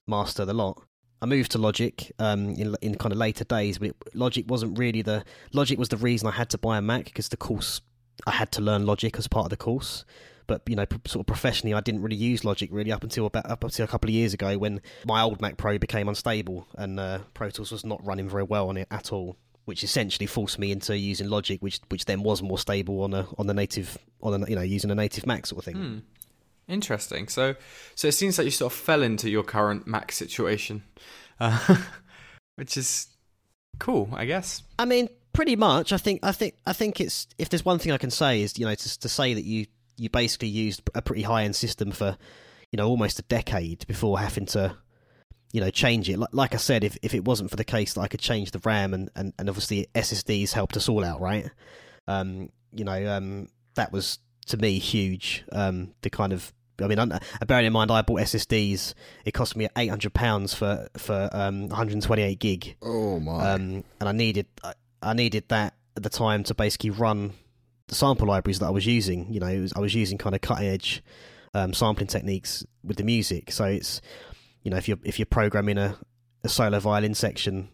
[0.08, 0.82] master the lot.
[1.22, 4.78] I moved to Logic um, in in kind of later days, but it, Logic wasn't
[4.78, 5.24] really the
[5.54, 7.82] Logic was the reason I had to buy a Mac because the course
[8.26, 10.06] I had to learn Logic as part of the course.
[10.48, 13.50] But you know, sort of professionally, I didn't really use Logic really up until about
[13.50, 17.00] up until a couple of years ago when my old Mac Pro became unstable and
[17.00, 20.60] uh, Pro Tools was not running very well on it at all which essentially forced
[20.60, 23.98] me into using Logic, which which then was more stable on a on the native
[24.22, 25.76] on a you know using a native Mac sort of thing.
[25.76, 25.98] Hmm.
[26.68, 27.28] Interesting.
[27.28, 27.56] So
[27.96, 30.84] so it seems like you sort of fell into your current Mac situation,
[31.40, 31.78] uh,
[32.56, 33.08] which is
[33.80, 34.64] cool, I guess.
[34.80, 35.94] I mean, pretty much.
[35.94, 38.58] I think I think I think it's if there's one thing I can say is
[38.58, 39.66] you know to to say that you
[39.98, 42.18] you basically used a pretty high end system for
[42.72, 44.76] you know almost a decade before having to
[45.54, 46.18] you know change it.
[46.18, 48.52] Like, like I said, if if it wasn't for the case that I could change
[48.52, 51.50] the RAM and and, and obviously SSDs helped us all out, right?
[52.08, 55.44] Um, you know, um, that was to me huge.
[55.52, 58.94] Um, the kind of I mean, uh, bearing in mind I bought SSDs,
[59.26, 62.76] it cost me eight hundred pounds for for um, 128 gig.
[62.82, 63.52] Oh my!
[63.52, 67.34] Um, and I needed I, I needed that at the time to basically run
[67.88, 69.32] the sample libraries that I was using.
[69.32, 71.04] You know, was, I was using kind of cutting edge
[71.54, 73.52] um, sampling techniques with the music.
[73.52, 74.02] So it's
[74.64, 75.98] you know if you're if you're programming a,
[76.44, 77.70] a solo violin section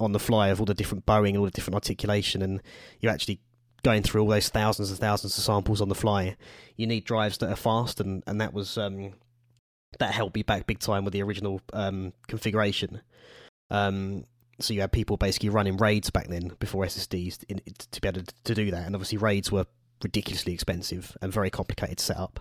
[0.00, 2.60] on the fly of all the different bowing and all the different articulation, and
[3.00, 3.40] you're actually
[3.82, 6.36] going through all those thousands and thousands of samples on the fly,
[6.76, 9.14] you need drives that are fast, and and that was um,
[9.98, 13.00] that held me back big time with the original um, configuration.
[13.70, 14.24] Um,
[14.60, 17.60] so you had people basically running raids back then before SSDs in,
[17.90, 19.66] to be able to, to do that, and obviously raids were
[20.02, 22.40] ridiculously expensive and very complicated to set up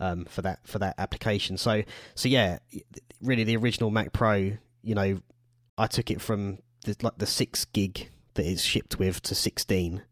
[0.00, 1.56] um, for that for that application.
[1.56, 1.82] So
[2.14, 2.58] so yeah,
[3.22, 4.52] really the original Mac Pro,
[4.82, 5.20] you know,
[5.76, 10.02] I took it from the, like the six gig that it's shipped with to sixteen.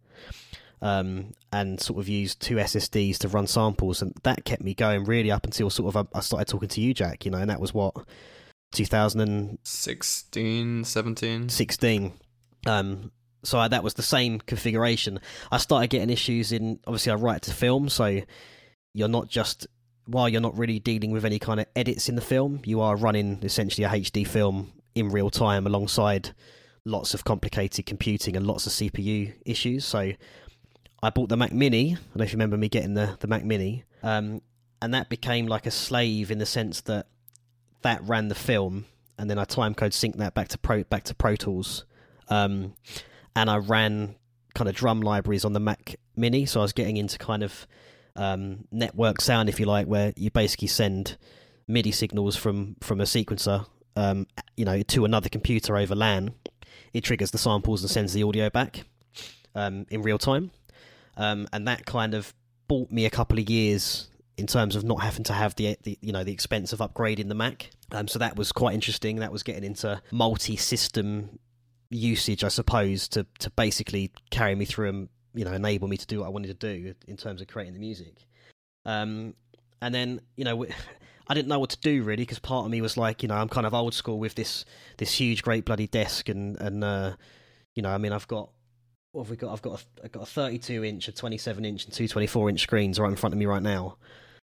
[0.83, 5.05] Um, and sort of used two SSDs to run samples, and that kept me going
[5.05, 7.25] really up until sort of I, I started talking to you, Jack.
[7.25, 7.95] You know, and that was what
[8.73, 12.13] 2016, 17, 16.
[12.67, 13.11] Um,
[13.43, 15.19] so I, that was the same configuration.
[15.51, 18.21] I started getting issues in obviously I write to film, so
[18.93, 19.67] you're not just
[20.07, 22.97] while you're not really dealing with any kind of edits in the film, you are
[22.97, 26.35] running essentially a HD film in real time alongside
[26.85, 29.85] lots of complicated computing and lots of CPU issues.
[29.85, 30.13] So
[31.03, 31.93] I bought the Mac Mini.
[31.93, 33.85] I don't know if you remember me getting the, the Mac Mini.
[34.03, 34.41] Um,
[34.81, 37.07] and that became like a slave in the sense that
[37.83, 38.87] that ran the film
[39.19, 41.85] and then I timecode sync that back to Pro back to Pro Tools.
[42.29, 42.75] Um,
[43.35, 44.17] and I ran
[44.55, 47.67] kind of drum libraries on the Mac Mini, so I was getting into kind of
[48.17, 51.17] um, network sound, if you like, where you basically send
[51.69, 54.27] MIDI signals from from a sequencer, um,
[54.57, 56.35] you know, to another computer over LAN.
[56.93, 58.85] It triggers the samples and sends the audio back.
[59.57, 60.53] um, in real time,
[61.17, 62.33] um, and that kind of
[62.69, 65.99] bought me a couple of years in terms of not having to have the, the
[66.03, 67.71] you know the expense of upgrading the Mac.
[67.91, 69.17] Um, so that was quite interesting.
[69.17, 71.39] That was getting into multi-system
[71.91, 76.21] usage, I suppose, to to basically carry me through you know enable me to do
[76.21, 78.27] what I wanted to do in terms of creating the music.
[78.85, 79.35] Um,
[79.81, 80.67] and then you know.
[81.29, 83.35] I didn't know what to do really because part of me was like, you know,
[83.35, 84.65] I'm kind of old school with this
[84.99, 87.17] this huge, great bloody desk, and and uh,
[87.75, 88.51] you know, I mean, I've got
[89.17, 89.53] what have we got?
[89.53, 92.61] I've got a, I've got a 32 inch, a 27 inch, and two 24 inch
[92.61, 93.97] screens right in front of me right now.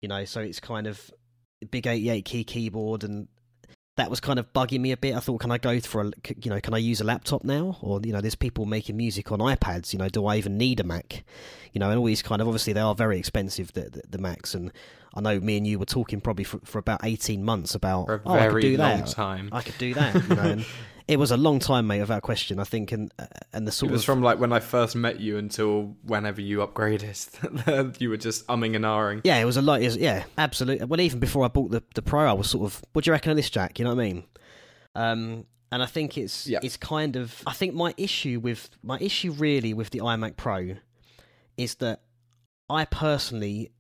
[0.02, 1.12] You know, so it's kind of
[1.70, 3.28] big 88 key keyboard, and
[3.98, 5.16] that was kind of bugging me a bit.
[5.16, 6.12] I thought, can I go for a,
[6.42, 7.78] you know, can I use a laptop now?
[7.82, 9.92] Or you know, there's people making music on iPads.
[9.92, 11.24] You know, do I even need a Mac?
[11.74, 14.18] You know, and all these kind of obviously they are very expensive the the, the
[14.18, 14.72] Macs, and
[15.14, 18.16] I know me and you were talking probably for, for about 18 months about for
[18.16, 19.08] a oh, I could do long that.
[19.08, 19.50] time.
[19.52, 20.14] I could do that.
[20.14, 20.66] You know, and
[21.08, 22.60] it was a long time, mate, without question.
[22.60, 24.96] I think, and uh, and the sort it was of from like when I first
[24.96, 28.00] met you until whenever you upgraded.
[28.02, 29.22] you were just umming and ahhing.
[29.24, 29.80] yeah, it was a lot.
[29.82, 30.86] Was, yeah, absolutely.
[30.86, 33.14] Well, even before I bought the the Pro, I was sort of, what do you
[33.14, 33.80] reckon of this, Jack?
[33.80, 34.24] You know what I mean?
[34.96, 36.60] Um, and I think it's Yeah.
[36.64, 40.76] it's kind of I think my issue with my issue really with the iMac Pro
[41.58, 42.02] is that
[42.70, 43.72] I personally,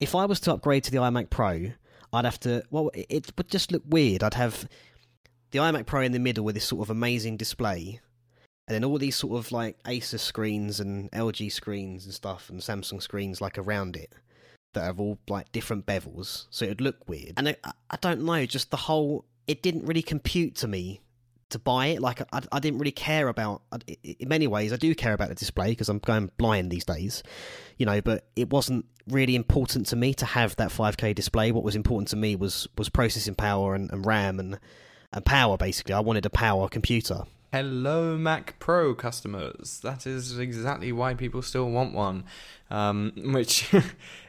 [0.00, 1.72] if I was to upgrade to the iMac Pro,
[2.12, 2.62] I'd have to.
[2.70, 4.22] Well, it would just look weird.
[4.22, 4.68] I'd have
[5.54, 8.00] the iMac Pro in the middle with this sort of amazing display,
[8.66, 12.60] and then all these sort of like Asus screens and LG screens and stuff, and
[12.60, 14.12] Samsung screens like around it
[14.72, 17.34] that have all like different bevels, so it'd look weird.
[17.36, 17.56] And I,
[17.88, 19.26] I don't know, just the whole.
[19.46, 21.02] It didn't really compute to me
[21.50, 22.00] to buy it.
[22.00, 23.62] Like I, I didn't really care about.
[24.02, 27.22] In many ways, I do care about the display because I'm going blind these days,
[27.78, 28.00] you know.
[28.00, 31.52] But it wasn't really important to me to have that 5K display.
[31.52, 34.58] What was important to me was was processing power and, and RAM and
[35.14, 35.56] and power.
[35.56, 37.24] Basically, I wanted a power computer.
[37.54, 39.78] Hello, Mac Pro customers.
[39.84, 42.24] That is exactly why people still want one,
[42.68, 43.72] um, which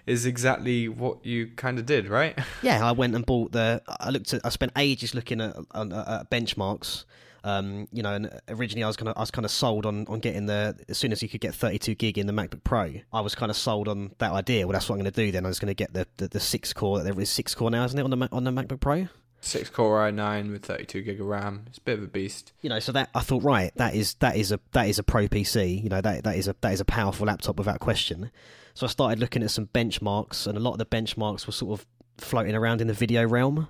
[0.05, 2.37] is exactly what you kind of did, right?
[2.61, 3.81] Yeah, I went and bought the.
[3.87, 4.41] I looked at.
[4.45, 7.05] I spent ages looking at, on, at benchmarks.
[7.43, 10.05] Um, you know, and originally I was kind of I was kind of sold on,
[10.07, 12.93] on getting the as soon as you could get 32 gig in the MacBook Pro,
[13.11, 14.67] I was kind of sold on that idea.
[14.67, 15.31] Well, that's what I'm going to do.
[15.31, 17.01] Then I was going to get the, the, the six core.
[17.01, 19.07] There is six core now, isn't it on the on the MacBook Pro?
[19.45, 21.65] Six core i9 with 32 gig of RAM.
[21.67, 22.51] It's a bit of a beast.
[22.61, 25.03] You know, so that I thought, right, that is that is a that is a
[25.03, 25.83] pro PC.
[25.83, 28.31] You know, that that is a that is a powerful laptop without question.
[28.73, 31.79] So I started looking at some benchmarks, and a lot of the benchmarks were sort
[31.79, 31.85] of
[32.17, 33.67] floating around in the video realm.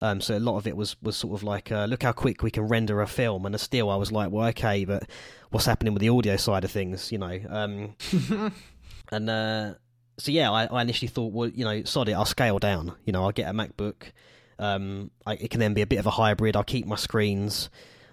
[0.00, 2.42] Um, so a lot of it was was sort of like, uh, look how quick
[2.42, 5.08] we can render a film, and still I was like, well, okay, but
[5.50, 7.38] what's happening with the audio side of things, you know?
[7.48, 7.94] Um,
[9.12, 9.74] and uh,
[10.18, 12.96] so yeah, I, I initially thought, well, you know, sod it, I'll scale down.
[13.04, 14.10] You know, I'll get a MacBook.
[14.58, 16.56] Um, I, it can then be a bit of a hybrid.
[16.56, 17.70] I'll keep my screens.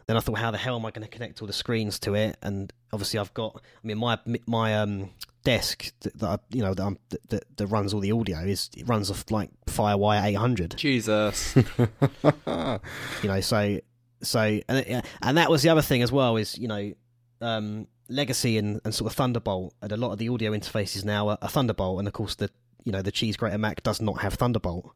[0.07, 2.15] Then I thought, how the hell am I going to connect all the screens to
[2.15, 2.37] it?
[2.41, 3.55] And obviously, I've got.
[3.83, 4.17] I mean, my
[4.47, 5.11] my um
[5.43, 6.97] desk that, that I, you know that,
[7.29, 11.55] that- that runs all the audio is it runs off like FireWire 800 Jesus.
[13.23, 13.79] you know so
[14.21, 16.93] so and, yeah, and that was the other thing as well is you know
[17.41, 21.29] um legacy and, and sort of thunderbolt and a lot of the audio interfaces now
[21.29, 22.49] are, are thunderbolt and of course the
[22.83, 24.91] you know the cheese grater mac does not have thunderbolt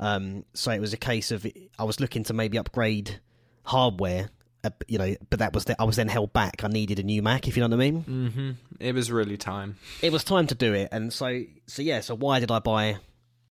[0.00, 1.46] um so it was a case of
[1.78, 3.20] i was looking to maybe upgrade
[3.64, 4.28] hardware
[4.64, 6.64] uh, you know but that was the, i was then held back.
[6.64, 8.02] I needed a new mac if you know what i mean.
[8.02, 8.50] Hmm
[8.80, 9.76] It was really time.
[10.02, 10.88] it was time to do it.
[10.92, 12.96] And so so yeah so why did i buy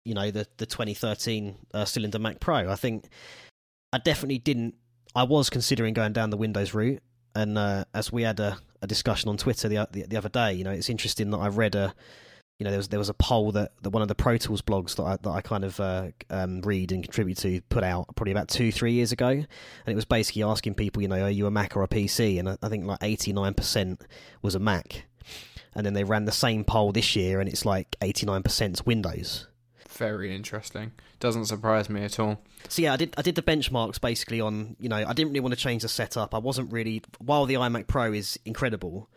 [0.04, 2.70] you know the the 2013 uh, cylinder mac pro?
[2.70, 3.08] I think
[3.92, 4.74] i definitely didn't
[5.14, 7.02] i was considering going down the windows route.
[7.34, 10.52] And uh, as we had a, a discussion on twitter the, the the other day
[10.54, 11.94] you know it's interesting that i read a
[12.60, 14.60] you know there was there was a poll that, that one of the pro tools
[14.60, 18.14] blogs that i that i kind of uh, um, read and contribute to put out
[18.14, 19.28] probably about two three years ago.
[19.28, 19.46] And
[19.86, 22.50] it was basically asking people you know are you a mac or a pc and
[22.50, 24.02] i, I think like 89%
[24.42, 25.06] was a mac.
[25.74, 29.46] And then they ran the same poll this year and it's like 89% windows.
[29.88, 30.92] Very interesting.
[31.20, 32.42] Doesn't surprise me at all.
[32.68, 35.40] so yeah i did i did the benchmarks basically on you know i didn't really
[35.40, 36.34] want to change the setup.
[36.34, 39.08] I wasn't really while the imac pro is incredible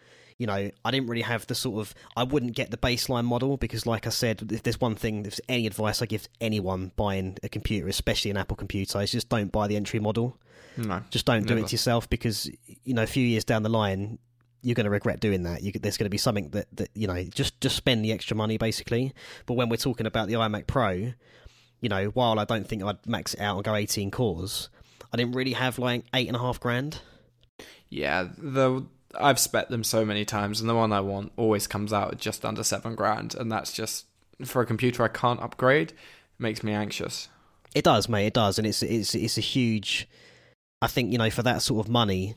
[0.44, 3.56] you know i didn't really have the sort of i wouldn't get the baseline model
[3.56, 6.92] because like i said if there's one thing if there's any advice i give anyone
[6.98, 10.38] buying a computer especially an apple computer is just don't buy the entry model
[10.76, 11.02] No.
[11.10, 12.52] just don't do it to yourself because
[12.84, 14.20] you know a few years down the line
[14.66, 15.62] you're going to regret doing that.
[15.62, 18.38] You, there's going to be something that, that you know just just spend the extra
[18.38, 19.14] money basically.
[19.46, 21.12] But when we're talking about the iMac Pro,
[21.82, 24.70] you know, while I don't think I'd max it out and go 18 cores,
[25.12, 27.00] I didn't really have like eight and a half grand.
[27.90, 28.86] Yeah, the
[29.20, 32.20] I've spec them so many times, and the one I want always comes out at
[32.20, 34.06] just under seven grand, and that's just
[34.46, 35.92] for a computer I can't upgrade.
[35.92, 35.98] It
[36.40, 37.30] Makes me anxious.
[37.76, 38.28] It does, mate.
[38.28, 40.08] It does, and it's it's it's a huge.
[40.82, 42.36] I think you know for that sort of money,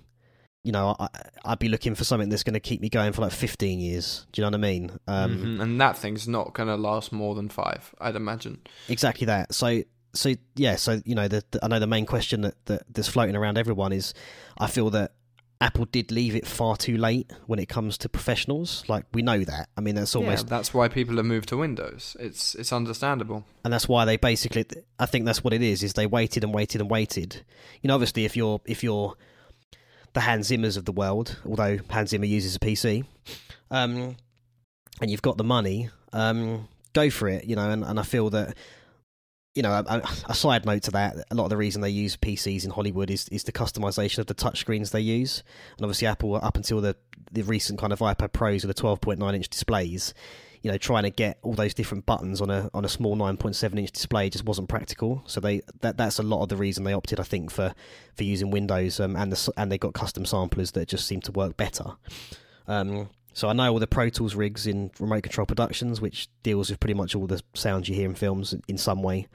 [0.66, 1.08] you know, I,
[1.46, 4.26] would be looking for something that's going to keep me going for like 15 years.
[4.32, 4.90] Do you know what I mean?
[5.06, 5.60] Um, mm-hmm.
[5.60, 8.58] And that thing's not going to last more than five, I'd imagine.
[8.88, 9.54] Exactly that.
[9.54, 12.82] So, so yeah, so you know, the, the, I know the main question that, that
[12.92, 14.12] that's floating around everyone is,
[14.58, 15.12] I feel that
[15.60, 18.84] Apple did leave it far too late when it comes to professionals.
[18.88, 19.70] Like we know that.
[19.76, 22.16] I mean, that's almost yeah, that's why people have moved to Windows.
[22.20, 24.66] It's it's understandable, and that's why they basically.
[24.98, 25.82] I think that's what it is.
[25.82, 27.42] Is they waited and waited and waited.
[27.80, 29.14] You know, obviously, if you're if you're
[30.12, 33.04] the Hans Zimmers of the world, although Hans Zimmer uses a PC,
[33.70, 34.16] um,
[35.00, 37.44] and you've got the money, um, go for it.
[37.44, 38.54] You know, and, and I feel that
[39.56, 42.14] you know, a, a, side note to that, a lot of the reason they use
[42.14, 45.42] PCs in Hollywood is is the customization of the touchscreens they use,
[45.76, 46.94] and obviously Apple up until the
[47.32, 50.14] the recent kind of iPad Pros with the 12.9 inch displays,
[50.62, 53.78] you know, trying to get all those different buttons on a on a small 9.7
[53.78, 55.22] inch display just wasn't practical.
[55.26, 57.74] So they that that's a lot of the reason they opted, I think, for
[58.14, 61.32] for using Windows, um, and the and they got custom samplers that just seem to
[61.32, 61.92] work better.
[62.68, 66.70] Um, so I know all the Pro Tools rigs in Remote Control Productions, which deals
[66.70, 69.26] with pretty much all the sounds you hear in films in some way,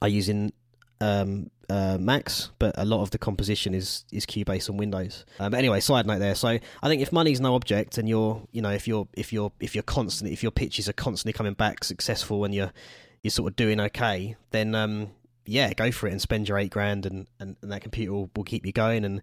[0.00, 0.54] are using
[1.02, 5.26] um, uh, Macs, but a lot of the composition is is Cubase on Windows.
[5.38, 6.34] Um, but anyway, side note there.
[6.34, 9.52] So I think if money's no object, and you're you know if you're if you're
[9.60, 12.72] if you're constantly if your pitches are constantly coming back successful and you're
[13.22, 15.10] you're sort of doing okay, then um,
[15.44, 18.30] yeah, go for it and spend your eight grand, and, and, and that computer will,
[18.34, 19.20] will keep you going, and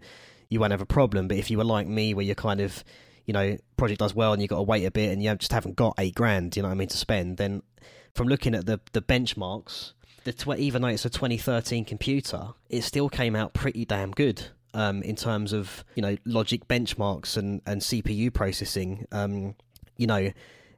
[0.49, 1.27] you won't have a problem.
[1.27, 2.84] But if you were like me, where you're kind of
[3.30, 5.53] you know project does well and you've got to wait a bit and you just
[5.53, 7.61] haven't got eight grand, you know what I mean, to spend, then
[8.15, 9.93] from looking at the the benchmarks
[10.23, 14.47] the tw- even though it's a 2013 computer, it still came out pretty damn good.
[14.73, 19.53] Um, in terms of you know logic benchmarks and, and CPU processing, um,
[19.95, 20.31] you know,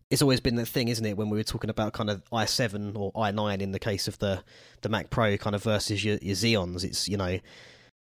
[0.10, 1.16] it's always been the thing, isn't it?
[1.16, 4.44] When we were talking about kind of i7 or i9 in the case of the
[4.82, 7.40] the Mac Pro, kind of versus your, your Xeons, it's you know,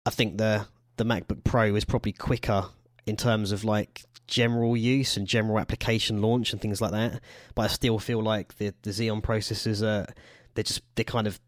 [0.06, 2.66] I think the the MacBook Pro is probably quicker
[3.08, 7.20] in terms of like general use and general application launch and things like that.
[7.54, 10.06] But I still feel like the the Xeon processors are
[10.54, 11.40] they're just they're kind of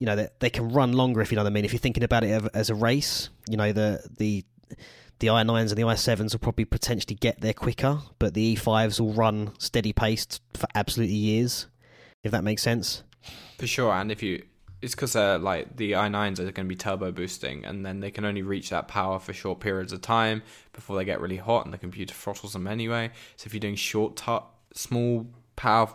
[0.00, 1.64] you know they they can run longer if you know what I mean.
[1.64, 4.44] If you're thinking about it as a race, you know the the
[5.18, 9.12] the i9s and the i7s will probably potentially get there quicker, but the e5s will
[9.12, 11.68] run steady paced for absolutely years,
[12.24, 13.04] if that makes sense.
[13.58, 14.42] For sure, and if you
[14.82, 18.10] it's because uh, like the i9s are going to be turbo boosting, and then they
[18.10, 20.42] can only reach that power for short periods of time
[20.72, 23.10] before they get really hot, and the computer throttles them anyway.
[23.36, 24.20] So if you're doing short,
[24.74, 25.26] small
[25.56, 25.88] power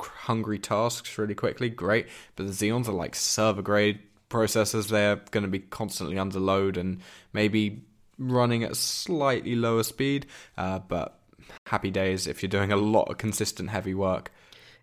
[0.00, 2.08] hungry tasks really quickly, great.
[2.36, 4.00] But the Xeons are like server grade
[4.30, 4.88] processors.
[4.88, 7.00] They're going to be constantly under load and
[7.32, 7.84] maybe
[8.18, 10.26] running at slightly lower speed.
[10.58, 11.18] Uh, but
[11.66, 14.32] happy days if you're doing a lot of consistent heavy work.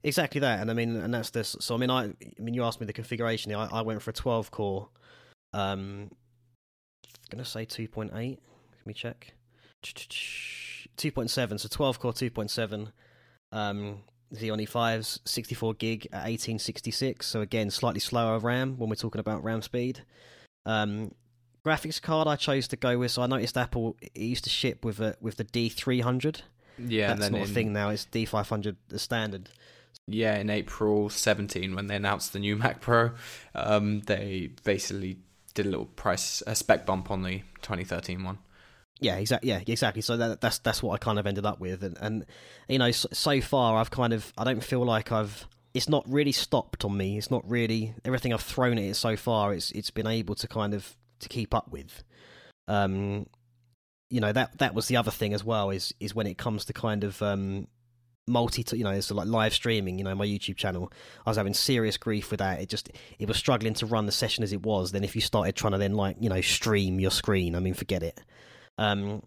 [0.03, 1.55] Exactly that, and I mean, and that's this.
[1.59, 3.53] So I mean, I, I mean, you asked me the configuration.
[3.53, 4.89] I, I went for a 12 core.
[5.53, 6.09] Um,
[7.29, 8.11] gonna say 2.8.
[8.11, 8.39] Let
[8.85, 9.33] me check.
[9.83, 11.59] 2.7.
[11.59, 12.91] So 12 core 2.7.
[13.51, 13.99] Um,
[14.33, 19.43] Xeon E5's 64 gig at 1866, so again slightly slower RAM when we're talking about
[19.43, 20.03] RAM speed.
[20.65, 21.13] Um,
[21.65, 24.85] graphics card I chose to go with, so I noticed Apple it used to ship
[24.85, 26.41] with a with the D300.
[26.77, 27.89] Yeah, that's not in, a thing now.
[27.89, 29.49] It's D500 the standard.
[30.07, 33.11] Yeah, in April 17 when they announced the new Mac Pro,
[33.55, 35.19] um, they basically
[35.53, 38.39] did a little price a spec bump on the 2013 one.
[38.99, 39.49] Yeah, exactly.
[39.49, 40.01] Yeah, exactly.
[40.01, 42.25] So that, that's that's what I kind of ended up with, and and
[42.67, 46.03] you know, so, so, far I've kind of I don't feel like I've it's not
[46.07, 47.17] really stopped on me.
[47.17, 49.53] It's not really everything I've thrown at it so far.
[49.53, 52.03] It's it's been able to kind of to keep up with.
[52.67, 53.25] Um,
[54.11, 56.65] you know that that was the other thing as well is is when it comes
[56.65, 57.67] to kind of um
[58.31, 60.91] multi you know it's like live streaming you know my youtube channel
[61.25, 62.89] i was having serious grief with that it just
[63.19, 65.73] it was struggling to run the session as it was then if you started trying
[65.73, 68.21] to then like you know stream your screen i mean forget it
[68.77, 69.21] um,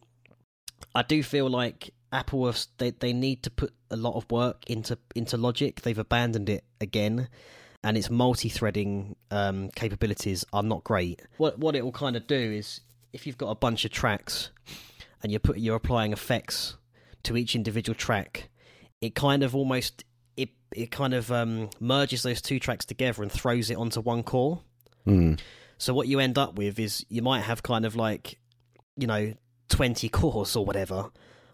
[0.94, 4.62] I do feel like Apple have, they they need to put a lot of work
[4.68, 5.81] into into Logic.
[5.81, 7.28] They've abandoned it again,
[7.82, 11.22] and its multi-threading um, capabilities are not great.
[11.36, 12.81] What what it will kind of do is
[13.12, 14.51] if you've got a bunch of tracks
[15.22, 16.76] and you put you're applying effects
[17.24, 18.48] to each individual track,
[19.05, 20.05] it kind of almost
[20.36, 24.22] it it kind of um, merges those two tracks together and throws it onto one
[24.22, 24.60] core.
[25.06, 25.39] Mm.
[25.78, 28.39] So what you end up with is you might have kind of like
[28.97, 29.35] you know,
[29.68, 31.10] 20 cores or whatever,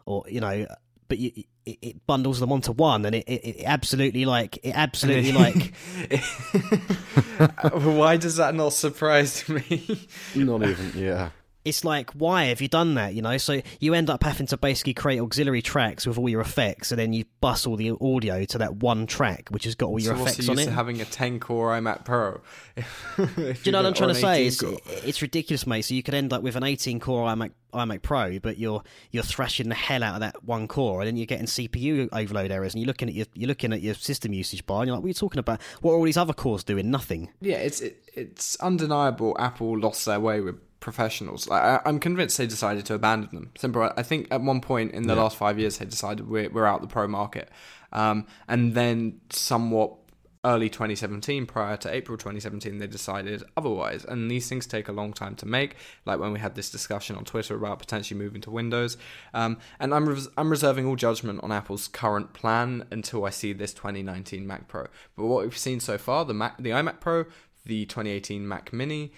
[0.07, 0.67] or, you know,
[1.09, 1.33] but you,
[1.67, 5.75] it, it, bundles them onto one and it, it, it absolutely like, it absolutely like.
[7.73, 10.09] Why does that not surprise me?
[10.35, 11.31] not even, yeah
[11.65, 14.57] it's like why have you done that you know so you end up having to
[14.57, 18.45] basically create auxiliary tracks with all your effects and then you bus all the audio
[18.45, 21.05] to that one track which has got all your so effects on it having a
[21.05, 22.41] 10 core imac pro
[23.17, 24.63] do you know what i'm trying to say it's,
[25.05, 28.39] it's, ridiculous mate so you could end up with an 18 core imac iMac Pro,
[28.41, 31.47] but you're you're thrashing the hell out of that one core, and then you're getting
[31.47, 34.83] CPU overload errors, and you're looking at your you're looking at your system usage bar,
[34.83, 35.61] and you're like, what are you talking about?
[35.81, 36.91] What are all these other cores doing?
[36.91, 37.31] Nothing.
[37.41, 39.37] Yeah, it's it, it's undeniable.
[39.39, 41.49] Apple lost their way with professionals.
[41.49, 43.51] Like, I, am convinced they decided to abandon them.
[43.57, 43.93] Simple.
[43.97, 45.23] I think at one point in the yeah.
[45.23, 47.51] last five years, they decided we're we're out the pro market,
[47.93, 49.97] um, and then somewhat
[50.45, 54.05] early 2017, prior to April 2017, they decided otherwise.
[54.05, 55.77] And these things take a long time to make,
[56.07, 58.97] like when we had this discussion on Twitter about potentially moving to Windows.
[59.35, 63.53] Um, and I'm, res- I'm reserving all judgment on Apple's current plan until I see
[63.53, 64.87] this 2019 Mac Pro.
[65.15, 67.27] But what we've seen so far, the Mac, the iMac Pro,
[67.67, 69.13] the 2018 Mac Mini,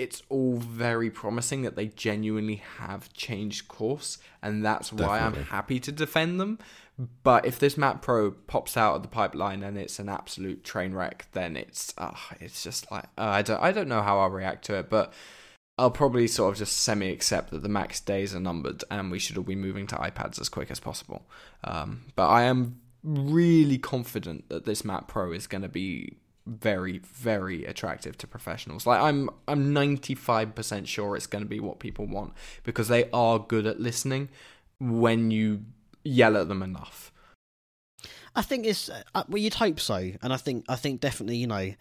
[0.00, 5.40] it's all very promising that they genuinely have changed course, and that's why Definitely.
[5.40, 6.58] I'm happy to defend them.
[7.22, 10.94] But if this Mac Pro pops out of the pipeline and it's an absolute train
[10.94, 14.30] wreck, then it's uh, it's just like uh, I don't I don't know how I'll
[14.30, 15.12] react to it, but
[15.76, 19.18] I'll probably sort of just semi accept that the Mac's days are numbered and we
[19.18, 21.26] should all be moving to iPads as quick as possible.
[21.64, 26.98] Um, but I am really confident that this Mac Pro is going to be very
[26.98, 28.86] very attractive to professionals.
[28.86, 32.32] Like I'm I'm 95% sure it's going to be what people want
[32.64, 34.28] because they are good at listening
[34.78, 35.64] when you
[36.04, 37.12] yell at them enough.
[38.34, 41.46] I think it's uh, well, you'd hope so, and I think I think definitely you
[41.46, 41.74] know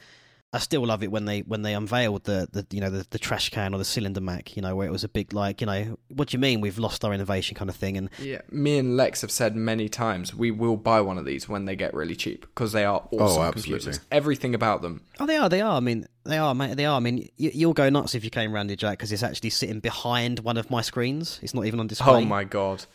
[0.52, 3.20] I still love it when they when they unveiled the, the you know the, the
[3.20, 5.68] trash can or the cylinder Mac, you know, where it was a big like you
[5.68, 7.98] know what do you mean we've lost our innovation kind of thing.
[7.98, 11.48] And yeah, me and Lex have said many times we will buy one of these
[11.48, 14.00] when they get really cheap because they are oh, awesome oh, computers.
[14.12, 15.02] Everything about them.
[15.20, 15.50] Oh, they are.
[15.50, 15.78] They are.
[15.78, 16.78] I mean, they are, mate.
[16.78, 16.96] They are.
[16.96, 19.50] I mean, you, will go nuts if you came round it, Jack, because it's actually
[19.50, 21.40] sitting behind one of my screens.
[21.42, 22.22] It's not even on display.
[22.22, 22.86] Oh my god,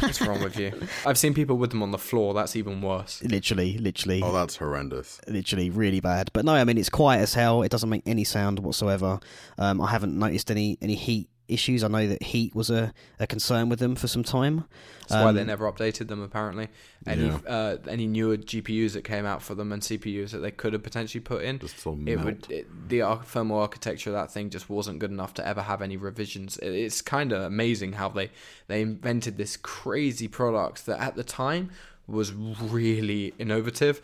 [0.00, 0.72] what's wrong with you?
[1.06, 2.34] I've seen people with them on the floor.
[2.34, 3.22] That's even worse.
[3.22, 4.22] Literally, literally.
[4.22, 5.20] Oh, that's horrendous.
[5.26, 6.30] Literally, really bad.
[6.32, 7.62] But no, I mean, it's quiet as hell.
[7.62, 9.20] It doesn't make any sound whatsoever.
[9.58, 11.84] Um, I haven't noticed any any heat issues.
[11.84, 14.64] I know that heat was a, a concern with them for some time.
[15.00, 16.22] That's um, why they um, never updated them.
[16.22, 16.68] Apparently,
[17.06, 17.38] any yeah.
[17.46, 20.82] uh, any newer GPUs that came out for them and CPUs that they could have
[20.82, 21.60] potentially put in,
[22.06, 25.62] it would it, the thermal architecture of that thing just wasn't good enough to ever
[25.62, 26.56] have any revisions.
[26.58, 28.30] It, it's kind of amazing how they
[28.66, 31.70] they invented this crazy product that at the time
[32.06, 34.02] was really innovative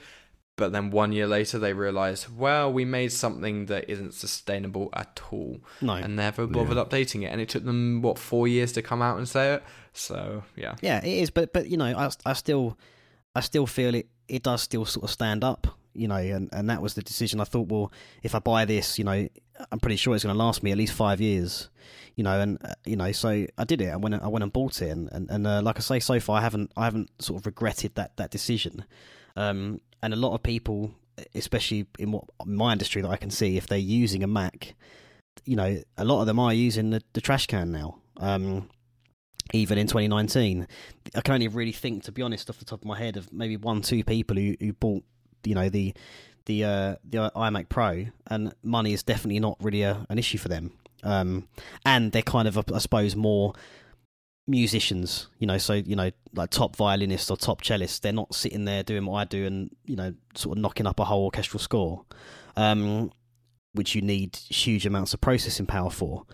[0.61, 5.20] but then one year later they realized, well, we made something that isn't sustainable at
[5.32, 5.59] all.
[5.81, 5.95] No.
[5.95, 6.85] And never bothered yeah.
[6.85, 7.32] updating it.
[7.32, 9.65] And it took them, what, four years to come out and say it?
[9.93, 10.77] So, yeah.
[10.82, 11.31] Yeah, it is.
[11.31, 12.78] But, but you know, I, I still
[13.35, 16.69] I still feel it, it does still sort of stand up, you know, and, and
[16.69, 17.41] that was the decision.
[17.41, 17.91] I thought, well,
[18.23, 19.28] if I buy this, you know,
[19.73, 21.70] I'm pretty sure it's going to last me at least five years,
[22.16, 23.89] you know, and uh, you know, so I did it.
[23.89, 26.19] I went, I went and bought it, and and, and uh, like I say, so
[26.20, 28.85] far I haven't, I haven't sort of regretted that that decision.
[29.41, 30.93] Um, and a lot of people,
[31.35, 34.75] especially in what my industry that I can see, if they're using a Mac,
[35.47, 37.99] you know, a lot of them are using the, the trash can now.
[38.19, 38.69] Um,
[39.53, 40.69] even in 2019,
[41.15, 43.33] I can only really think, to be honest, off the top of my head, of
[43.33, 45.05] maybe one, two people who, who bought,
[45.45, 45.95] you know, the
[46.47, 50.49] the uh, the iMac Pro, and money is definitely not really a, an issue for
[50.49, 50.73] them.
[51.03, 51.49] Um,
[51.87, 53.55] and they're kind of, I suppose, more
[54.47, 58.65] musicians, you know, so you know, like top violinists or top cellists, they're not sitting
[58.65, 61.61] there doing what I do and you know, sort of knocking up a whole orchestral
[61.61, 62.05] score,
[62.57, 63.11] um,
[63.73, 66.25] which you need huge amounts of processing power for.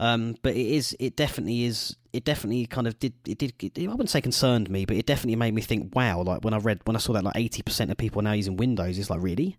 [0.00, 3.78] Um, but it is, it definitely is, it definitely kind of did, it did, it,
[3.78, 6.58] I wouldn't say concerned me, but it definitely made me think, wow, like when I
[6.58, 9.22] read, when I saw that like 80% of people are now using Windows, it's like,
[9.22, 9.56] really?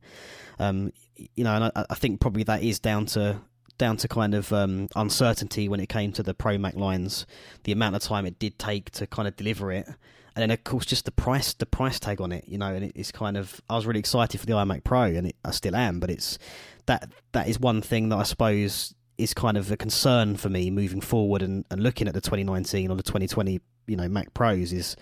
[0.59, 0.91] Um,
[1.35, 3.41] you know, and I, I think probably that is down to
[3.77, 7.25] down to kind of um, uncertainty when it came to the Pro Mac lines,
[7.63, 10.63] the amount of time it did take to kind of deliver it, and then of
[10.63, 13.61] course just the price, the price tag on it, you know, and it's kind of
[13.69, 16.37] I was really excited for the iMac Pro, and it, I still am, but it's
[16.85, 20.69] that that is one thing that I suppose is kind of a concern for me
[20.69, 24.73] moving forward and, and looking at the 2019 or the 2020, you know, Mac Pros
[24.73, 24.97] is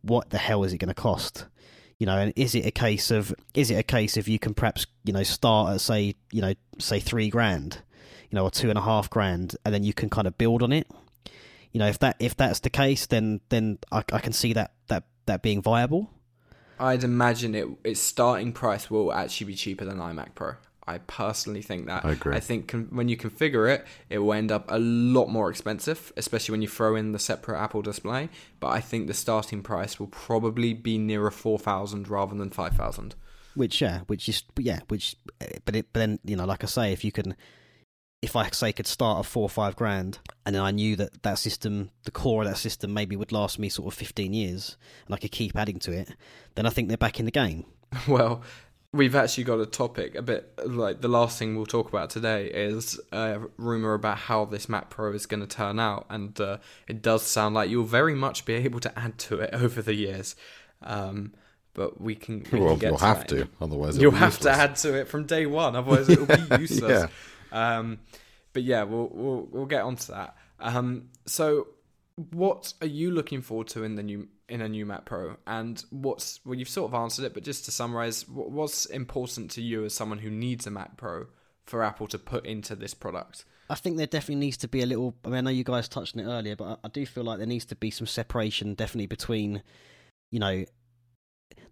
[0.00, 1.46] what the hell is it going to cost?
[2.00, 4.54] you know and is it a case of is it a case of you can
[4.54, 7.82] perhaps you know start at say you know say three grand
[8.30, 10.62] you know, or two and a half grand, and then you can kind of build
[10.62, 10.88] on it.
[11.72, 14.72] You know, if that if that's the case, then then I, I can see that
[14.88, 16.10] that that being viable.
[16.78, 20.54] I'd imagine it its starting price will actually be cheaper than iMac Pro.
[20.86, 22.04] I personally think that.
[22.04, 22.34] I agree.
[22.34, 26.12] I think con- when you configure it, it will end up a lot more expensive,
[26.16, 28.28] especially when you throw in the separate Apple display.
[28.58, 32.72] But I think the starting price will probably be nearer four thousand rather than five
[32.72, 33.14] thousand.
[33.54, 36.66] Which yeah, which is yeah, which eh, but it but then you know, like I
[36.66, 37.36] say, if you can
[38.22, 41.22] if I say could start at four or five grand, and then I knew that
[41.22, 44.76] that system, the core of that system, maybe would last me sort of fifteen years,
[45.06, 46.10] and I could keep adding to it,
[46.54, 47.64] then I think they're back in the game.
[48.06, 48.42] Well,
[48.92, 52.46] we've actually got a topic a bit like the last thing we'll talk about today
[52.46, 56.58] is a rumor about how this Mac Pro is going to turn out, and uh,
[56.88, 59.94] it does sound like you'll very much be able to add to it over the
[59.94, 60.36] years.
[60.82, 61.34] Um,
[61.72, 62.44] but we can.
[62.52, 64.56] We well, can you'll have to, otherwise you'll have useless.
[64.56, 65.76] to add to it from day one.
[65.76, 67.02] Otherwise, it'll be useless.
[67.02, 67.06] yeah.
[67.52, 68.00] Um,
[68.52, 70.36] but yeah, we'll we'll we'll get onto that.
[70.58, 71.68] Um, so,
[72.30, 75.36] what are you looking forward to in the new in a new Mac Pro?
[75.46, 79.62] And what's well, you've sort of answered it, but just to summarize, what's important to
[79.62, 81.26] you as someone who needs a Mac Pro
[81.64, 83.44] for Apple to put into this product?
[83.68, 85.14] I think there definitely needs to be a little.
[85.24, 87.24] I mean, I know you guys touched on it earlier, but I, I do feel
[87.24, 89.62] like there needs to be some separation, definitely between,
[90.30, 90.64] you know,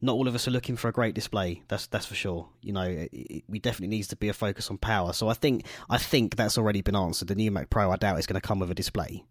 [0.00, 1.62] not all of us are looking for a great display.
[1.68, 2.48] That's that's for sure.
[2.62, 5.12] You know, it, it, we definitely needs to be a focus on power.
[5.12, 7.28] So I think I think that's already been answered.
[7.28, 9.24] The new Mac Pro, I doubt, is going to come with a display.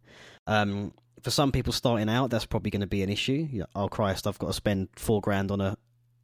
[0.45, 3.47] Um, for some people starting out, that's probably going to be an issue.
[3.49, 5.77] You know, oh Christ, I've got to spend four grand on a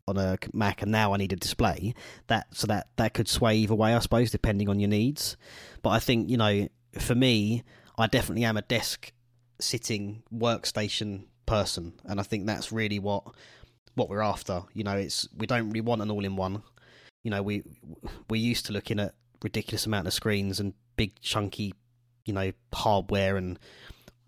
[0.08, 1.94] on a Mac, and now I need a display.
[2.28, 5.38] That so that that could sway either way, I suppose, depending on your needs.
[5.82, 6.68] But I think you know,
[7.00, 7.64] for me,
[7.98, 9.14] I definitely am a desk
[9.60, 13.24] sitting workstation person, and I think that's really what
[13.96, 14.64] what we're after.
[14.74, 16.64] You know, it's we don't really want an all-in-one.
[17.24, 17.64] You know, we
[18.30, 19.14] we're used to looking at
[19.44, 21.74] ridiculous amount of screens and big chunky,
[22.26, 23.60] you know, hardware and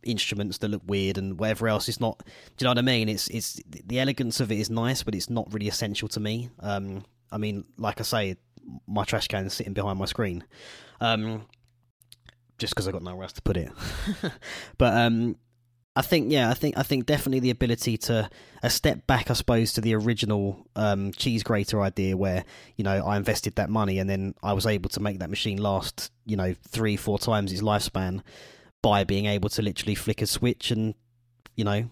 [0.03, 1.89] instruments that look weird and whatever else.
[1.89, 2.19] It's not.
[2.57, 3.09] Do you know what I mean?
[3.09, 6.49] It's it's the elegance of it is nice, but it's not really essential to me.
[6.59, 8.37] Um, I mean, like I say,
[8.87, 10.43] my trash can is sitting behind my screen.
[11.01, 11.45] Um,
[12.57, 13.69] just because I got nowhere else to put it.
[14.77, 15.35] but um,
[15.97, 18.29] I think yeah, I think I think definitely the ability to
[18.61, 22.43] a step back, I suppose, to the original um, cheese grater idea, where
[22.75, 25.57] you know I invested that money and then I was able to make that machine
[25.57, 28.21] last, you know, three four times its lifespan
[28.81, 30.95] by being able to literally flick a switch and
[31.55, 31.89] you know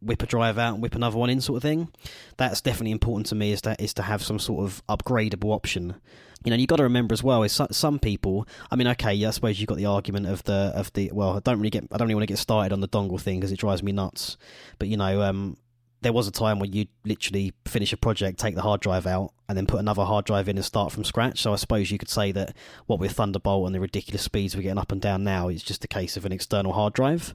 [0.00, 1.88] whip a drive out and whip another one in, sort of thing.
[2.36, 3.52] That's definitely important to me.
[3.52, 5.96] Is that is to have some sort of upgradable option
[6.44, 8.46] you know, you got to remember as well is some people.
[8.70, 11.10] I mean, okay, yeah, I suppose you've got the argument of the of the.
[11.12, 11.84] Well, I don't really get.
[11.92, 13.92] I don't really want to get started on the dongle thing because it drives me
[13.92, 14.36] nuts.
[14.78, 15.56] But you know, um,
[16.02, 19.32] there was a time where you literally finish a project, take the hard drive out,
[19.48, 21.40] and then put another hard drive in and start from scratch.
[21.40, 22.56] So I suppose you could say that
[22.86, 25.84] what with Thunderbolt and the ridiculous speeds we're getting up and down now, it's just
[25.84, 27.34] a case of an external hard drive.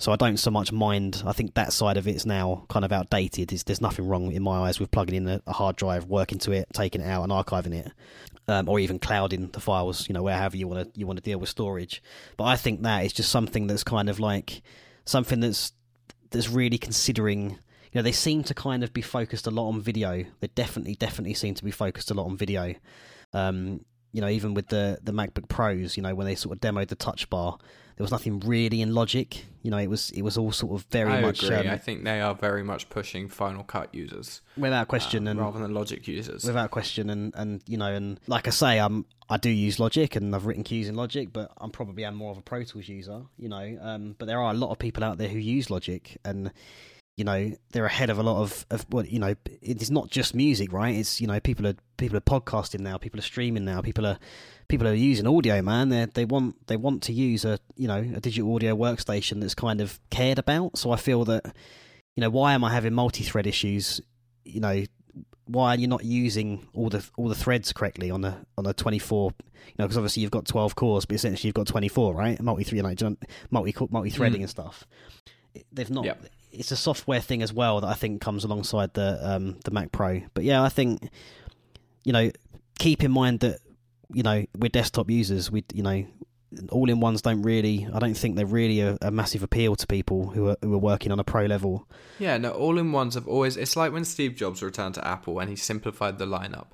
[0.00, 1.24] So I don't so much mind.
[1.26, 3.52] I think that side of it is now kind of outdated.
[3.52, 6.38] It's, there's nothing wrong in my eyes with plugging in a, a hard drive, working
[6.40, 7.90] to it, taking it out, and archiving it,
[8.48, 10.08] um, or even clouding the files.
[10.08, 12.02] You know, wherever you want to you want to deal with storage.
[12.36, 14.62] But I think that is just something that's kind of like
[15.04, 15.72] something that's
[16.30, 19.80] that's really considering you know they seem to kind of be focused a lot on
[19.80, 20.24] video.
[20.40, 22.74] They definitely definitely seem to be focused a lot on video.
[23.32, 26.60] Um, you know, even with the the MacBook Pros, you know, when they sort of
[26.60, 27.58] demoed the Touch Bar,
[27.96, 29.44] there was nothing really in Logic.
[29.62, 31.42] You know, it was it was all sort of very I much.
[31.42, 31.56] Agree.
[31.56, 35.40] Um, I think they are very much pushing Final Cut users without question, uh, and
[35.40, 39.04] rather than Logic users, without question, and and you know, and like I say, I'm
[39.28, 42.30] I do use Logic, and I've written cues in Logic, but I'm probably am more
[42.30, 43.22] of a Pro Tools user.
[43.36, 46.16] You know, um, but there are a lot of people out there who use Logic,
[46.24, 46.52] and
[47.18, 50.36] you know they're ahead of a lot of of what you know it's not just
[50.36, 50.94] music right?
[50.94, 54.18] It's you know people are people are podcasting now people are streaming now people are
[54.68, 55.88] people are using audio man.
[55.88, 59.56] They they want they want to use a you know a digital audio workstation that's
[59.56, 60.78] kind of cared about.
[60.78, 61.44] So i feel that
[62.14, 64.00] you know why am i having multi-thread issues?
[64.44, 64.84] You know
[65.46, 68.72] why are you not using all the all the threads correctly on a on a
[68.72, 72.40] 24 you know because obviously you've got 12 cores but essentially you've got 24 right?
[72.40, 73.16] Multi you know
[73.50, 74.44] multi multi threading mm.
[74.44, 74.86] and stuff.
[75.72, 76.22] They've not yep
[76.52, 79.92] it's a software thing as well that I think comes alongside the um, the Mac
[79.92, 80.22] Pro.
[80.34, 81.08] But yeah, I think
[82.04, 82.30] you know
[82.78, 83.60] keep in mind that
[84.12, 85.50] you know we're desktop users.
[85.50, 86.06] We you know
[86.70, 87.86] all in ones don't really.
[87.92, 90.78] I don't think they're really a, a, massive appeal to people who are who are
[90.78, 91.86] working on a pro level.
[92.18, 93.56] Yeah, no, all in ones have always.
[93.56, 96.68] It's like when Steve Jobs returned to Apple and he simplified the lineup.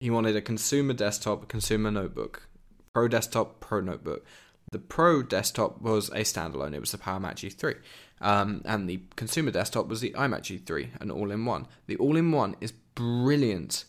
[0.00, 2.48] He wanted a consumer desktop, consumer notebook,
[2.92, 4.26] pro desktop, pro notebook.
[4.70, 6.74] The pro desktop was a standalone.
[6.74, 7.76] It was the Power Mac G3.
[8.20, 11.66] Um, and the consumer desktop was the iMac G3, an all in one.
[11.86, 13.84] The all in one is brilliant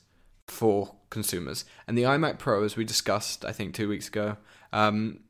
[0.48, 1.66] for consumers.
[1.88, 4.38] And the iMac Pro, as we discussed, I think, two weeks ago,
[4.74, 5.22] um,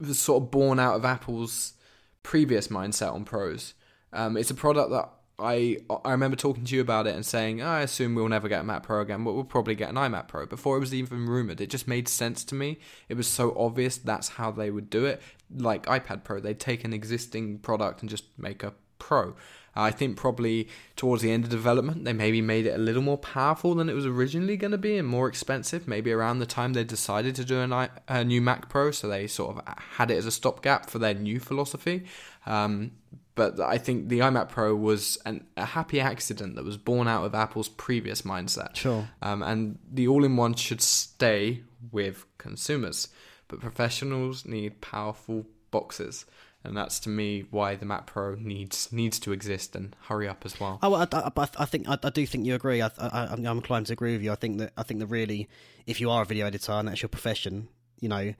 [0.00, 1.74] was sort of born out of Apple's
[2.22, 3.74] previous mindset on pros.
[4.12, 7.62] Um, it's a product that I I remember talking to you about it and saying,
[7.62, 9.96] oh, I assume we'll never get a Mac Pro again, but we'll probably get an
[9.96, 10.46] iMac Pro.
[10.46, 12.78] Before it was even rumored, it just made sense to me.
[13.08, 15.22] It was so obvious that's how they would do it.
[15.54, 19.36] Like iPad Pro, they'd take an existing product and just make a Pro.
[19.76, 23.16] I think probably towards the end of development, they maybe made it a little more
[23.16, 25.86] powerful than it was originally going to be and more expensive.
[25.86, 29.28] Maybe around the time they decided to do a, a new Mac Pro, so they
[29.28, 32.06] sort of had it as a stopgap for their new philosophy.
[32.44, 32.90] Um,
[33.38, 37.24] but I think the iMac Pro was an, a happy accident that was born out
[37.24, 38.76] of Apple's previous mindset.
[38.76, 39.08] Sure.
[39.22, 43.08] Um, and the all in one should stay with consumers,
[43.48, 46.26] but professionals need powerful boxes
[46.64, 50.44] and that's to me why the Mac Pro needs needs to exist and hurry up
[50.44, 50.78] as well.
[50.82, 52.82] Oh, I, I, I think I, I, do think you agree.
[52.82, 54.32] I, I, am inclined to agree with you.
[54.32, 55.48] I think that I think that really,
[55.86, 57.68] if you are a video editor and that's your profession,
[58.00, 58.34] you know,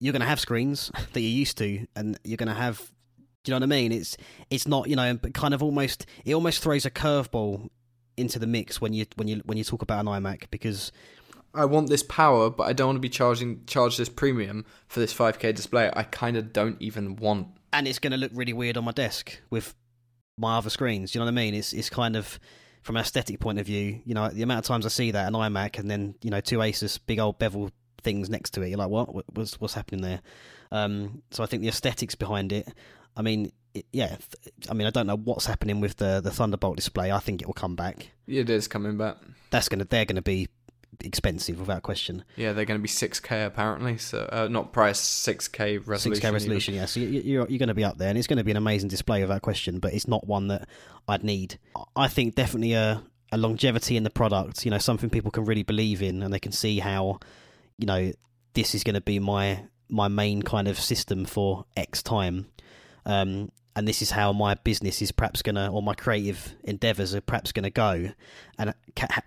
[0.00, 2.92] you're going to have screens that you're used to, and you're going to have.
[3.46, 3.92] Do you know what I mean?
[3.92, 4.16] It's
[4.50, 7.68] it's not you know, kind of almost it almost throws a curveball
[8.16, 10.90] into the mix when you when you when you talk about an iMac because
[11.54, 14.98] I want this power, but I don't want to be charging charge this premium for
[14.98, 15.90] this 5K display.
[15.94, 17.46] I kind of don't even want.
[17.72, 19.76] And it's going to look really weird on my desk with
[20.36, 21.14] my other screens.
[21.14, 21.54] You know what I mean?
[21.54, 22.40] It's it's kind of
[22.82, 24.00] from an aesthetic point of view.
[24.04, 26.40] You know, the amount of times I see that an iMac and then you know
[26.40, 27.70] two Asus big old bevel
[28.02, 29.34] things next to it, you're like, what?
[29.36, 30.20] What's what's happening there?
[30.72, 32.68] Um, so I think the aesthetics behind it.
[33.16, 34.16] I mean, it, yeah.
[34.68, 37.10] I mean, I don't know what's happening with the the Thunderbolt display.
[37.10, 38.10] I think it will come back.
[38.26, 39.16] Yeah it is coming back.
[39.50, 39.84] That's gonna.
[39.84, 40.48] They're gonna be
[41.04, 42.24] expensive without question.
[42.36, 46.22] Yeah, they're going to be 6K apparently, so uh, not price 6K resolution.
[46.22, 46.82] 6K resolution, even.
[46.82, 46.86] yeah.
[46.86, 48.88] So you're you're going to be up there, and it's going to be an amazing
[48.88, 49.78] display without question.
[49.78, 50.68] But it's not one that
[51.08, 51.58] I'd need.
[51.94, 53.02] I think definitely a
[53.32, 54.64] a longevity in the product.
[54.64, 57.20] You know, something people can really believe in, and they can see how,
[57.78, 58.12] you know,
[58.54, 62.46] this is going to be my my main kind of system for X time.
[63.06, 67.14] Um, and this is how my business is perhaps going to, or my creative endeavors
[67.14, 68.10] are perhaps going to go.
[68.58, 68.74] And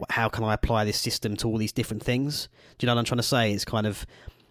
[0.09, 2.49] how can I apply this system to all these different things?
[2.77, 3.53] Do you know what I'm trying to say?
[3.53, 4.07] It's kind of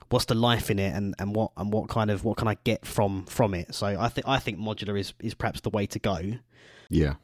[0.09, 2.57] what's the life in it, and, and what and what kind of what can I
[2.63, 3.75] get from from it?
[3.75, 6.21] So I think I think modular is is perhaps the way to go.
[6.89, 7.15] Yeah.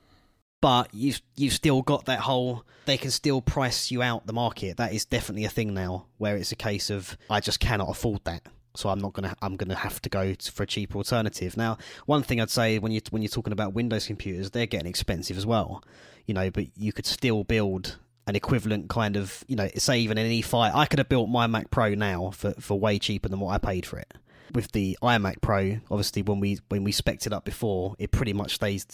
[0.60, 4.78] But you've you've still got that whole they can still price you out the market.
[4.78, 8.24] That is definitely a thing now, where it's a case of I just cannot afford
[8.24, 11.56] that so I'm not gonna I'm gonna have to go for a cheaper alternative.
[11.56, 14.88] Now, one thing I'd say when you when you're talking about Windows computers, they're getting
[14.88, 15.82] expensive as well,
[16.26, 16.50] you know.
[16.50, 20.74] But you could still build an equivalent kind of you know, say even an E5.
[20.74, 23.58] I could have built my Mac Pro now for for way cheaper than what I
[23.58, 24.12] paid for it.
[24.52, 28.32] With the iMac Pro, obviously when we when we spec'd it up before, it pretty
[28.32, 28.86] much stays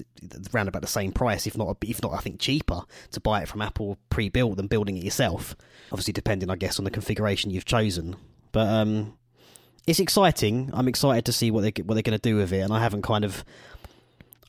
[0.55, 2.82] around about the same price, if not if not I think cheaper
[3.12, 5.57] to buy it from Apple pre-built than building it yourself.
[5.90, 8.16] Obviously, depending I guess on the configuration you've chosen.
[8.52, 9.19] But um,
[9.86, 10.70] it's exciting.
[10.73, 12.81] I'm excited to see what they what they're going to do with it, and I
[12.81, 13.44] haven't kind of.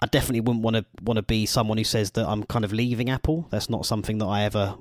[0.04, 2.74] I definitely wouldn't want to want to be someone who says that I'm kind of
[2.74, 3.48] leaving Apple.
[3.52, 4.76] That's not something that I ever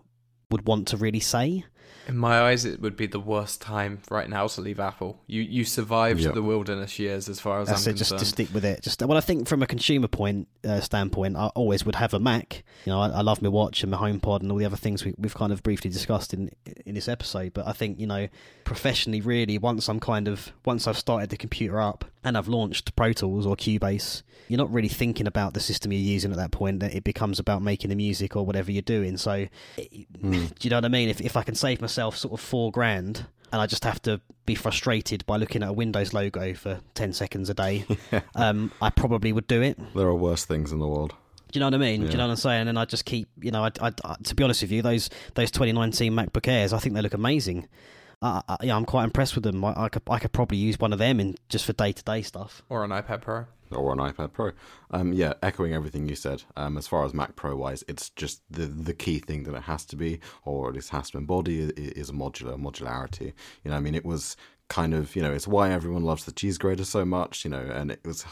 [0.50, 1.64] would want to really say.
[2.08, 5.20] In my eyes, it would be the worst time right now to leave Apple.
[5.26, 6.34] You you survived yep.
[6.34, 8.18] the wilderness years, as far as That's I'm it, concerned.
[8.18, 8.82] Just to stick with it.
[8.82, 12.18] Just well, I think from a consumer point uh, standpoint, I always would have a
[12.18, 12.64] Mac.
[12.84, 15.04] You know, I, I, love my watch and my HomePod and all the other things
[15.04, 16.50] we, have kind of briefly discussed in
[16.84, 17.52] in this episode.
[17.54, 18.28] But I think you know,
[18.64, 22.96] professionally, really, once I'm kind of once I've started the computer up and I've launched
[22.96, 26.50] Pro Tools or Cubase, you're not really thinking about the system you're using at that
[26.50, 26.80] point.
[26.80, 29.16] That it becomes about making the music or whatever you're doing.
[29.16, 29.46] So,
[29.78, 30.18] mm.
[30.20, 31.08] do you know what I mean?
[31.08, 34.20] If if I can save myself sort of four grand and I just have to
[34.46, 37.84] be frustrated by looking at a Windows logo for 10 seconds a day,
[38.34, 39.78] um, I probably would do it.
[39.94, 41.14] There are worse things in the world.
[41.50, 42.02] Do you know what I mean?
[42.02, 42.06] Yeah.
[42.06, 42.68] Do you know what I'm saying?
[42.68, 45.10] And I just keep, you know, I, I, I, to be honest with you, those
[45.34, 47.68] those 2019 MacBook Airs, I think they look amazing.
[48.22, 49.64] I, I, yeah, I'm quite impressed with them.
[49.64, 52.04] I, I, could I could probably use one of them in just for day to
[52.04, 52.62] day stuff.
[52.68, 53.46] Or an iPad Pro.
[53.72, 54.52] Or an iPad Pro.
[54.90, 56.42] Um, yeah, echoing everything you said.
[56.56, 59.62] Um, as far as Mac Pro wise, it's just the the key thing that it
[59.62, 63.32] has to be, or at least has to embody, is modular modularity.
[63.64, 64.36] You know, I mean, it was
[64.68, 67.58] kind of you know it's why everyone loves the cheese grater so much you know
[67.74, 68.24] and it was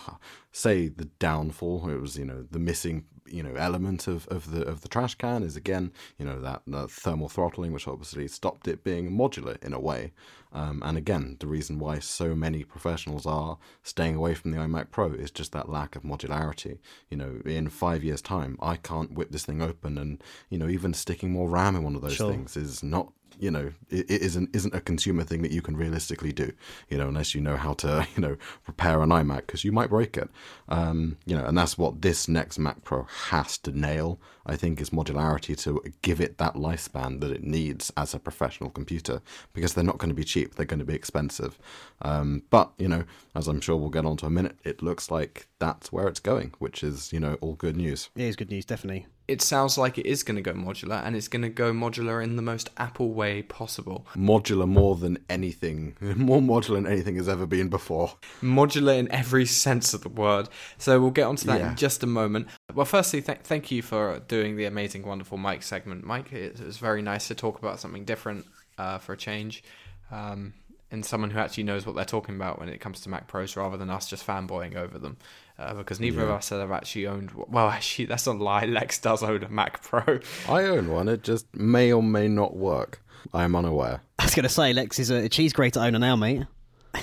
[0.53, 4.63] say the downfall it was you know the missing you know element of, of the
[4.63, 8.69] of the trash can is again you know that, that thermal throttling which obviously stopped
[8.69, 10.13] it being modular in a way
[10.53, 14.91] um, and again the reason why so many professionals are staying away from the iMac
[14.91, 16.79] Pro is just that lack of modularity
[17.11, 20.69] you know in five years time I can't whip this thing open and you know
[20.69, 22.31] even sticking more RAM in one of those sure.
[22.31, 26.33] things is not you know it, isn't isn't a consumer thing that you can realistically
[26.33, 26.53] do
[26.89, 29.91] you know unless you know how to you know prepare an iMac because you might
[29.91, 30.29] break it
[30.69, 34.81] um, you know and that's what this next Mac Pro has to nail I think
[34.81, 39.21] is modularity to give it that lifespan that it needs as a professional computer
[39.53, 41.59] because they're not going to be cheap they're going to be expensive
[42.03, 45.49] um, but you know as I'm sure we'll get onto a minute it looks like
[45.59, 48.11] that's where it's going, which is, you know, all good news.
[48.17, 49.07] It is good news, definitely.
[49.29, 52.25] It sounds like it is going to go modular, and it's going to go modular
[52.25, 54.07] in the most Apple way possible.
[54.17, 58.15] Modular more than anything, more modular than anything has ever been before.
[58.43, 60.49] Modular in every sense of the word.
[60.79, 61.71] So we'll get onto that Yeah.
[61.73, 62.49] in just a moment.
[62.75, 66.05] Well, firstly, th- thank you for doing the amazing, wonderful Mike segment.
[66.05, 68.47] Mike, it was very nice to talk about something different
[68.79, 69.63] uh, for a change.
[70.11, 70.55] Um,
[70.91, 73.57] and someone who actually knows what they're talking about when it comes to Mac Pros
[73.57, 75.19] rather than us just fanboying over them.
[75.59, 77.33] Uh, because neither of us have actually owned.
[77.35, 78.65] Well, actually, that's a lie.
[78.67, 80.21] Lex does own a Mac Pro.
[80.49, 83.03] I own one, it just may or may not work.
[83.35, 84.01] I am unaware.
[84.21, 86.45] I was going to say, Lex is a, a cheese grater owner now, mate.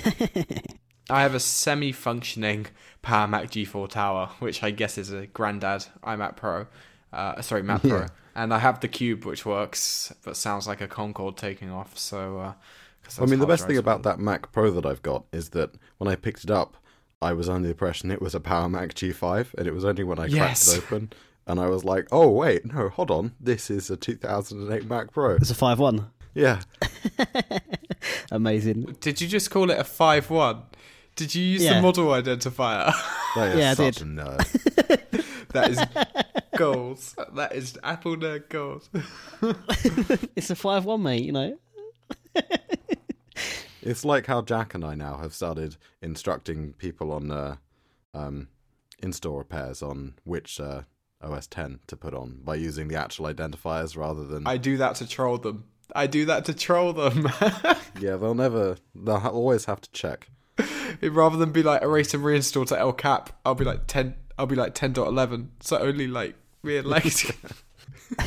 [1.10, 2.66] I have a semi-functioning
[3.02, 6.66] Power Mac G4 Tower, which I guess is a granddad iMac Pro.
[7.12, 8.06] Uh, sorry, Mac Pro.
[8.34, 11.96] And I have the Cube, which works, but sounds like a Concorde taking off.
[11.96, 12.52] So, uh,
[13.02, 15.70] 'cause I mean, the best thing about that Mac Pro that I've got is that
[15.98, 16.76] when I picked it up,
[17.22, 20.04] I was under the impression it was a Power Mac G5, and it was only
[20.04, 21.12] when I cracked it open
[21.46, 25.36] and I was like, "Oh wait, no, hold on, this is a 2008 Mac Pro."
[25.36, 26.06] It's a 5 1.
[26.34, 26.60] Yeah,
[28.30, 28.96] Amazing.
[29.00, 30.64] Did you just call it a five one?
[31.14, 31.74] Did you use Yeah.
[31.76, 32.92] the model identifier?
[33.36, 33.96] that is Yeah, I did.
[34.02, 35.24] a nerd.
[35.54, 35.80] that is
[36.58, 37.16] goals.
[37.34, 38.90] That is Apple nerd goals.
[40.36, 41.58] It's a 5 1, mate, you know.
[43.86, 47.56] It's like how Jack and I now have started instructing people on uh,
[48.12, 48.48] um,
[49.00, 50.82] in-store repairs on which uh,
[51.22, 54.46] OS 10 to put on by using the actual identifiers rather than.
[54.46, 55.64] I do that to troll them.
[55.94, 57.28] I do that to troll them.
[57.98, 58.76] Yeah, they'll never.
[58.94, 60.28] They'll ha- always have to check.
[61.00, 64.16] Rather than be like erase and reinstall to El Cap, I'll be like ten.
[64.38, 65.52] I'll be like ten point eleven.
[65.60, 67.32] So only like me and Lex.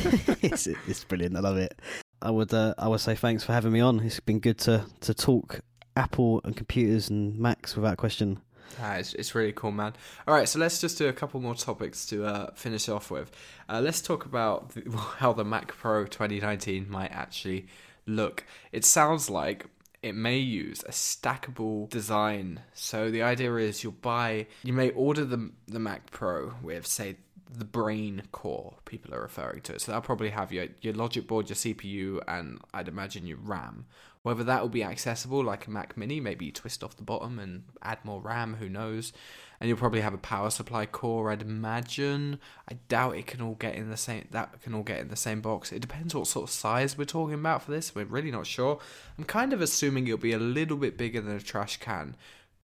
[0.42, 1.36] it's, it's brilliant.
[1.36, 1.78] I love it.
[2.22, 4.00] I would uh, I would say thanks for having me on.
[4.00, 5.60] It's been good to, to talk
[5.96, 8.40] Apple and computers and Macs without question.
[8.80, 9.94] Ah, it's, it's really cool, man.
[10.26, 13.30] All right, so let's just do a couple more topics to uh, finish off with.
[13.68, 17.66] Uh, let's talk about the, how the Mac Pro 2019 might actually
[18.06, 18.44] look.
[18.72, 19.66] It sounds like
[20.02, 22.60] it may use a stackable design.
[22.72, 27.16] So the idea is you'll buy, you may order the the Mac Pro with, say,
[27.52, 29.80] the brain core people are referring to it.
[29.80, 33.86] So that'll probably have your your logic board, your CPU, and I'd imagine your RAM.
[34.22, 37.38] Whether that will be accessible like a Mac Mini, maybe you twist off the bottom
[37.38, 39.14] and add more RAM, who knows?
[39.58, 42.38] And you'll probably have a power supply core, I'd imagine.
[42.68, 45.16] I doubt it can all get in the same that can all get in the
[45.16, 45.72] same box.
[45.72, 47.94] It depends what sort of size we're talking about for this.
[47.94, 48.78] We're really not sure.
[49.16, 52.14] I'm kind of assuming it'll be a little bit bigger than a trash can,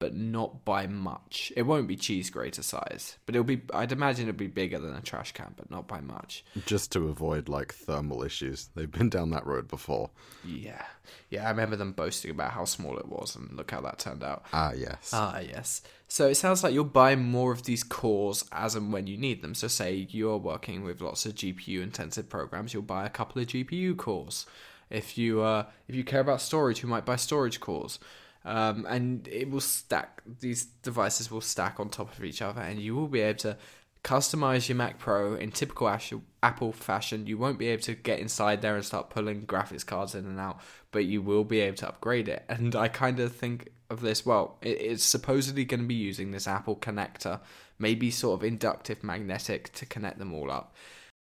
[0.00, 1.52] but not by much.
[1.54, 3.60] It won't be cheese grater size, but it'll be.
[3.72, 6.42] I'd imagine it'll be bigger than a trash can, but not by much.
[6.66, 8.70] just to avoid like thermal issues.
[8.74, 10.10] They've been down that road before.
[10.44, 10.82] Yeah,
[11.28, 11.46] yeah.
[11.46, 14.46] I remember them boasting about how small it was, and look how that turned out.
[14.54, 15.10] Ah, yes.
[15.12, 15.82] Ah, yes.
[16.08, 19.42] So it sounds like you'll buy more of these cores as and when you need
[19.42, 19.54] them.
[19.54, 23.48] So, say you're working with lots of GPU intensive programs, you'll buy a couple of
[23.48, 24.46] GPU cores.
[24.88, 27.98] If you uh, if you care about storage, you might buy storage cores.
[28.44, 30.22] Um, and it will stack.
[30.40, 33.56] These devices will stack on top of each other, and you will be able to
[34.02, 35.94] customize your Mac Pro in typical
[36.42, 37.26] Apple fashion.
[37.26, 40.40] You won't be able to get inside there and start pulling graphics cards in and
[40.40, 40.60] out,
[40.90, 42.44] but you will be able to upgrade it.
[42.48, 46.48] And I kind of think of this well, it's supposedly going to be using this
[46.48, 47.40] Apple connector,
[47.78, 50.74] maybe sort of inductive magnetic to connect them all up.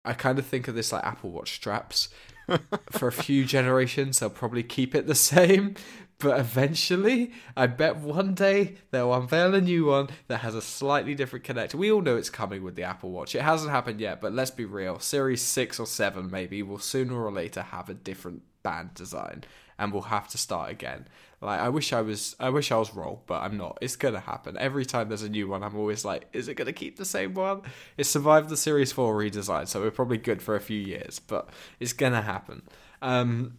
[0.06, 2.10] I kind of think of this like Apple Watch straps.
[2.92, 5.76] For a few generations, they'll probably keep it the same,
[6.20, 11.16] but eventually, I bet one day they'll unveil a new one that has a slightly
[11.16, 11.76] different connector.
[11.76, 13.36] We all know it's coming with the Apple Watch.
[13.36, 15.00] It hasn't happened yet, but let's be real.
[15.00, 19.44] Series 6 or 7 maybe will sooner or later have a different band design
[19.80, 21.08] and we'll have to start again.
[21.42, 23.78] Like I wish I was I wish I was wrong, but I'm not.
[23.82, 24.58] It's gonna happen.
[24.58, 27.34] Every time there's a new one, I'm always like, is it gonna keep the same
[27.34, 27.62] one?
[27.98, 31.50] It survived the Series 4 redesign, so we're probably good for a few years, but
[31.80, 32.64] it's gonna happen.
[33.02, 33.58] Um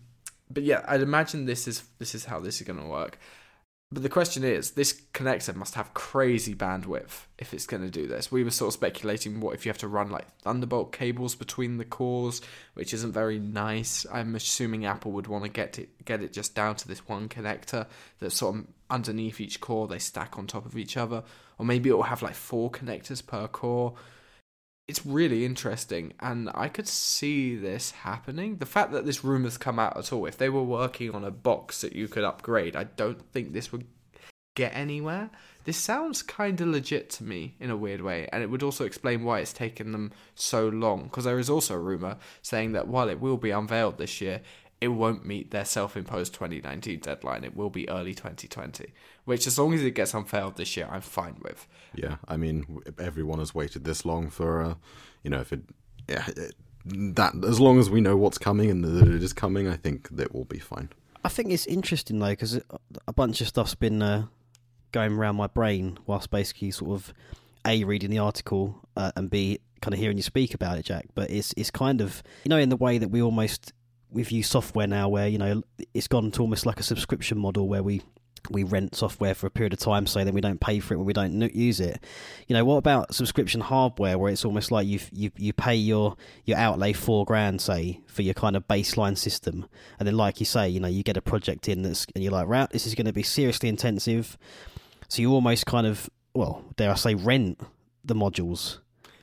[0.51, 3.19] but yeah, I'd imagine this is this is how this is going to work.
[3.93, 8.07] But the question is, this connector must have crazy bandwidth if it's going to do
[8.07, 8.31] this.
[8.31, 11.77] We were sort of speculating what if you have to run like Thunderbolt cables between
[11.77, 12.41] the cores,
[12.75, 14.07] which isn't very nice.
[14.13, 17.29] I'm assuming Apple would want to get it get it just down to this one
[17.29, 17.87] connector
[18.21, 19.89] that's sort of underneath each core.
[19.89, 21.25] They stack on top of each other,
[21.59, 23.95] or maybe it will have like four connectors per core
[24.91, 28.57] it's really interesting and i could see this happening.
[28.57, 31.31] The fact that this rumor's come out at all if they were working on a
[31.31, 33.87] box that you could upgrade i don't think this would
[34.57, 35.31] get anywhere.
[35.65, 38.85] This sounds kind of legit to me in a weird way and it would also
[38.85, 42.89] explain why it's taken them so long because there is also a rumor saying that
[42.89, 44.41] while it will be unveiled this year
[44.81, 47.45] it won't meet their self-imposed 2019 deadline.
[47.45, 48.93] It will be early 2020,
[49.25, 51.67] which as long as it gets unveiled this year, I'm fine with.
[51.95, 54.75] Yeah, I mean, everyone has waited this long for, uh,
[55.23, 55.61] you know, if it,
[56.09, 56.55] yeah, it,
[56.87, 60.09] that as long as we know what's coming and that it is coming, I think
[60.17, 60.89] that will be fine.
[61.23, 62.59] I think it's interesting though because
[63.07, 64.27] a bunch of stuff's been uh,
[64.93, 67.13] going around my brain whilst basically sort of
[67.67, 71.07] a reading the article uh, and b kind of hearing you speak about it, Jack.
[71.15, 73.73] But it's it's kind of you know in the way that we almost
[74.11, 75.63] we've used software now where you know
[75.95, 78.03] it's gone to almost like a subscription model where we
[78.49, 80.97] we rent software for a period of time, so then we don't pay for it
[80.97, 82.03] when we don't use it.
[82.47, 86.17] You know, what about subscription hardware where it's almost like you you you pay your
[86.45, 89.67] your outlay four grand, say, for your kind of baseline system,
[89.99, 92.33] and then like you say, you know, you get a project in that's and you're
[92.33, 94.39] like, right, this is going to be seriously intensive,
[95.09, 97.61] so you almost kind of, well, dare I say, rent
[98.05, 98.79] the modules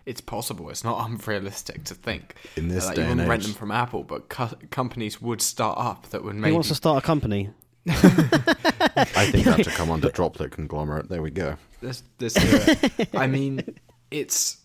[0.07, 0.69] it's possible.
[0.69, 3.29] It's not unrealistic to think in this that day you and wouldn't age.
[3.29, 6.49] rent them from Apple, but co- companies would start up that would maybe.
[6.49, 7.49] Who wants to start a company?
[7.87, 11.09] I think that should come under droplet conglomerate.
[11.09, 11.57] There we go.
[11.81, 13.09] Let's, let's do it.
[13.15, 13.75] I mean,
[14.09, 14.57] it's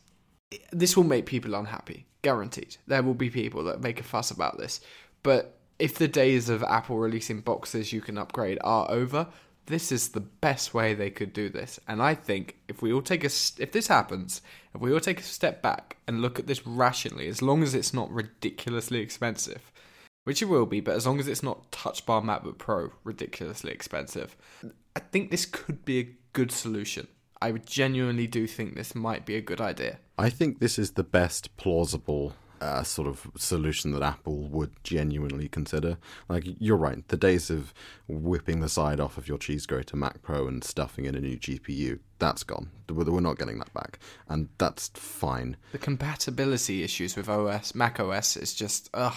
[0.72, 2.76] this will make people unhappy, guaranteed.
[2.86, 4.80] There will be people that make a fuss about this,
[5.22, 9.26] but if the days of Apple releasing boxes you can upgrade are over,
[9.66, 11.78] this is the best way they could do this.
[11.86, 14.42] And I think if we all take a if this happens,
[14.74, 17.74] if we all take a step back and look at this rationally, as long as
[17.74, 19.72] it's not ridiculously expensive,
[20.24, 23.72] which it will be, but as long as it's not Touch Bar MacBook Pro ridiculously
[23.72, 24.36] expensive,
[24.96, 27.08] I think this could be a good solution.
[27.40, 29.98] I genuinely do think this might be a good idea.
[30.16, 35.48] I think this is the best plausible uh, sort of solution that Apple would genuinely
[35.48, 35.98] consider.
[36.28, 37.74] Like you're right, the days of
[38.06, 41.36] whipping the side off of your cheese grater Mac Pro and stuffing in a new
[41.36, 42.70] GPU, that's gone.
[42.88, 45.56] We're not getting that back, and that's fine.
[45.72, 49.14] The compatibility issues with OS, Mac OS, is just ugh.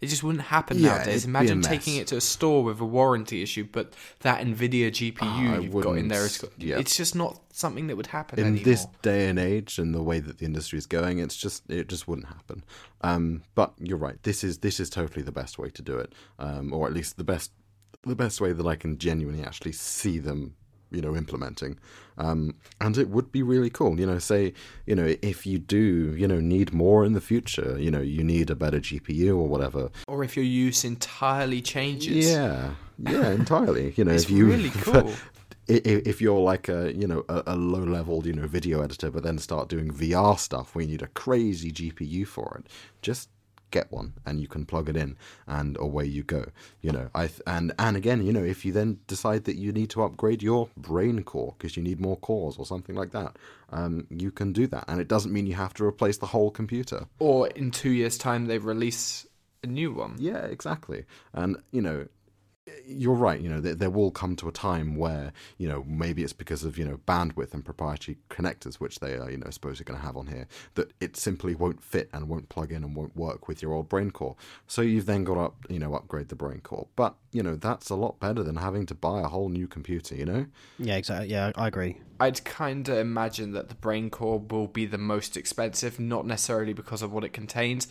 [0.00, 1.24] It just wouldn't happen Yeah, nowadays.
[1.24, 4.40] it'd be a Imagine taking it to a store with a warranty issue, but that
[4.44, 6.78] Nvidia GPU Ah, you've got in there is yeah.
[6.78, 8.64] it's just not something that would happen in anymore.
[8.64, 11.88] this day and age and the way that the industry is going it's just it
[11.88, 12.62] just wouldn't happen
[13.00, 16.12] um, but you're right this is this is totally the best way to do it
[16.38, 17.50] um, or at least the best
[18.06, 20.54] the best way that i can genuinely actually see them
[20.92, 21.76] you know implementing
[22.18, 24.52] um, and it would be really cool you know say
[24.86, 28.22] you know if you do you know need more in the future you know you
[28.22, 32.30] need a better gpu or whatever or if your use entirely changes.
[32.30, 35.12] yeah yeah entirely you know It's if you really cool.
[35.68, 39.22] if you're like a you know a, a low level you know video editor but
[39.22, 42.70] then start doing VR stuff where you need a crazy GPU for it
[43.02, 43.28] just
[43.70, 45.16] get one and you can plug it in
[45.46, 46.44] and away you go
[46.80, 49.72] you know I th- and and again you know if you then decide that you
[49.72, 53.36] need to upgrade your brain core because you need more cores or something like that
[53.70, 56.50] um, you can do that and it doesn't mean you have to replace the whole
[56.50, 59.26] computer Or in two years' time they release
[59.62, 60.14] a new one.
[60.18, 61.04] yeah, exactly.
[61.32, 62.06] And you know,
[62.86, 63.40] you're right.
[63.40, 66.64] You know, there, there will come to a time where you know maybe it's because
[66.64, 70.06] of you know bandwidth and proprietary connectors, which they are you know supposedly going to
[70.06, 73.48] have on here, that it simply won't fit and won't plug in and won't work
[73.48, 74.36] with your old brain core.
[74.66, 76.88] So you've then got to up, you know upgrade the brain core.
[76.96, 80.14] But you know that's a lot better than having to buy a whole new computer.
[80.14, 80.46] You know.
[80.78, 81.28] Yeah, exactly.
[81.28, 82.00] Yeah, I agree.
[82.20, 86.72] I'd kind of imagine that the brain core will be the most expensive, not necessarily
[86.72, 87.86] because of what it contains,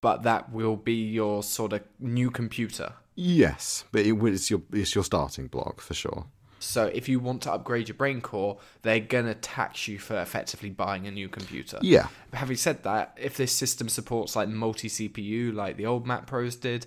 [0.00, 2.92] but that will be your sort of new computer.
[3.14, 6.26] Yes, but it, it's your it's your starting block for sure.
[6.58, 10.70] So if you want to upgrade your brain core, they're gonna tax you for effectively
[10.70, 11.78] buying a new computer.
[11.82, 16.26] Yeah, Having said that, if this system supports like multi CPU like the old Mac
[16.26, 16.86] Pros did,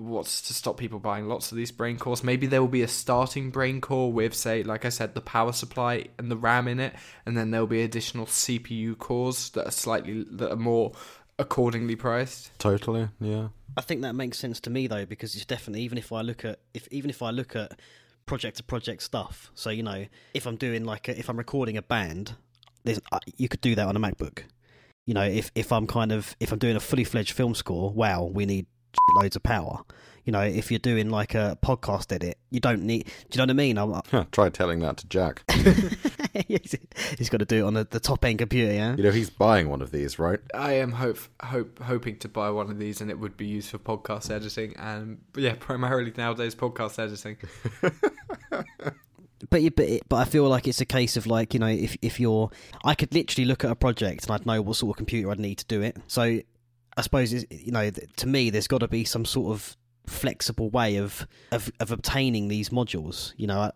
[0.00, 2.24] what's to stop people buying lots of these brain cores?
[2.24, 5.52] Maybe there will be a starting brain core with, say, like I said, the power
[5.52, 6.94] supply and the RAM in it,
[7.26, 10.92] and then there'll be additional CPU cores that are slightly that are more
[11.40, 12.56] accordingly priced.
[12.58, 13.08] totally.
[13.20, 13.48] Yeah.
[13.76, 16.44] I think that makes sense to me though, because it's definitely even if I look
[16.44, 17.78] at if even if I look at
[18.26, 19.50] project to project stuff.
[19.54, 22.34] So you know, if I'm doing like a, if I'm recording a band,
[22.84, 24.42] there's uh, you could do that on a MacBook.
[25.06, 27.92] You know, if if I'm kind of if I'm doing a fully fledged film score,
[27.92, 28.66] wow, we need
[29.16, 29.84] loads of power.
[30.24, 33.04] You know, if you're doing like a podcast edit, you don't need.
[33.04, 33.78] Do you know what I mean?
[33.78, 35.42] I'm, uh, Huh, try telling that to Jack.
[36.48, 36.76] he's,
[37.18, 38.96] he's got to do it on the, the top end computer, yeah.
[38.96, 40.38] you know he's buying one of these, right?
[40.54, 43.70] I am hope, hope hoping to buy one of these, and it would be used
[43.70, 47.36] for podcast editing, and yeah, primarily nowadays podcast editing.
[49.48, 51.66] But you- but it, but I feel like it's a case of like you know
[51.66, 52.50] if if you're
[52.84, 55.40] I could literally look at a project and I'd know what sort of computer I'd
[55.40, 55.96] need to do it.
[56.08, 59.76] So I suppose it's, you know to me there's got to be some sort of
[60.10, 63.32] flexible way of of, of obtaining these modules.
[63.36, 63.70] You know I,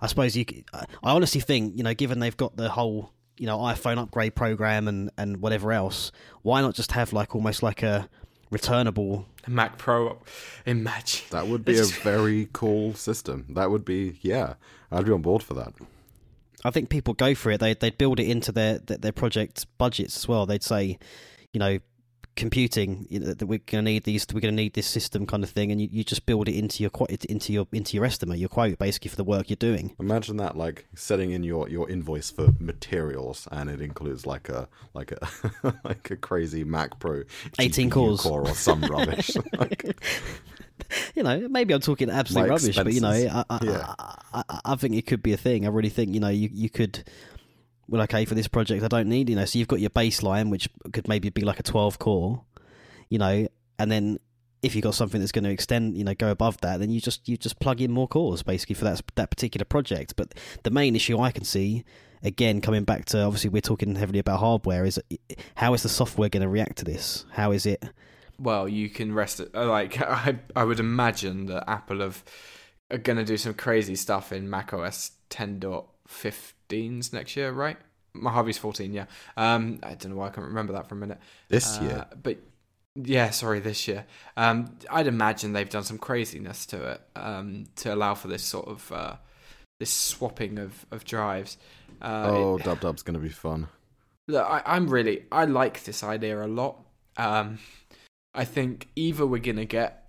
[0.00, 3.58] I suppose you I honestly think you know given they've got the whole you know
[3.58, 6.12] iPhone upgrade program and and whatever else,
[6.42, 8.08] why not just have like almost like a
[8.50, 10.18] returnable Mac Pro.
[10.66, 13.46] Imagine that would be a very cool system.
[13.50, 14.54] That would be yeah,
[14.90, 15.72] I'd be on board for that.
[16.64, 17.60] I think people go for it.
[17.60, 20.46] They they'd build it into their their project budgets as well.
[20.46, 20.98] They'd say,
[21.52, 21.78] you know,
[22.38, 25.26] computing you know, that we're going to need these we're going to need this system
[25.26, 26.90] kind of thing and you, you just build it into your
[27.28, 30.56] into your into your estimate your quote basically for the work you're doing imagine that
[30.56, 35.74] like setting in your your invoice for materials and it includes like a like a
[35.84, 37.24] like a crazy mac pro
[37.58, 39.84] 18 cores core or some rubbish like,
[41.16, 42.84] you know maybe i'm talking absolute rubbish expenses.
[42.84, 43.94] but you know I I, yeah.
[43.98, 46.48] I, I, I think it could be a thing i really think you know you
[46.52, 47.02] you could
[47.88, 50.50] well, okay, for this project, I don't need, you know, so you've got your baseline,
[50.50, 52.42] which could maybe be like a 12 core,
[53.08, 53.48] you know,
[53.78, 54.18] and then
[54.62, 57.00] if you've got something that's going to extend, you know, go above that, then you
[57.00, 60.16] just you just plug in more cores basically for that that particular project.
[60.16, 60.34] But
[60.64, 61.84] the main issue I can see,
[62.22, 65.00] again, coming back to obviously we're talking heavily about hardware, is
[65.54, 67.24] how is the software going to react to this?
[67.32, 67.84] How is it?
[68.40, 69.54] Well, you can rest it.
[69.54, 72.24] Like I, I would imagine that Apple have
[72.90, 77.76] are going to do some crazy stuff in macOS 10.15 14s next year, right?
[78.14, 79.06] Mojave's 14, yeah.
[79.36, 81.18] Um, I don't know why I can't remember that for a minute.
[81.48, 82.06] This uh, year.
[82.22, 82.38] But
[82.94, 84.06] yeah, sorry, this year.
[84.36, 88.66] Um, I'd imagine they've done some craziness to it um, to allow for this sort
[88.66, 89.16] of uh,
[89.78, 91.58] this swapping of, of drives.
[92.02, 93.68] Uh, oh, Dub Dub's going to be fun.
[94.26, 96.84] Look, I, am really, I like this idea a lot.
[97.16, 97.58] Um,
[98.34, 100.07] I think either we're going to get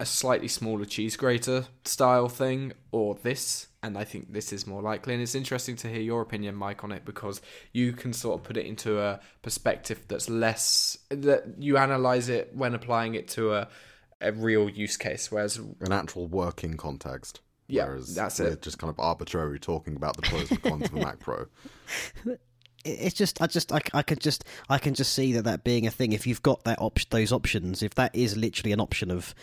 [0.00, 4.82] a slightly smaller cheese grater style thing or this and I think this is more
[4.82, 5.14] likely.
[5.14, 7.40] And it's interesting to hear your opinion, Mike, on it because
[7.72, 12.54] you can sort of put it into a perspective that's less that you analyze it
[12.54, 13.68] when applying it to a
[14.20, 17.40] a real use case, whereas an actual working context.
[17.68, 18.60] Yeah, whereas that's it.
[18.60, 21.46] Just kind of arbitrary talking about the pros and cons of a Mac Pro.
[22.84, 25.86] It's just, I just, I, I could just, I can just see that that being
[25.86, 26.12] a thing.
[26.12, 29.34] If you've got that option, those options, if that is literally an option of,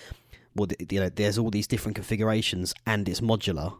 [0.57, 3.77] well, you know, there's all these different configurations and it's modular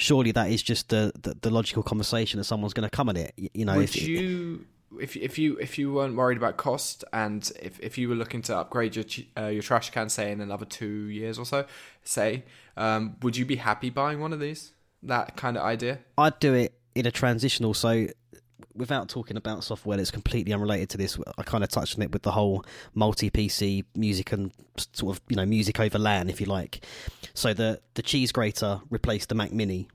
[0.00, 3.16] surely that is just the, the, the logical conversation that someone's going to come at
[3.16, 3.34] it.
[3.36, 4.66] You know, would if, you
[4.98, 8.42] if if you if you weren't worried about cost and if, if you were looking
[8.42, 9.04] to upgrade your
[9.38, 11.66] uh, your trash can say in another two years or so,
[12.02, 12.44] say,
[12.76, 14.72] um, would you be happy buying one of these?
[15.02, 16.00] That kind of idea.
[16.18, 17.74] I'd do it in a transitional.
[17.74, 18.08] So
[18.74, 22.12] without talking about software that's completely unrelated to this, I kind of touched on it
[22.12, 22.64] with the whole
[22.94, 24.52] multi PC music and
[24.92, 26.84] sort of you know music over LAN, if you like.
[27.34, 29.88] So the the cheese grater replaced the Mac Mini.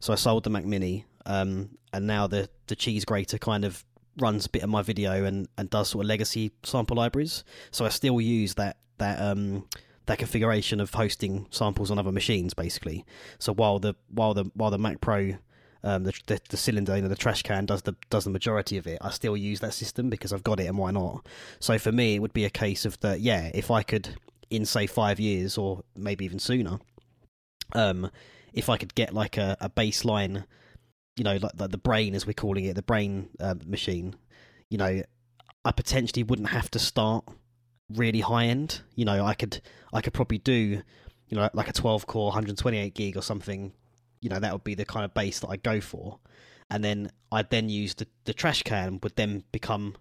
[0.00, 3.84] So I sold the Mac Mini, um, and now the the cheese grater kind of
[4.18, 7.44] runs a bit of my video and, and does sort of legacy sample libraries.
[7.70, 9.66] So I still use that that um,
[10.06, 13.04] that configuration of hosting samples on other machines, basically.
[13.38, 15.34] So while the while the while the Mac Pro
[15.84, 18.76] um, the, the, the cylinder, you know, the trash can does the does the majority
[18.78, 18.98] of it.
[19.00, 21.26] I still use that system because I've got it, and why not?
[21.60, 23.20] So for me, it would be a case of that.
[23.20, 24.16] Yeah, if I could,
[24.50, 26.78] in say five years or maybe even sooner,
[27.74, 28.10] um,
[28.52, 30.44] if I could get like a, a baseline,
[31.16, 34.16] you know, like, the brain as we're calling it, the brain uh, machine,
[34.70, 35.02] you know,
[35.64, 37.24] I potentially wouldn't have to start
[37.94, 38.82] really high end.
[38.96, 39.60] You know, I could
[39.92, 40.82] I could probably do,
[41.28, 43.72] you know, like a 12 core, 128 gig or something
[44.20, 46.18] you know that would be the kind of base that I go for,
[46.70, 49.96] and then I'd then use the the trash can would then become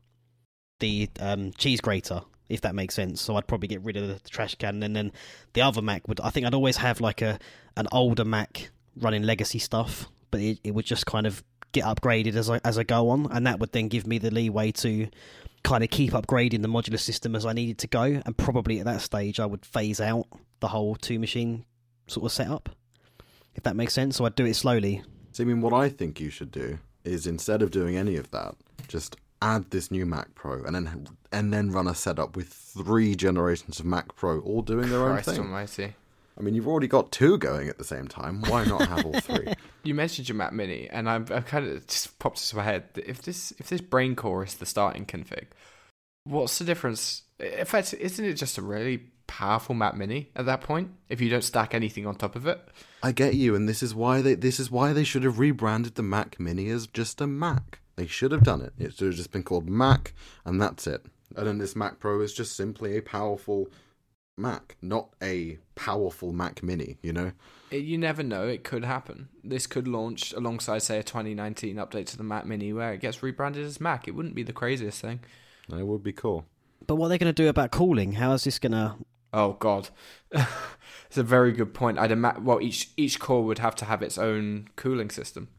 [0.80, 3.22] the um, cheese grater if that makes sense.
[3.22, 5.12] So I'd probably get rid of the trash can, and then
[5.54, 6.20] the other Mac would.
[6.22, 7.40] I think I'd always have like a
[7.76, 12.36] an older Mac running legacy stuff, but it, it would just kind of get upgraded
[12.36, 15.08] as I as I go on, and that would then give me the leeway to
[15.64, 18.86] kind of keep upgrading the modular system as I needed to go, and probably at
[18.86, 20.28] that stage I would phase out
[20.60, 21.66] the whole two machine
[22.08, 22.70] sort of setup
[23.58, 24.16] if that makes sense.
[24.16, 25.04] So I'd do it slowly.
[25.34, 28.32] So, I mean, what I think you should do is instead of doing any of
[28.32, 28.56] that,
[28.88, 33.16] just add this new Mac Pro and then and then run a setup with three
[33.16, 35.44] generations of Mac Pro all doing their Christ own thing.
[35.44, 35.96] Almighty.
[36.38, 38.44] I mean, you've already got two going at the same time.
[38.44, 39.54] Why not have all three?
[39.84, 42.84] you mentioned your Mac Mini, and I'm, i kind of just popped into my head.
[42.96, 45.48] If this if this brain core is the starting config,
[46.26, 47.24] what's the difference?
[47.40, 51.30] In fact, isn't it just a really powerful Mac Mini at that point if you
[51.30, 52.60] don't stack anything on top of it.
[53.04, 55.96] I get you, and this is why they this is why they should have rebranded
[55.96, 57.80] the Mac Mini as just a Mac.
[57.96, 58.74] They should have done it.
[58.78, 60.14] It should have just been called Mac,
[60.46, 61.06] and that's it.
[61.36, 63.70] And then this Mac Pro is just simply a powerful
[64.38, 66.98] Mac, not a powerful Mac Mini.
[67.02, 67.32] You know,
[67.72, 68.48] it, you never know.
[68.48, 69.30] It could happen.
[69.44, 73.24] This could launch alongside, say, a 2019 update to the Mac Mini where it gets
[73.24, 74.08] rebranded as Mac.
[74.08, 75.20] It wouldn't be the craziest thing.
[75.70, 76.46] It would be cool.
[76.86, 78.14] But what are they going to do about cooling?
[78.14, 78.96] How is this going to
[79.38, 79.90] Oh God,
[80.32, 82.00] it's a very good point.
[82.00, 85.50] I'd imagine well each each core would have to have its own cooling system.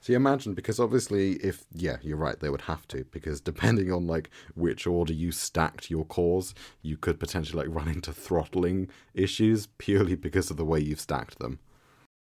[0.00, 3.92] So you imagine, because obviously, if yeah, you're right, they would have to, because depending
[3.92, 8.88] on like which order you stacked your cores, you could potentially like run into throttling
[9.12, 11.58] issues purely because of the way you've stacked them.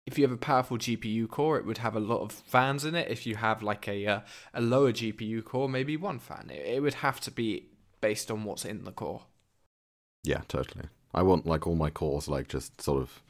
[0.06, 2.94] If you have a powerful GPU core, it would have a lot of fans in
[2.94, 3.10] it.
[3.10, 4.20] If you have like a uh,
[4.54, 6.48] a lower GPU core, maybe one fan.
[6.48, 7.68] It, it would have to be
[8.00, 9.24] based on what's in the core.
[10.22, 10.86] Yeah, totally.
[11.14, 13.22] I want like all my cores like just sort of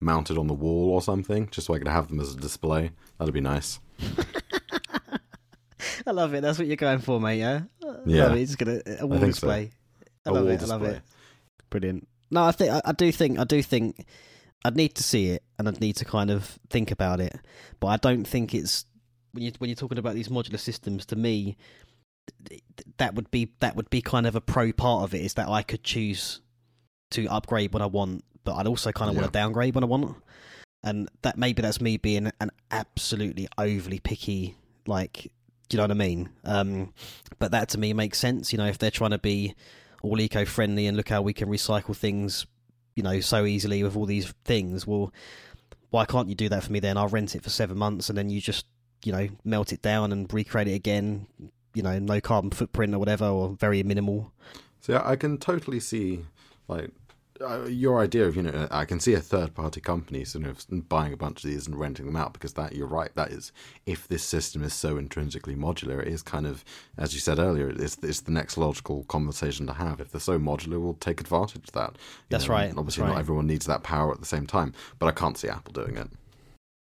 [0.00, 2.90] mounted on the wall or something, just so I could have them as a display.
[3.18, 3.80] That'd be nice.
[6.06, 6.42] I love it.
[6.42, 7.38] That's what you're going for, mate.
[7.38, 7.62] Yeah.
[8.04, 8.26] Yeah.
[8.26, 8.42] Love it.
[8.42, 9.70] It's gonna a wall display.
[9.70, 10.06] So.
[10.26, 10.60] I love wall it.
[10.60, 10.74] display.
[10.74, 11.02] I love it.
[11.70, 12.08] Brilliant.
[12.30, 14.04] No, I think I, I do think I do think
[14.64, 17.34] I'd need to see it and I'd need to kind of think about it.
[17.80, 18.84] But I don't think it's
[19.32, 21.06] when you when you're talking about these modular systems.
[21.06, 21.56] To me,
[22.98, 25.48] that would be that would be kind of a pro part of it is that
[25.48, 26.40] I could choose
[27.10, 29.22] to upgrade when I want, but I'd also kind of Yeah.
[29.22, 30.16] want to downgrade when I want.
[30.82, 35.32] And that maybe that's me being an absolutely overly picky, like,
[35.68, 36.28] do you know what I mean?
[36.44, 36.92] Um,
[37.38, 38.52] but that to me makes sense.
[38.52, 39.54] You know, if they're trying to be
[40.02, 42.46] all eco-friendly and look how we can recycle things,
[42.94, 45.12] you know, so easily with all these things, well,
[45.90, 46.96] why can't you do that for me then?
[46.96, 48.66] I'll rent it for seven months and then you just,
[49.04, 51.26] you know, melt it down and recreate it again.
[51.76, 54.32] You know, no carbon footprint or whatever, or very minimal.
[54.80, 56.24] So yeah, I can totally see
[56.68, 56.90] like
[57.40, 60.64] uh, your idea of you know I can see a third party company sort of
[60.88, 63.52] buying a bunch of these and renting them out because that you're right that is
[63.84, 66.64] if this system is so intrinsically modular it is kind of
[66.96, 70.38] as you said earlier it's it's the next logical conversation to have if they're so
[70.38, 71.90] modular we'll take advantage of that.
[71.92, 71.98] You
[72.30, 74.72] That's know, right, and Obviously that's not everyone needs that power at the same time,
[74.98, 76.08] but I can't see Apple doing it.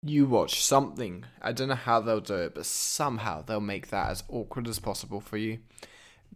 [0.02, 1.24] You watch something.
[1.42, 4.78] I don't know how they'll do it, but somehow they'll make that as awkward as
[4.78, 5.58] possible for you.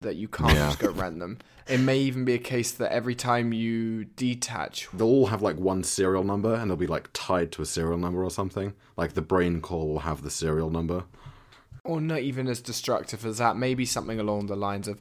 [0.01, 0.67] That you can't Yeah.
[0.69, 1.39] just go rent them.
[1.67, 5.57] It may even be a case that every time you detach They'll all have like
[5.57, 8.75] one serial number and they'll be like tied to a serial number or something.
[8.99, 11.05] Like the brain core will have the serial number.
[11.87, 13.57] or not even as destructive as that.
[13.57, 15.01] Maybe something along the lines of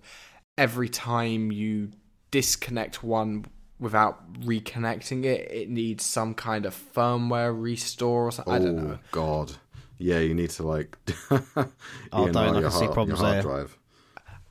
[0.58, 1.92] every time you
[2.30, 3.46] disconnect one
[3.84, 8.54] without reconnecting it, it needs some kind of firmware restore or something.
[8.54, 8.94] I don't oh, know.
[8.94, 9.54] Oh God,
[10.00, 10.98] yeah, you need to like.
[12.12, 13.42] Oh, don't, I your can see problems hard there.
[13.42, 13.78] Drive.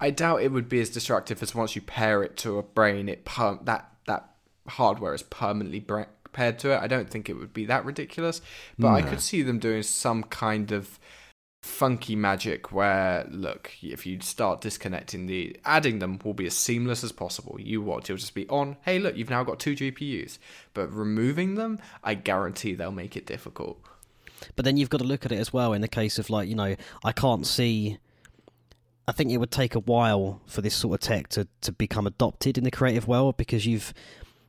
[0.00, 3.08] I doubt it would be as destructive as once you pair it to a brain,
[3.08, 4.30] it per- that that
[4.68, 6.80] hardware is permanently bra- paired to it.
[6.80, 8.40] I don't think it would be that ridiculous,
[8.78, 10.98] but I could see them doing some kind of
[11.62, 17.04] funky magic where look if you start disconnecting the adding them will be as seamless
[17.04, 20.38] as possible you watch it'll just be on hey look you've now got two gpus
[20.74, 23.80] but removing them i guarantee they'll make it difficult
[24.56, 26.48] But then you've got to look at it as well in the case of like,
[26.48, 27.98] you know, I can't see.
[29.06, 32.06] I think it would take a while for this sort of tech to, to become
[32.06, 33.92] adopted in the creative world because you've,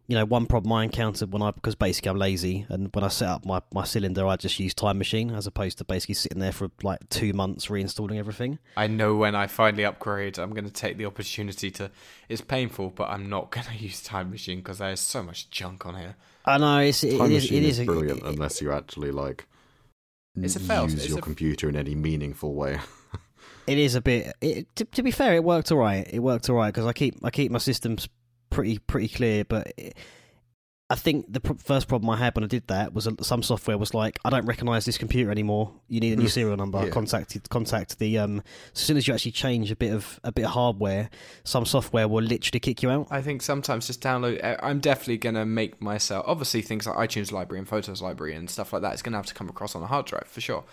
[0.07, 3.07] you know, one problem I encountered when I, because basically I'm lazy and when I
[3.07, 6.39] set up my, my cylinder, I just use Time Machine as opposed to basically sitting
[6.39, 8.59] there for like two months reinstalling everything.
[8.75, 11.89] I know when I finally upgrade, I'm going to take the opportunity to.
[12.27, 15.85] It's painful, but I'm not going to use Time Machine because there's so much junk
[15.85, 16.15] on here.
[16.45, 18.71] I know it's, it, Time it is, machine it is, is a- brilliant unless you
[18.73, 19.47] actually like.
[20.35, 22.79] It's a fail- Use it's your a- computer in any meaningful way.
[23.65, 24.35] It is a bit.
[24.41, 26.05] It, to, to be fair, it worked all right.
[26.11, 28.09] It worked all right because I keep I keep my systems
[28.53, 29.43] pretty pretty clear.
[29.43, 29.97] But it,
[30.89, 33.41] I think the pr- first problem I had when I did that was uh, some
[33.41, 35.73] software was like, I don't recognise this computer anymore.
[35.87, 36.83] You need a new serial number.
[36.83, 36.89] Yeah.
[36.91, 38.43] Contact contact the um.
[38.75, 41.09] As soon as you actually change a bit of a bit of hardware,
[41.43, 43.07] some software will literally kick you out.
[43.09, 44.43] I think sometimes just download.
[44.43, 46.25] I- I'm definitely going to make myself.
[46.27, 49.17] Obviously, things like iTunes Library and Photos Library and stuff like that is going to
[49.17, 50.63] have to come across on a hard drive for sure.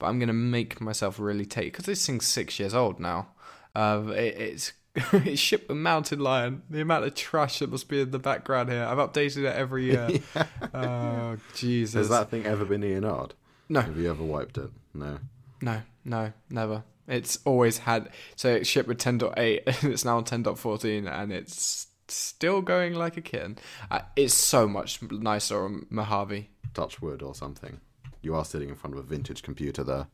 [0.00, 3.28] But I'm going to make myself really take because this thing's six years old now.
[3.76, 4.72] Uh, it, it's
[5.34, 6.62] shipped with Mountain Lion.
[6.70, 8.84] The amount of trash that must be in the background here.
[8.84, 10.08] I've updated it every year.
[10.74, 11.94] Oh Jesus!
[11.94, 13.34] Has that thing ever been ENR'd?
[13.68, 13.80] No.
[13.80, 14.70] Have you ever wiped it?
[14.94, 15.18] No.
[15.60, 16.84] No, no, never.
[17.06, 18.10] It's always had.
[18.36, 23.16] So it shipped with 10.8, and it's now on 10.14, and it's still going like
[23.16, 23.58] a kitten.
[23.90, 27.80] Uh, it's so much nicer on Mojave, Touch wood or something.
[28.20, 30.06] You are sitting in front of a vintage computer there.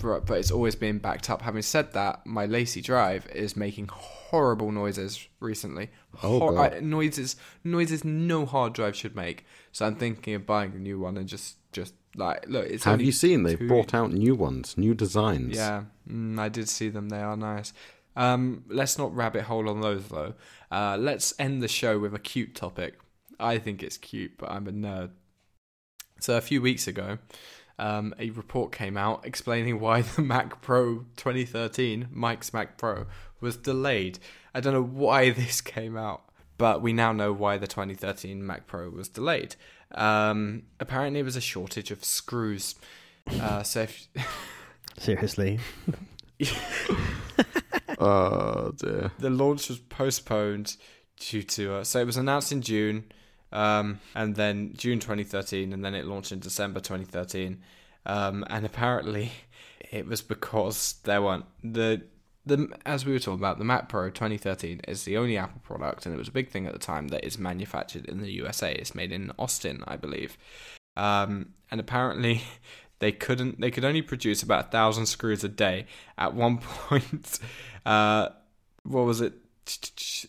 [0.00, 1.42] But, but it's always been backed up.
[1.42, 5.90] Having said that, my LaCie Drive is making horrible noises recently.
[6.22, 6.58] Oh, Hor-.
[6.58, 9.44] I- noises, noises no hard drive should make.
[9.72, 13.00] So I'm thinking of buying a new one and just, just like, look, it's Have
[13.00, 15.56] you seen they've brought out new ones, new designs?
[15.56, 17.08] Yeah, mm, I did see them.
[17.08, 17.72] They are nice.
[18.16, 20.34] Um, let's not rabbit hole on those though.
[20.72, 22.98] Uh, let's end the show with a cute topic.
[23.38, 25.10] I think it's cute, but I'm a nerd.
[26.20, 27.18] So a few weeks ago,
[27.78, 33.06] um, a report came out explaining why the Mac Pro 2013, Mike's Mac Pro,
[33.40, 34.18] was delayed.
[34.54, 36.22] I don't know why this came out,
[36.56, 39.56] but we now know why the 2013 Mac Pro was delayed.
[39.92, 42.74] Um, apparently, it was a shortage of screws.
[43.40, 44.08] Uh, so if
[44.98, 45.60] Seriously.
[47.98, 49.12] oh dear.
[49.18, 50.76] the launch was postponed
[51.18, 53.04] due to uh, so it was announced in June,
[53.52, 57.60] um, and then June 2013, and then it launched in December 2013,
[58.06, 59.32] um, and apparently
[59.90, 62.02] it was because there weren't the
[62.46, 66.06] the as we were talking about the Mac Pro 2013 is the only Apple product,
[66.06, 68.72] and it was a big thing at the time that is manufactured in the USA.
[68.72, 70.36] It's made in Austin, I believe,
[70.96, 72.42] um, and apparently
[72.98, 75.86] they couldn't they could only produce about a thousand screws a day.
[76.16, 77.38] At one point,
[77.86, 78.30] uh,
[78.82, 79.34] what was it?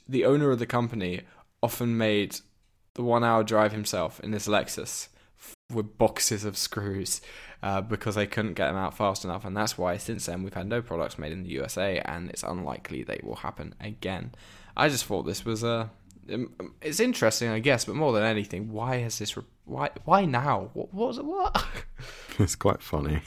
[0.07, 1.21] The owner of the company
[1.63, 2.39] often made
[2.99, 5.07] the one hour drive himself in his Lexus
[5.71, 7.21] with boxes of screws
[7.63, 10.53] uh, because they couldn't get them out fast enough, and that's why since then we've
[10.53, 14.33] had no products made in the USA, and it's unlikely they will happen again.
[14.75, 15.89] I just thought this was a
[16.29, 19.37] um, it's interesting, I guess, but more than anything, why has this?
[19.37, 19.91] Re- why?
[20.03, 20.69] Why now?
[20.73, 21.25] What, what was it?
[21.25, 21.65] What?
[22.37, 23.21] It's quite funny.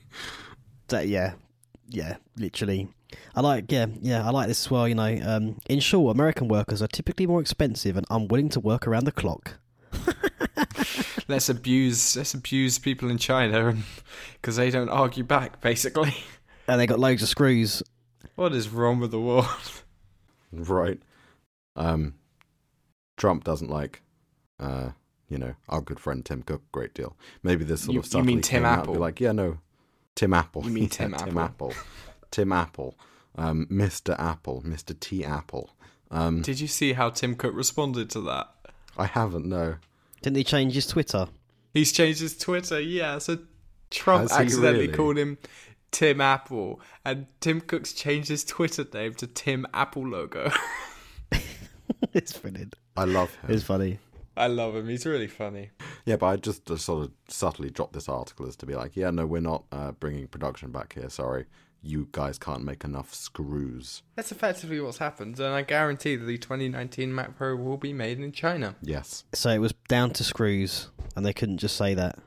[0.88, 1.34] that, yeah,
[1.88, 2.88] yeah, literally.
[3.34, 4.86] I like, yeah, yeah, I like this as well.
[4.88, 8.86] You know, um, in short, American workers are typically more expensive and unwilling to work
[8.86, 9.54] around the clock.
[11.28, 13.76] let's abuse, let's abuse people in China,
[14.34, 16.14] because they don't argue back, basically.
[16.68, 17.82] And they got loads of screws.
[18.36, 19.46] What is wrong with the world?
[20.52, 21.00] right.
[21.76, 22.14] Um,
[23.16, 24.02] Trump doesn't like,
[24.58, 24.90] uh,
[25.28, 27.16] you know, our good friend Tim Cook a great deal.
[27.42, 28.18] Maybe this sort You- of stuff.
[28.20, 28.94] you mean Tim Apple?
[28.94, 29.58] Like, yeah, no,
[30.16, 30.64] Tim Apple.
[30.64, 31.72] You mean Yeah, Tim Tim Apple.
[32.30, 32.36] Apple.
[32.42, 32.98] Tim Apple.
[33.36, 34.18] Um, Mr.
[34.18, 34.62] Apple.
[34.66, 34.98] Mr.
[34.98, 35.70] T Apple.
[36.10, 38.48] Um, Did you see how Tim Cook responded to that?
[38.96, 39.46] I haven't.
[39.46, 39.76] No.
[40.22, 41.28] Didn't he change his Twitter?
[41.72, 43.18] He's changed his Twitter, yeah.
[43.18, 43.38] So
[43.90, 44.96] Trump Has accidentally really?
[44.96, 45.38] called him
[45.92, 50.52] Tim Apple, and Tim Cook's changed his Twitter name to Tim Apple logo.
[52.12, 52.74] it's brilliant.
[52.96, 53.50] I love him.
[53.54, 53.98] It's funny.
[54.36, 54.88] I love him.
[54.88, 55.70] He's really funny.
[56.04, 59.10] Yeah, but I just sort of subtly dropped this article as to be like, yeah,
[59.10, 61.10] no, we're not uh, bringing production back here.
[61.10, 61.46] Sorry,
[61.82, 64.02] you guys can't make enough screws.
[64.16, 68.18] That's effectively what's happened, and I guarantee that the 2019 Mac Pro will be made
[68.20, 68.76] in China.
[68.82, 69.24] Yes.
[69.32, 72.18] So it was down to screws, and they couldn't just say that.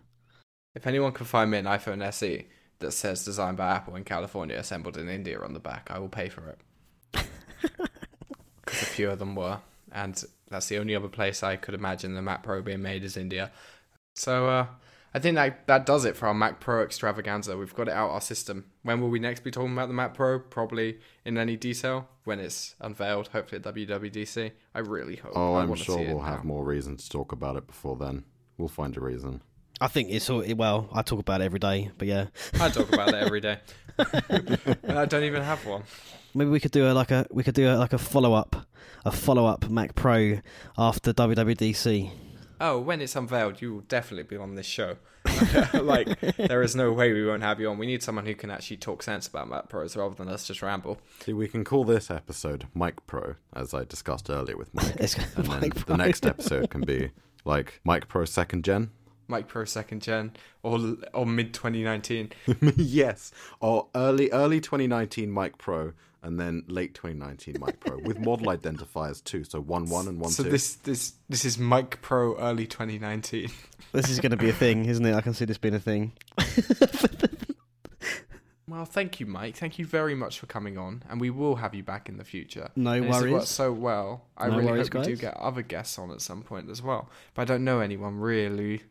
[0.76, 2.48] If anyone can find me an iPhone SE
[2.80, 6.10] that says designed by Apple in California, assembled in India on the back, I will
[6.10, 6.60] pay for it.
[8.66, 9.60] Because a few of them were,
[9.92, 13.18] and that's the only other place I could imagine the Mac Pro being made is
[13.18, 13.52] India.
[14.16, 14.68] So uh,
[15.16, 17.56] I think that that does it for our Mac Pro extravaganza.
[17.58, 18.66] We've got it out our system.
[18.82, 20.40] When will we next be talking about the Mac Pro?
[20.40, 24.52] Probably in any detail when it's unveiled, hopefully at WWDC.
[24.74, 25.34] I really hope.
[25.36, 26.48] Oh, I I'm wanna sure see we'll have now.
[26.48, 28.24] more reason to talk about it before then.
[28.58, 29.42] We'll find a reason.
[29.82, 30.90] I think it's all well.
[30.94, 32.28] I talk about it every day, but yeah,
[32.60, 33.60] I talk about it every day.
[34.00, 35.84] and I don't even have one.
[36.34, 38.56] maybe we could do a like a we could do a, like a follow up,
[39.06, 40.40] a follow up Mac Pro
[40.78, 42.12] after WWDC.
[42.66, 44.96] Oh, when it's unveiled, you will definitely be on this show.
[45.74, 47.78] like, there is no way we won't have you on.
[47.78, 50.62] We need someone who can actually talk sense about Mac Pros rather than us just
[50.62, 50.98] ramble.
[51.20, 54.96] See, we can call this episode Mike Pro, as I discussed earlier with Mike.
[55.00, 57.12] It's and then Mike the next episode can be
[57.44, 58.92] like Mike Pro second gen.
[59.28, 60.32] Mike Pro second gen
[60.62, 62.32] or or mid 2019.
[62.78, 65.92] yes, or early early 2019 Mike Pro,
[66.24, 69.44] and then late 2019 Mike Pro with model identifiers too.
[69.44, 70.50] So one one and one So two.
[70.50, 73.50] this this this is Mike Pro early 2019.
[73.92, 75.14] This is going to be a thing, isn't it?
[75.14, 76.14] I can see this being a thing.
[78.66, 79.58] Well, thank you, Mike.
[79.58, 82.24] Thank you very much for coming on, and we will have you back in the
[82.24, 82.70] future.
[82.78, 83.34] No And This worries.
[83.34, 84.26] worked so well.
[84.38, 86.82] I No really worries, hope we do get other guests on at some point as
[86.82, 87.10] well.
[87.36, 88.82] But I don't know anyone really.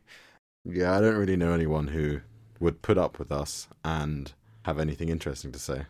[0.63, 2.21] Yeah, I don't really know anyone who
[2.59, 4.31] would put up with us and
[4.63, 5.85] have anything interesting to say.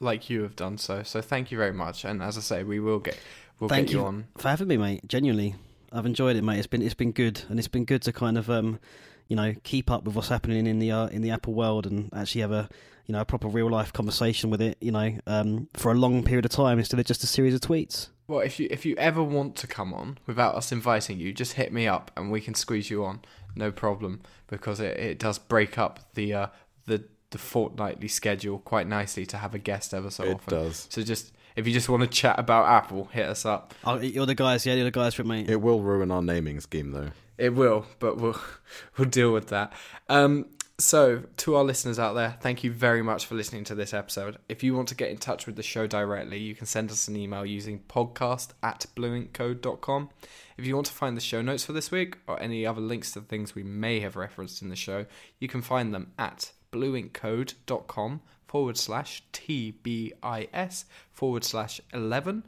[0.00, 1.02] Like you have done so.
[1.02, 2.04] So thank you very much.
[2.04, 3.18] And as I say, we will get
[3.60, 4.06] we'll Thank get you, you.
[4.06, 4.26] on.
[4.36, 5.06] for having me, mate.
[5.06, 5.54] Genuinely,
[5.92, 6.58] I've enjoyed it, mate.
[6.58, 8.78] It's been it's been good, and it's been good to kind of um,
[9.28, 12.10] you know, keep up with what's happening in the uh, in the Apple world and
[12.14, 12.68] actually have a
[13.06, 14.76] you know a proper real life conversation with it.
[14.80, 17.60] You know, um, for a long period of time instead of just a series of
[17.60, 18.08] tweets.
[18.26, 21.54] Well, if you if you ever want to come on without us inviting you, just
[21.54, 23.20] hit me up and we can squeeze you on.
[23.54, 26.46] No problem, because it, it does break up the uh,
[26.86, 30.54] the the fortnightly schedule quite nicely to have a guest ever so it often.
[30.54, 30.86] It does.
[30.90, 33.74] So just if you just want to chat about Apple, hit us up.
[33.84, 35.44] Oh, you're the guys, yeah, you're the guys for me.
[35.48, 37.10] It will ruin our naming scheme though.
[37.36, 38.40] It will, but we'll
[38.96, 39.72] we'll deal with that.
[40.08, 40.46] Um,
[40.80, 44.38] so, to our listeners out there, thank you very much for listening to this episode.
[44.48, 47.08] If you want to get in touch with the show directly, you can send us
[47.08, 50.10] an email using podcast at blueinkcode.com.
[50.56, 53.10] If you want to find the show notes for this week or any other links
[53.12, 55.06] to things we may have referenced in the show,
[55.40, 62.44] you can find them at blueinkcode.com forward slash TBIS forward slash 11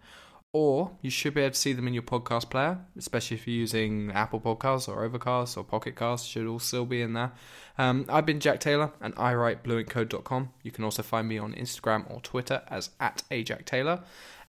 [0.52, 3.56] or you should be able to see them in your podcast player, especially if you're
[3.56, 7.30] using Apple Podcasts or Overcast or Pocket Cast, should all still be in there.
[7.78, 10.51] Um, I've been Jack Taylor and I write blueinkcode.com.
[10.62, 14.02] You can also find me on Instagram or Twitter as at Ajack Taylor.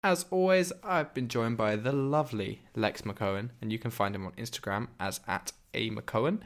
[0.04, 4.26] As always, I've been joined by the lovely Lex McCohen, and you can find him
[4.26, 6.40] on Instagram as at A McCohen.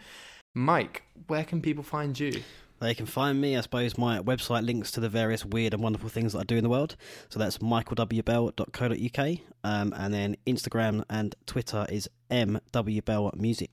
[0.55, 2.43] Mike, where can people find you?
[2.81, 6.09] They can find me, I suppose, my website links to the various weird and wonderful
[6.09, 6.97] things that I do in the world.
[7.29, 9.39] So that's michaelwbell.co.uk.
[9.63, 13.69] Um, and then Instagram and Twitter is mwbellmusic.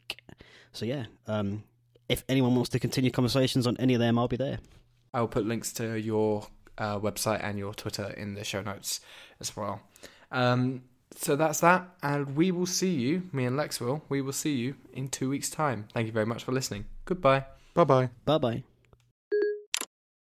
[0.74, 1.64] So yeah, um,
[2.10, 4.60] if anyone wants to continue conversations on any of them, I'll be there.
[5.14, 6.48] I'll put links to your
[6.78, 9.00] uh, website and your Twitter in the show notes
[9.40, 9.82] as well.
[10.32, 10.84] Um,
[11.16, 14.54] so that's that, and we will see you, me and Lex will, we will see
[14.54, 15.88] you in two weeks' time.
[15.94, 16.86] Thank you very much for listening.
[17.06, 17.46] Goodbye.
[17.74, 18.10] Bye bye.
[18.26, 18.64] Bye bye.